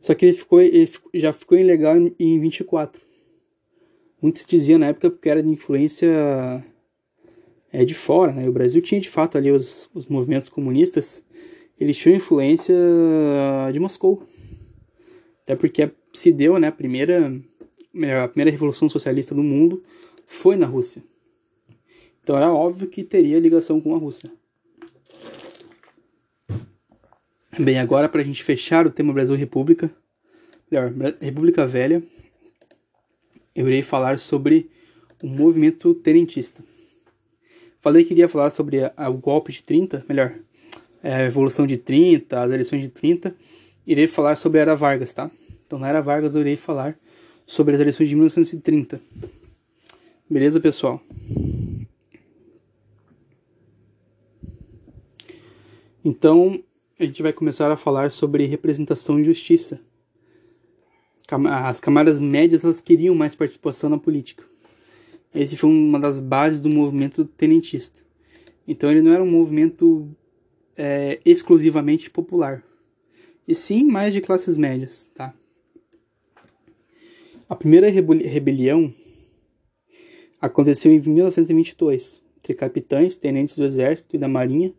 Só 0.00 0.14
que 0.14 0.24
ele, 0.24 0.32
ficou, 0.32 0.62
ele 0.62 0.88
já 1.12 1.30
ficou 1.30 1.58
ilegal 1.58 1.94
em 2.18 2.40
24. 2.40 3.02
Muitos 4.22 4.46
diziam 4.46 4.78
na 4.78 4.86
época 4.86 5.10
que 5.10 5.28
era 5.28 5.42
de 5.42 5.52
influência 5.52 6.64
é, 7.70 7.84
de 7.84 7.92
fora, 7.92 8.32
né? 8.32 8.48
O 8.48 8.52
Brasil 8.52 8.80
tinha 8.80 8.98
de 8.98 9.10
fato 9.10 9.36
ali 9.36 9.50
os, 9.50 9.90
os 9.92 10.06
movimentos 10.06 10.48
comunistas, 10.48 11.22
eles 11.78 11.98
tinham 11.98 12.16
influência 12.16 12.74
de 13.74 13.78
Moscou. 13.78 14.26
Até 15.42 15.54
porque 15.54 15.90
se 16.14 16.32
deu, 16.32 16.58
né, 16.58 16.68
a 16.68 16.72
primeira, 16.72 17.26
a 18.24 18.28
primeira 18.28 18.50
revolução 18.50 18.88
socialista 18.88 19.34
do 19.34 19.42
mundo 19.42 19.82
foi 20.26 20.56
na 20.56 20.64
Rússia. 20.64 21.02
Então 22.22 22.36
era 22.36 22.52
óbvio 22.52 22.88
que 22.88 23.02
teria 23.02 23.40
ligação 23.40 23.80
com 23.80 23.94
a 23.94 23.98
Rússia. 23.98 24.30
Bem, 27.58 27.78
agora 27.78 28.08
para 28.08 28.22
a 28.22 28.24
gente 28.24 28.42
fechar 28.42 28.86
o 28.86 28.90
tema 28.90 29.12
Brasil 29.12 29.36
República, 29.36 29.90
melhor, 30.70 30.92
República 31.20 31.66
Velha, 31.66 32.02
eu 33.54 33.66
irei 33.68 33.82
falar 33.82 34.18
sobre 34.18 34.70
o 35.22 35.26
movimento 35.26 35.92
tenentista. 35.94 36.64
Falei 37.80 38.04
que 38.04 38.14
iria 38.14 38.28
falar 38.28 38.50
sobre 38.50 38.84
a, 38.84 38.92
a, 38.96 39.10
o 39.10 39.18
golpe 39.18 39.52
de 39.52 39.62
30, 39.62 40.06
melhor, 40.08 40.32
é, 41.02 41.12
a 41.12 41.18
Revolução 41.18 41.66
de 41.66 41.76
30, 41.76 42.40
as 42.40 42.52
eleições 42.52 42.80
de 42.80 42.88
30. 42.88 43.34
Irei 43.86 44.06
falar 44.06 44.36
sobre 44.36 44.60
a 44.60 44.62
Era 44.62 44.74
Vargas, 44.76 45.12
tá? 45.12 45.30
Então 45.66 45.78
na 45.78 45.88
Era 45.88 46.00
Vargas 46.00 46.34
eu 46.34 46.40
irei 46.40 46.56
falar 46.56 46.96
sobre 47.46 47.74
as 47.74 47.80
eleições 47.80 48.08
de 48.08 48.14
1930. 48.14 49.00
Beleza, 50.30 50.60
pessoal? 50.60 51.02
Então, 56.04 56.62
a 56.98 57.04
gente 57.04 57.22
vai 57.22 57.32
começar 57.32 57.70
a 57.70 57.76
falar 57.76 58.10
sobre 58.10 58.46
representação 58.46 59.18
e 59.18 59.24
justiça. 59.24 59.80
As 61.48 61.80
camadas 61.80 62.18
médias 62.18 62.64
elas 62.64 62.80
queriam 62.80 63.14
mais 63.14 63.34
participação 63.34 63.88
na 63.88 63.98
política. 63.98 64.44
Esse 65.34 65.56
foi 65.56 65.70
uma 65.70 65.98
das 65.98 66.20
bases 66.20 66.60
do 66.60 66.68
movimento 66.68 67.24
tenentista. 67.24 68.00
Então 68.68 68.90
ele 68.90 69.00
não 69.00 69.12
era 69.12 69.22
um 69.22 69.30
movimento 69.30 70.08
é, 70.76 71.20
exclusivamente 71.24 72.10
popular, 72.10 72.62
e 73.46 73.54
sim 73.54 73.84
mais 73.84 74.12
de 74.12 74.20
classes 74.20 74.56
médias, 74.56 75.10
tá? 75.14 75.34
A 77.48 77.56
primeira 77.56 77.88
rebelião 77.88 78.94
aconteceu 80.40 80.92
em 80.92 81.00
1922, 81.00 82.22
entre 82.38 82.54
capitães, 82.54 83.16
tenentes 83.16 83.56
do 83.56 83.64
exército 83.64 84.16
e 84.16 84.18
da 84.18 84.28
marinha 84.28 84.72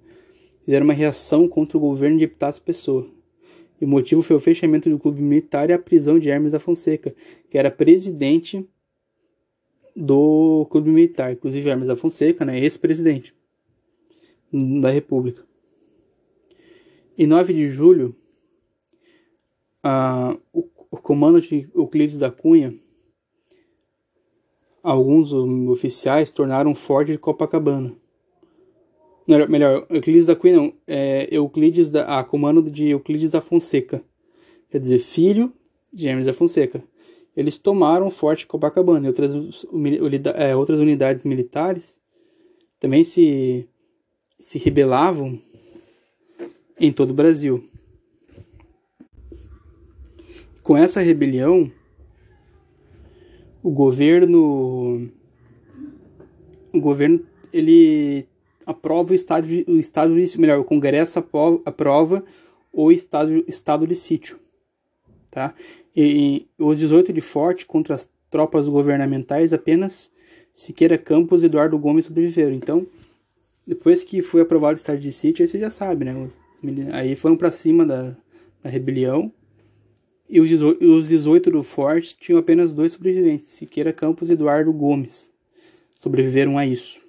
fizeram 0.66 0.86
uma 0.86 0.93
reação 0.93 1.47
contra 1.47 1.78
o 1.78 1.82
governo 1.82 2.18
de 2.18 2.24
Epitácio 2.24 2.61
Pessoa. 2.61 3.07
E 3.80 3.86
o 3.86 3.88
motivo 3.88 4.22
foi 4.22 4.36
o 4.36 4.39
fechamento 4.39 4.89
do 4.89 4.97
clube 4.97 5.22
militar 5.22 5.70
e 5.70 5.74
a 5.74 5.80
prisão 5.80 6.18
de 6.18 6.30
Hermes 6.30 6.51
da 6.51 6.59
Fonseca, 6.59 7.14
que 7.49 7.57
era 7.57 7.70
presidente 7.70 8.68
do 9.95 10.66
clube 10.72 10.89
militar. 10.89 11.34
Inclusive 11.34 11.70
Hermes 11.70 11.88
da 11.88 11.95
Fonseca, 11.95 12.45
né, 12.45 12.59
ex-presidente 12.59 13.36
da 14.82 14.89
República. 14.89 15.45
Em 17.18 17.28
9 17.28 17.53
de 17.53 17.68
julho, 17.68 18.16
o, 20.53 20.70
o 20.89 20.97
comando 20.97 21.41
de 21.41 21.70
Euclides 21.76 22.20
da 22.20 22.32
Cunha, 22.32 22.74
alguns 24.82 25.32
oficiais 25.34 26.32
tornaram 26.32 26.72
o 26.72 26.76
forte 26.76 27.11
de 27.11 27.18
Copacabana 27.18 27.95
Melhor, 29.28 29.49
melhor 29.49 29.86
Euclides 29.89 30.26
da 30.26 30.36
Cunha 30.36 30.55
não. 30.55 30.74
É 30.88 31.28
Euclides 31.32 31.89
da. 31.89 32.19
Ah, 32.19 32.24
comando 32.24 32.69
de 32.69 32.89
Euclides 32.89 33.32
da 33.32 33.41
Fonseca. 33.41 34.03
Quer 34.69 34.80
dizer, 34.80 34.99
filho 34.99 35.53
de 35.91 36.07
Hermes 36.07 36.26
da 36.26 36.34
Fonseca. 36.34 36.84
Eles 37.36 37.57
tomaram 37.57 38.07
o 38.07 38.11
Forte 38.11 38.45
Copacabana 38.45 39.05
e 39.05 39.09
outras, 39.09 39.34
é, 40.36 40.55
outras 40.55 40.80
unidades 40.80 41.24
militares 41.24 41.99
também 42.80 43.03
se, 43.03 43.67
se 44.38 44.59
rebelavam 44.59 45.39
em 46.80 46.91
todo 46.91 47.11
o 47.11 47.15
Brasil. 47.15 47.67
Com 50.61 50.78
essa 50.78 50.99
rebelião, 50.99 51.71
o 53.63 53.71
governo 53.71 55.09
o 56.74 56.80
governo 56.82 57.26
ele 57.53 58.28
aprova 58.66 59.11
o 59.11 59.16
estado 59.16 59.47
de, 59.47 59.66
o 59.68 59.78
estado 59.78 60.14
de, 60.14 60.39
melhor, 60.39 60.59
o 60.59 60.64
Congresso 60.64 61.20
aprova, 61.20 61.61
aprova 61.66 62.24
o 62.72 62.91
estado, 62.91 63.43
estado 63.47 63.86
de 63.86 63.95
sítio, 63.95 64.39
tá? 65.30 65.53
E, 65.95 66.47
e 66.59 66.64
os 66.64 66.78
18 66.78 67.14
de 67.14 67.22
forte 67.22 67.66
contra 67.66 67.95
as 67.95 68.09
tropas 68.30 68.68
governamentais 68.68 69.53
apenas 69.53 70.11
Siqueira 70.51 70.97
Campos 70.97 71.41
e 71.41 71.45
Eduardo 71.45 71.78
Gomes 71.78 72.05
sobreviveram. 72.05 72.53
Então, 72.53 72.86
depois 73.66 74.03
que 74.03 74.22
foi 74.22 74.41
aprovado 74.41 74.74
o 74.74 74.80
estado 74.80 74.99
de 74.99 75.11
sítio, 75.11 75.43
aí 75.43 75.47
você 75.47 75.59
já 75.59 75.70
sabe, 75.70 76.05
né? 76.05 76.30
Aí 76.93 77.16
foram 77.16 77.36
para 77.36 77.51
cima 77.51 77.86
da, 77.86 78.16
da 78.61 78.70
rebelião. 78.70 79.32
E 80.30 80.39
os 80.39 80.47
18, 80.47 80.86
os 80.86 81.09
18 81.09 81.51
do 81.51 81.64
Forte 81.64 82.16
tinham 82.20 82.39
apenas 82.39 82.74
dois 82.74 82.93
sobreviventes, 82.93 83.47
Siqueira 83.47 83.93
Campos 83.93 84.30
e 84.30 84.34
Eduardo 84.34 84.72
Gomes. 84.72 85.32
Sobreviveram 85.95 86.57
a 86.57 86.66
isso. 86.66 87.03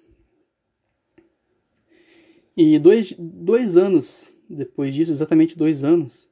E 2.56 2.78
dois, 2.78 3.14
dois 3.18 3.76
anos 3.76 4.32
depois 4.48 4.94
disso, 4.94 5.10
exatamente 5.10 5.56
dois 5.56 5.84
anos, 5.84 6.28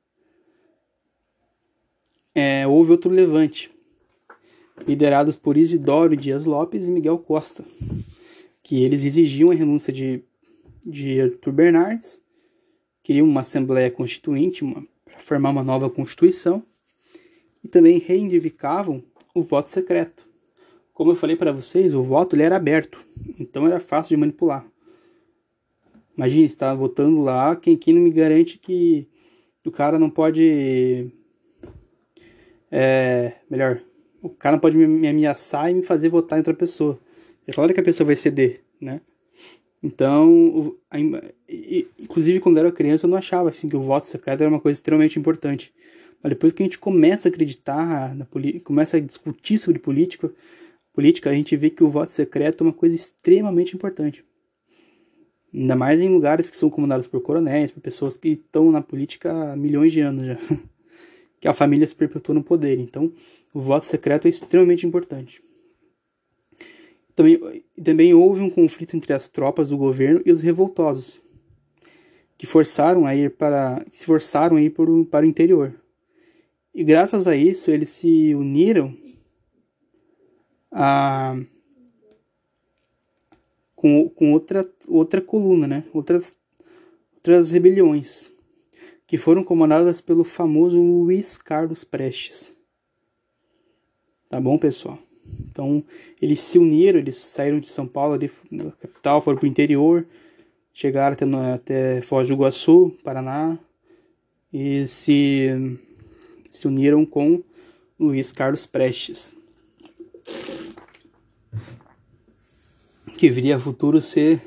é, 2.34 2.66
houve 2.66 2.92
outro 2.92 3.10
levante, 3.10 3.70
liderados 4.86 5.36
por 5.36 5.56
Isidoro 5.56 6.16
Dias 6.16 6.44
Lopes 6.44 6.86
e 6.86 6.90
Miguel 6.90 7.18
Costa, 7.18 7.64
que 8.62 8.82
eles 8.82 9.04
exigiam 9.04 9.50
a 9.50 9.54
renúncia 9.54 9.92
de, 9.92 10.22
de 10.84 11.20
Arthur 11.20 11.52
Bernardes, 11.52 12.20
queriam 13.02 13.26
uma 13.26 13.40
Assembleia 13.40 13.90
Constituinte 13.90 14.64
para 15.04 15.18
formar 15.18 15.50
uma 15.50 15.64
nova 15.64 15.90
Constituição, 15.90 16.62
e 17.62 17.68
também 17.68 17.98
reivindicavam 17.98 19.02
o 19.34 19.42
voto 19.42 19.68
secreto. 19.68 20.26
Como 20.92 21.12
eu 21.12 21.16
falei 21.16 21.36
para 21.36 21.52
vocês, 21.52 21.94
o 21.94 22.02
voto 22.02 22.34
ele 22.34 22.42
era 22.42 22.56
aberto, 22.56 22.98
então 23.38 23.66
era 23.66 23.80
fácil 23.80 24.10
de 24.10 24.16
manipular. 24.16 24.66
Imagina, 26.16 26.46
está 26.46 26.74
votando 26.74 27.20
lá, 27.22 27.56
quem, 27.56 27.76
quem 27.76 27.94
não 27.94 28.02
me 28.02 28.10
garante 28.10 28.58
que 28.58 29.06
o 29.64 29.70
cara 29.70 29.98
não 29.98 30.10
pode. 30.10 31.10
É, 32.70 33.32
melhor, 33.50 33.82
o 34.22 34.28
cara 34.28 34.56
não 34.56 34.60
pode 34.60 34.76
me, 34.76 35.08
ameaçar 35.08 35.70
e 35.70 35.74
me 35.74 35.82
fazer 35.82 36.08
votar 36.08 36.38
em 36.38 36.40
outra 36.40 36.54
pessoa. 36.54 36.98
É 37.46 37.52
claro 37.52 37.72
que 37.72 37.80
a 37.80 37.84
pessoa 37.84 38.06
vai 38.06 38.16
ceder, 38.16 38.60
né? 38.80 39.00
Então, 39.82 40.76
inclusive 41.98 42.38
quando 42.38 42.56
eu 42.56 42.64
era 42.64 42.72
criança, 42.72 43.06
eu 43.06 43.10
não 43.10 43.18
achava 43.18 43.50
assim 43.50 43.68
que 43.68 43.76
o 43.76 43.80
voto 43.80 44.06
secreto 44.06 44.42
era 44.42 44.50
uma 44.50 44.60
coisa 44.60 44.78
extremamente 44.78 45.18
importante. 45.18 45.74
Mas 46.22 46.30
depois 46.30 46.52
que 46.52 46.62
a 46.62 46.66
gente 46.66 46.78
começa 46.78 47.28
a 47.28 47.30
acreditar, 47.30 48.14
na 48.14 48.24
começa 48.62 48.96
a 48.96 49.00
discutir 49.00 49.58
sobre 49.58 49.80
política, 49.80 50.30
política, 50.92 51.30
a 51.30 51.34
gente 51.34 51.56
vê 51.56 51.68
que 51.68 51.82
o 51.82 51.88
voto 51.88 52.12
secreto 52.12 52.62
é 52.62 52.66
uma 52.68 52.72
coisa 52.72 52.94
extremamente 52.94 53.74
importante. 53.74 54.24
Ainda 55.55 55.76
mais 55.76 56.00
em 56.00 56.09
lugares 56.09 56.50
que 56.50 56.57
são 56.57 56.70
comandados 56.70 57.07
por 57.07 57.20
coronéis, 57.20 57.70
por 57.70 57.80
pessoas 57.80 58.16
que 58.16 58.28
estão 58.28 58.70
na 58.70 58.80
política 58.80 59.53
há 59.53 59.57
milhões 59.57 59.92
de 59.92 60.00
anos 60.00 60.24
já. 60.24 60.38
que 61.40 61.48
a 61.48 61.53
família 61.53 61.86
se 61.86 61.94
perpetua 61.94 62.34
no 62.34 62.42
poder. 62.42 62.78
Então, 62.78 63.12
o 63.53 63.61
voto 63.61 63.84
secreto 63.84 64.26
é 64.26 64.30
extremamente 64.30 64.86
importante. 64.86 65.42
Também, 67.14 67.64
também 67.82 68.14
houve 68.14 68.40
um 68.40 68.48
conflito 68.48 68.96
entre 68.96 69.12
as 69.12 69.28
tropas 69.28 69.68
do 69.68 69.76
governo 69.76 70.22
e 70.24 70.32
os 70.32 70.40
revoltosos, 70.40 71.20
que 72.38 72.46
forçaram 72.46 73.05
a 73.05 73.14
ir 73.14 73.32
para, 73.32 73.84
que 73.90 73.98
se 73.98 74.07
forçaram 74.07 74.57
a 74.57 74.62
ir 74.62 74.70
para 74.70 74.90
o, 74.90 75.05
para 75.05 75.26
o 75.26 75.28
interior. 75.28 75.74
E 76.74 76.82
graças 76.82 77.26
a 77.26 77.36
isso, 77.36 77.70
eles 77.70 77.90
se 77.90 78.34
uniram 78.34 78.96
a 80.70 81.36
com, 83.82 84.08
com 84.08 84.32
outra, 84.32 84.64
outra 84.86 85.20
coluna, 85.20 85.66
né? 85.66 85.84
Outras, 85.92 86.38
outras 87.16 87.50
rebeliões, 87.50 88.30
que 89.08 89.18
foram 89.18 89.42
comandadas 89.42 90.00
pelo 90.00 90.22
famoso 90.22 90.80
Luiz 90.80 91.36
Carlos 91.36 91.82
Prestes. 91.82 92.56
Tá 94.28 94.40
bom, 94.40 94.56
pessoal? 94.56 95.00
Então, 95.50 95.82
eles 96.20 96.38
se 96.38 96.60
uniram, 96.60 97.00
eles 97.00 97.16
saíram 97.16 97.58
de 97.58 97.68
São 97.68 97.84
Paulo, 97.88 98.14
ali, 98.14 98.30
da 98.52 98.70
capital, 98.70 99.20
foram 99.20 99.38
para 99.38 99.46
o 99.46 99.50
interior, 99.50 100.06
chegaram 100.72 101.14
até, 101.14 101.24
até 101.52 102.02
Foz 102.02 102.28
do 102.28 102.34
Iguaçu, 102.34 102.96
Paraná, 103.02 103.58
e 104.52 104.86
se, 104.86 105.48
se 106.52 106.68
uniram 106.68 107.04
com 107.04 107.42
Luiz 107.98 108.30
Carlos 108.30 108.64
Prestes. 108.64 109.34
Que 113.16 113.30
viria 113.30 113.56
a 113.56 113.60
futuro 113.60 114.00
ser, 114.00 114.40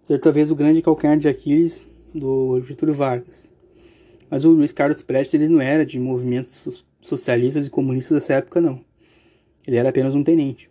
ser 0.00 0.20
talvez 0.20 0.50
o 0.50 0.54
grande 0.54 0.82
calcanhar 0.82 1.18
de 1.18 1.28
Aquiles 1.28 1.88
do 2.14 2.60
Getúlio 2.62 2.94
Vargas. 2.94 3.52
Mas 4.30 4.44
o 4.44 4.50
Luiz 4.50 4.72
Carlos 4.72 5.02
Prestes 5.02 5.34
ele 5.34 5.48
não 5.48 5.60
era 5.60 5.84
de 5.84 5.98
movimentos 5.98 6.84
socialistas 7.00 7.66
e 7.66 7.70
comunistas 7.70 8.18
dessa 8.18 8.34
época, 8.34 8.60
não. 8.60 8.84
Ele 9.66 9.76
era 9.76 9.90
apenas 9.90 10.14
um 10.14 10.22
tenente. 10.22 10.70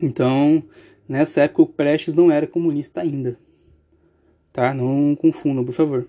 Então, 0.00 0.62
nessa 1.08 1.42
época, 1.42 1.62
o 1.62 1.66
Prestes 1.66 2.14
não 2.14 2.30
era 2.30 2.46
comunista 2.46 3.00
ainda. 3.00 3.38
Tá? 4.52 4.74
Não 4.74 5.16
confundam, 5.16 5.64
por 5.64 5.72
favor. 5.72 6.06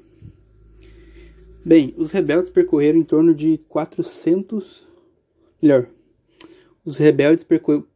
Bem, 1.64 1.94
os 1.98 2.12
rebeldes 2.12 2.50
percorreram 2.50 3.00
em 3.00 3.04
torno 3.04 3.34
de 3.34 3.60
400. 3.70 4.86
Melhor, 5.62 5.88
os 6.86 6.98
rebeldes 6.98 7.46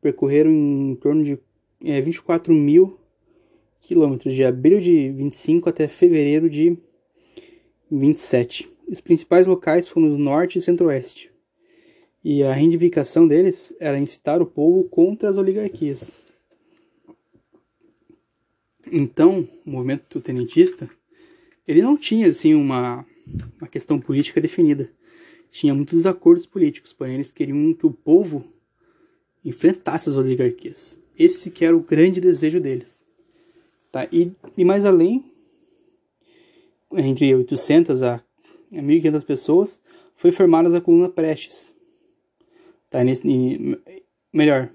percorreram 0.01 0.51
em 0.51 0.95
torno 0.95 1.23
de 1.23 1.39
é, 1.83 1.99
24 1.99 2.53
mil 2.53 2.99
quilômetros 3.81 4.33
de 4.33 4.43
abril 4.43 4.79
de 4.79 5.09
25 5.09 5.67
até 5.67 5.87
fevereiro 5.87 6.49
de 6.49 6.77
27. 7.89 8.69
Os 8.87 9.01
principais 9.01 9.47
locais 9.47 9.87
foram 9.87 10.09
no 10.09 10.17
norte 10.17 10.57
e 10.57 10.61
centro-oeste. 10.61 11.31
E 12.23 12.43
a 12.43 12.53
reivindicação 12.53 13.27
deles 13.27 13.73
era 13.79 13.97
incitar 13.97 14.41
o 14.41 14.45
povo 14.45 14.83
contra 14.83 15.29
as 15.29 15.37
oligarquias. 15.37 16.21
Então, 18.91 19.47
o 19.65 19.71
movimento 19.71 20.19
tenentista, 20.21 20.89
ele 21.67 21.81
não 21.81 21.97
tinha 21.97 22.27
assim 22.27 22.53
uma, 22.53 23.05
uma 23.59 23.67
questão 23.67 23.99
política 23.99 24.39
definida. 24.39 24.91
Tinha 25.49 25.73
muitos 25.73 26.05
acordos 26.05 26.45
políticos, 26.45 26.93
porém 26.93 27.15
eles 27.15 27.31
queriam 27.31 27.73
que 27.73 27.85
o 27.85 27.91
povo 27.91 28.45
enfrentasse 29.43 30.09
as 30.09 30.15
oligarquias. 30.15 31.00
Esse 31.21 31.51
que 31.51 31.63
era 31.63 31.77
o 31.77 31.81
grande 31.81 32.19
desejo 32.19 32.59
deles. 32.59 33.05
Tá? 33.91 34.07
E, 34.11 34.31
e 34.57 34.65
mais 34.65 34.85
além, 34.85 35.31
entre 36.93 37.35
800 37.35 38.01
a 38.01 38.23
1.500 38.73 39.23
pessoas, 39.23 39.81
foi 40.15 40.31
formada 40.31 40.75
a 40.75 40.81
coluna 40.81 41.09
Prestes. 41.09 41.71
Tá? 42.89 43.03
Nesse, 43.03 43.23
melhor, 44.33 44.71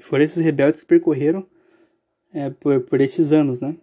foram 0.00 0.24
esses 0.24 0.42
rebeldes 0.42 0.80
que 0.80 0.86
percorreram 0.86 1.46
é, 2.32 2.50
por, 2.50 2.80
por 2.80 3.00
esses 3.00 3.32
anos, 3.32 3.60
né? 3.60 3.76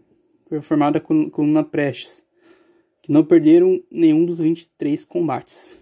Foi 0.50 0.62
formada 0.62 0.98
a 0.98 1.02
coluna 1.02 1.64
Prestes, 1.64 2.26
que 3.02 3.14
não 3.14 3.24
perderam 3.24 3.82
nenhum 3.90 4.26
dos 4.26 4.42
23 4.42 5.06
combates. 5.06 5.82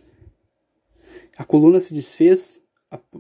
A 1.36 1.44
coluna 1.44 1.80
se 1.80 1.96
desfez 1.96 2.61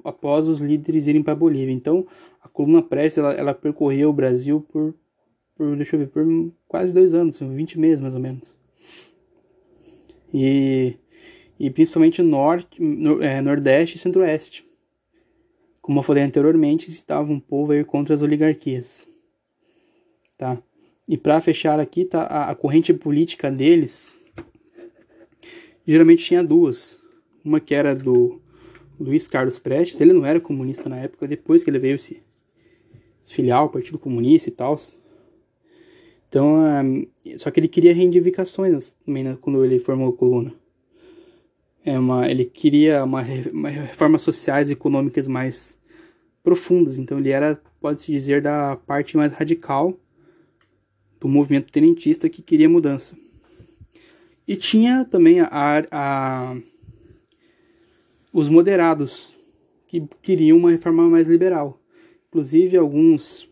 após 0.03 0.47
os 0.47 0.59
líderes 0.59 1.07
irem 1.07 1.23
para 1.23 1.33
a 1.33 1.35
Bolívia. 1.35 1.73
Então, 1.73 2.05
a 2.41 2.49
coluna 2.49 2.81
Prestes 2.81 3.19
ela, 3.19 3.33
ela 3.33 3.53
percorreu 3.53 4.09
o 4.09 4.13
Brasil 4.13 4.61
por, 4.71 4.93
por, 5.55 5.75
deixa 5.77 5.95
eu 5.95 5.99
ver, 6.01 6.07
por 6.07 6.25
quase 6.67 6.93
dois 6.93 7.13
anos, 7.13 7.39
20 7.39 7.79
meses 7.79 7.99
mais 7.99 8.13
ou 8.13 8.19
menos. 8.19 8.55
E, 10.33 10.95
e 11.59 11.69
principalmente 11.69 12.21
norte, 12.21 12.81
no, 12.81 13.21
é, 13.21 13.41
nordeste 13.41 13.95
e 13.95 13.99
centro-oeste. 13.99 14.65
Como 15.81 15.99
eu 15.99 16.03
falei 16.03 16.23
anteriormente, 16.23 16.89
estava 16.89 17.31
um 17.31 17.39
povo 17.39 17.71
a 17.71 17.77
ir 17.77 17.85
contra 17.85 18.13
as 18.13 18.21
oligarquias. 18.21 19.07
Tá? 20.37 20.61
E 21.07 21.17
para 21.17 21.41
fechar 21.41 21.79
aqui, 21.79 22.05
tá, 22.05 22.23
a, 22.23 22.51
a 22.51 22.55
corrente 22.55 22.93
política 22.93 23.51
deles 23.51 24.13
geralmente 25.85 26.25
tinha 26.25 26.43
duas. 26.43 26.99
Uma 27.43 27.59
que 27.59 27.73
era 27.73 27.95
do 27.95 28.41
Luiz 29.01 29.27
Carlos 29.27 29.57
Prestes, 29.57 29.99
ele 29.99 30.13
não 30.13 30.25
era 30.25 30.39
comunista 30.39 30.87
na 30.87 30.97
época, 30.97 31.27
depois 31.27 31.63
que 31.63 31.69
ele 31.69 31.79
veio 31.79 31.97
se 31.97 32.21
filiar 33.23 33.59
ao 33.59 33.69
Partido 33.69 33.97
Comunista 33.97 34.49
e 34.49 34.51
tal. 34.51 34.79
Então, 36.27 36.55
um, 36.55 37.05
só 37.37 37.51
que 37.51 37.59
ele 37.59 37.67
queria 37.67 37.93
reivindicações 37.93 38.95
também 39.05 39.23
né, 39.23 39.37
quando 39.41 39.65
ele 39.65 39.79
formou 39.79 40.09
a 40.09 40.13
coluna. 40.13 40.53
É 41.83 41.97
uma, 41.97 42.29
ele 42.29 42.45
queria 42.45 43.03
uma, 43.03 43.23
uma 43.51 43.69
reformas 43.69 44.21
sociais 44.21 44.69
e 44.69 44.73
econômicas 44.73 45.27
mais 45.27 45.77
profundas. 46.43 46.95
Então, 46.97 47.19
ele 47.19 47.29
era, 47.29 47.59
pode-se 47.81 48.11
dizer, 48.11 48.41
da 48.41 48.75
parte 48.75 49.17
mais 49.17 49.33
radical 49.33 49.97
do 51.19 51.27
movimento 51.27 51.71
tenentista 51.71 52.29
que 52.29 52.41
queria 52.41 52.69
mudança. 52.69 53.17
E 54.47 54.55
tinha 54.55 55.05
também 55.05 55.39
a, 55.41 55.49
a, 55.91 56.55
os 58.31 58.49
moderados, 58.49 59.35
que 59.87 60.01
queriam 60.21 60.57
uma 60.57 60.71
reforma 60.71 61.07
mais 61.09 61.27
liberal. 61.27 61.81
Inclusive, 62.29 62.77
alguns 62.77 63.49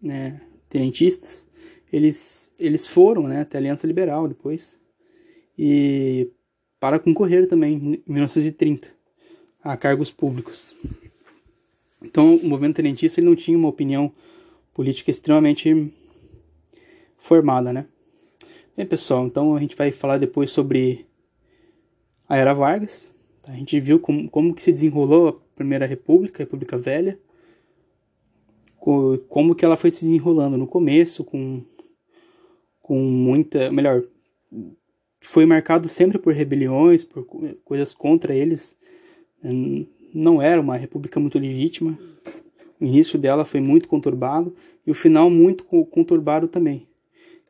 né, 0.00 0.40
tenentistas, 0.68 1.46
eles, 1.92 2.52
eles 2.58 2.86
foram 2.86 3.24
né, 3.24 3.40
até 3.40 3.58
a 3.58 3.60
Aliança 3.60 3.86
Liberal 3.86 4.28
depois, 4.28 4.78
e 5.58 6.30
para 6.78 6.98
concorrer 6.98 7.46
também, 7.46 7.74
em 7.74 8.02
1930, 8.06 8.88
a 9.62 9.76
cargos 9.76 10.10
públicos. 10.10 10.74
Então, 12.02 12.36
o 12.36 12.48
movimento 12.48 12.76
tenentista 12.76 13.20
ele 13.20 13.28
não 13.28 13.36
tinha 13.36 13.58
uma 13.58 13.68
opinião 13.68 14.12
política 14.72 15.10
extremamente 15.10 15.92
formada, 17.18 17.72
né? 17.72 17.86
Bem, 18.74 18.86
pessoal, 18.86 19.26
então 19.26 19.54
a 19.54 19.60
gente 19.60 19.76
vai 19.76 19.90
falar 19.90 20.16
depois 20.16 20.50
sobre 20.50 21.06
a 22.26 22.36
Era 22.36 22.54
Vargas. 22.54 23.14
A 23.46 23.52
gente 23.52 23.78
viu 23.80 23.98
como, 23.98 24.28
como 24.28 24.54
que 24.54 24.62
se 24.62 24.72
desenrolou 24.72 25.28
a 25.28 25.32
Primeira 25.56 25.86
República, 25.86 26.42
a 26.42 26.44
República 26.44 26.76
Velha, 26.78 27.18
como 29.28 29.54
que 29.54 29.64
ela 29.64 29.76
foi 29.76 29.90
se 29.90 30.04
desenrolando 30.04 30.56
no 30.56 30.66
começo, 30.66 31.22
com, 31.22 31.62
com 32.80 32.98
muita. 32.98 33.70
Melhor, 33.70 34.04
foi 35.20 35.44
marcado 35.44 35.88
sempre 35.88 36.18
por 36.18 36.32
rebeliões, 36.32 37.04
por 37.04 37.24
coisas 37.64 37.94
contra 37.94 38.34
eles. 38.34 38.76
Não 40.14 40.40
era 40.40 40.60
uma 40.60 40.76
república 40.76 41.20
muito 41.20 41.38
legítima. 41.38 41.98
O 42.80 42.84
início 42.84 43.18
dela 43.18 43.44
foi 43.44 43.60
muito 43.60 43.86
conturbado 43.86 44.54
e 44.86 44.90
o 44.90 44.94
final 44.94 45.28
muito 45.28 45.64
conturbado 45.64 46.48
também. 46.48 46.88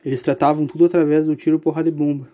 Eles 0.05 0.23
tratavam 0.23 0.67
tudo 0.67 0.85
através 0.85 1.27
do 1.27 1.37
tiro, 1.37 1.61
porrada 1.61 1.89
e 1.89 1.93
bomba. 1.93 2.29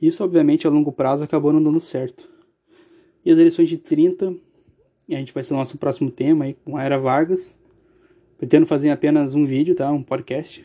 Isso, 0.00 0.24
obviamente, 0.24 0.66
a 0.66 0.70
longo 0.70 0.90
prazo 0.90 1.22
acabou 1.22 1.52
não 1.52 1.62
dando 1.62 1.78
certo. 1.78 2.28
E 3.24 3.30
as 3.30 3.38
eleições 3.38 3.68
de 3.68 3.76
30, 3.76 4.34
e 5.06 5.14
a 5.14 5.18
gente 5.18 5.34
vai 5.34 5.44
ser 5.44 5.52
o 5.52 5.56
nosso 5.56 5.76
próximo 5.76 6.10
tema 6.10 6.46
aí, 6.46 6.56
com 6.64 6.76
a 6.76 6.82
Era 6.82 6.98
Vargas. 6.98 7.58
Pretendo 8.38 8.64
fazer 8.64 8.90
apenas 8.90 9.34
um 9.34 9.44
vídeo, 9.44 9.74
tá? 9.74 9.90
Um 9.92 10.02
podcast. 10.02 10.64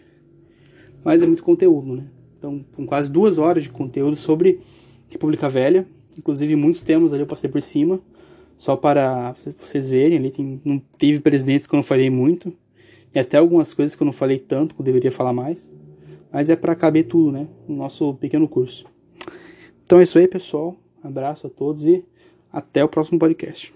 Mas 1.03 1.21
é 1.21 1.25
muito 1.25 1.43
conteúdo, 1.43 1.95
né? 1.95 2.05
Então, 2.37 2.63
com 2.75 2.85
quase 2.85 3.11
duas 3.11 3.37
horas 3.37 3.63
de 3.63 3.69
conteúdo 3.69 4.15
sobre 4.15 4.61
República 5.09 5.49
Velha. 5.49 5.85
Inclusive, 6.17 6.55
muitos 6.55 6.81
temas 6.81 7.11
ali 7.11 7.23
eu 7.23 7.27
passei 7.27 7.49
por 7.49 7.61
cima. 7.61 7.99
Só 8.55 8.77
para 8.77 9.35
vocês 9.59 9.89
verem, 9.89 10.17
ali 10.17 10.31
tem, 10.31 10.61
não 10.63 10.79
teve 10.97 11.19
presidentes 11.19 11.67
que 11.67 11.75
eu 11.75 11.77
não 11.77 11.83
falei 11.83 12.09
muito. 12.09 12.53
E 13.13 13.19
até 13.19 13.37
algumas 13.37 13.73
coisas 13.73 13.95
que 13.95 14.01
eu 14.01 14.05
não 14.05 14.13
falei 14.13 14.39
tanto, 14.39 14.75
que 14.75 14.81
eu 14.81 14.85
deveria 14.85 15.11
falar 15.11 15.33
mais. 15.33 15.69
Mas 16.31 16.49
é 16.49 16.55
para 16.55 16.73
caber 16.75 17.07
tudo, 17.07 17.31
né? 17.31 17.47
No 17.67 17.75
nosso 17.75 18.13
pequeno 18.13 18.47
curso. 18.47 18.85
Então 19.85 19.99
é 19.99 20.03
isso 20.03 20.17
aí, 20.17 20.27
pessoal. 20.27 20.75
abraço 21.03 21.47
a 21.47 21.49
todos 21.49 21.85
e 21.85 22.03
até 22.51 22.83
o 22.83 22.89
próximo 22.89 23.19
podcast. 23.19 23.71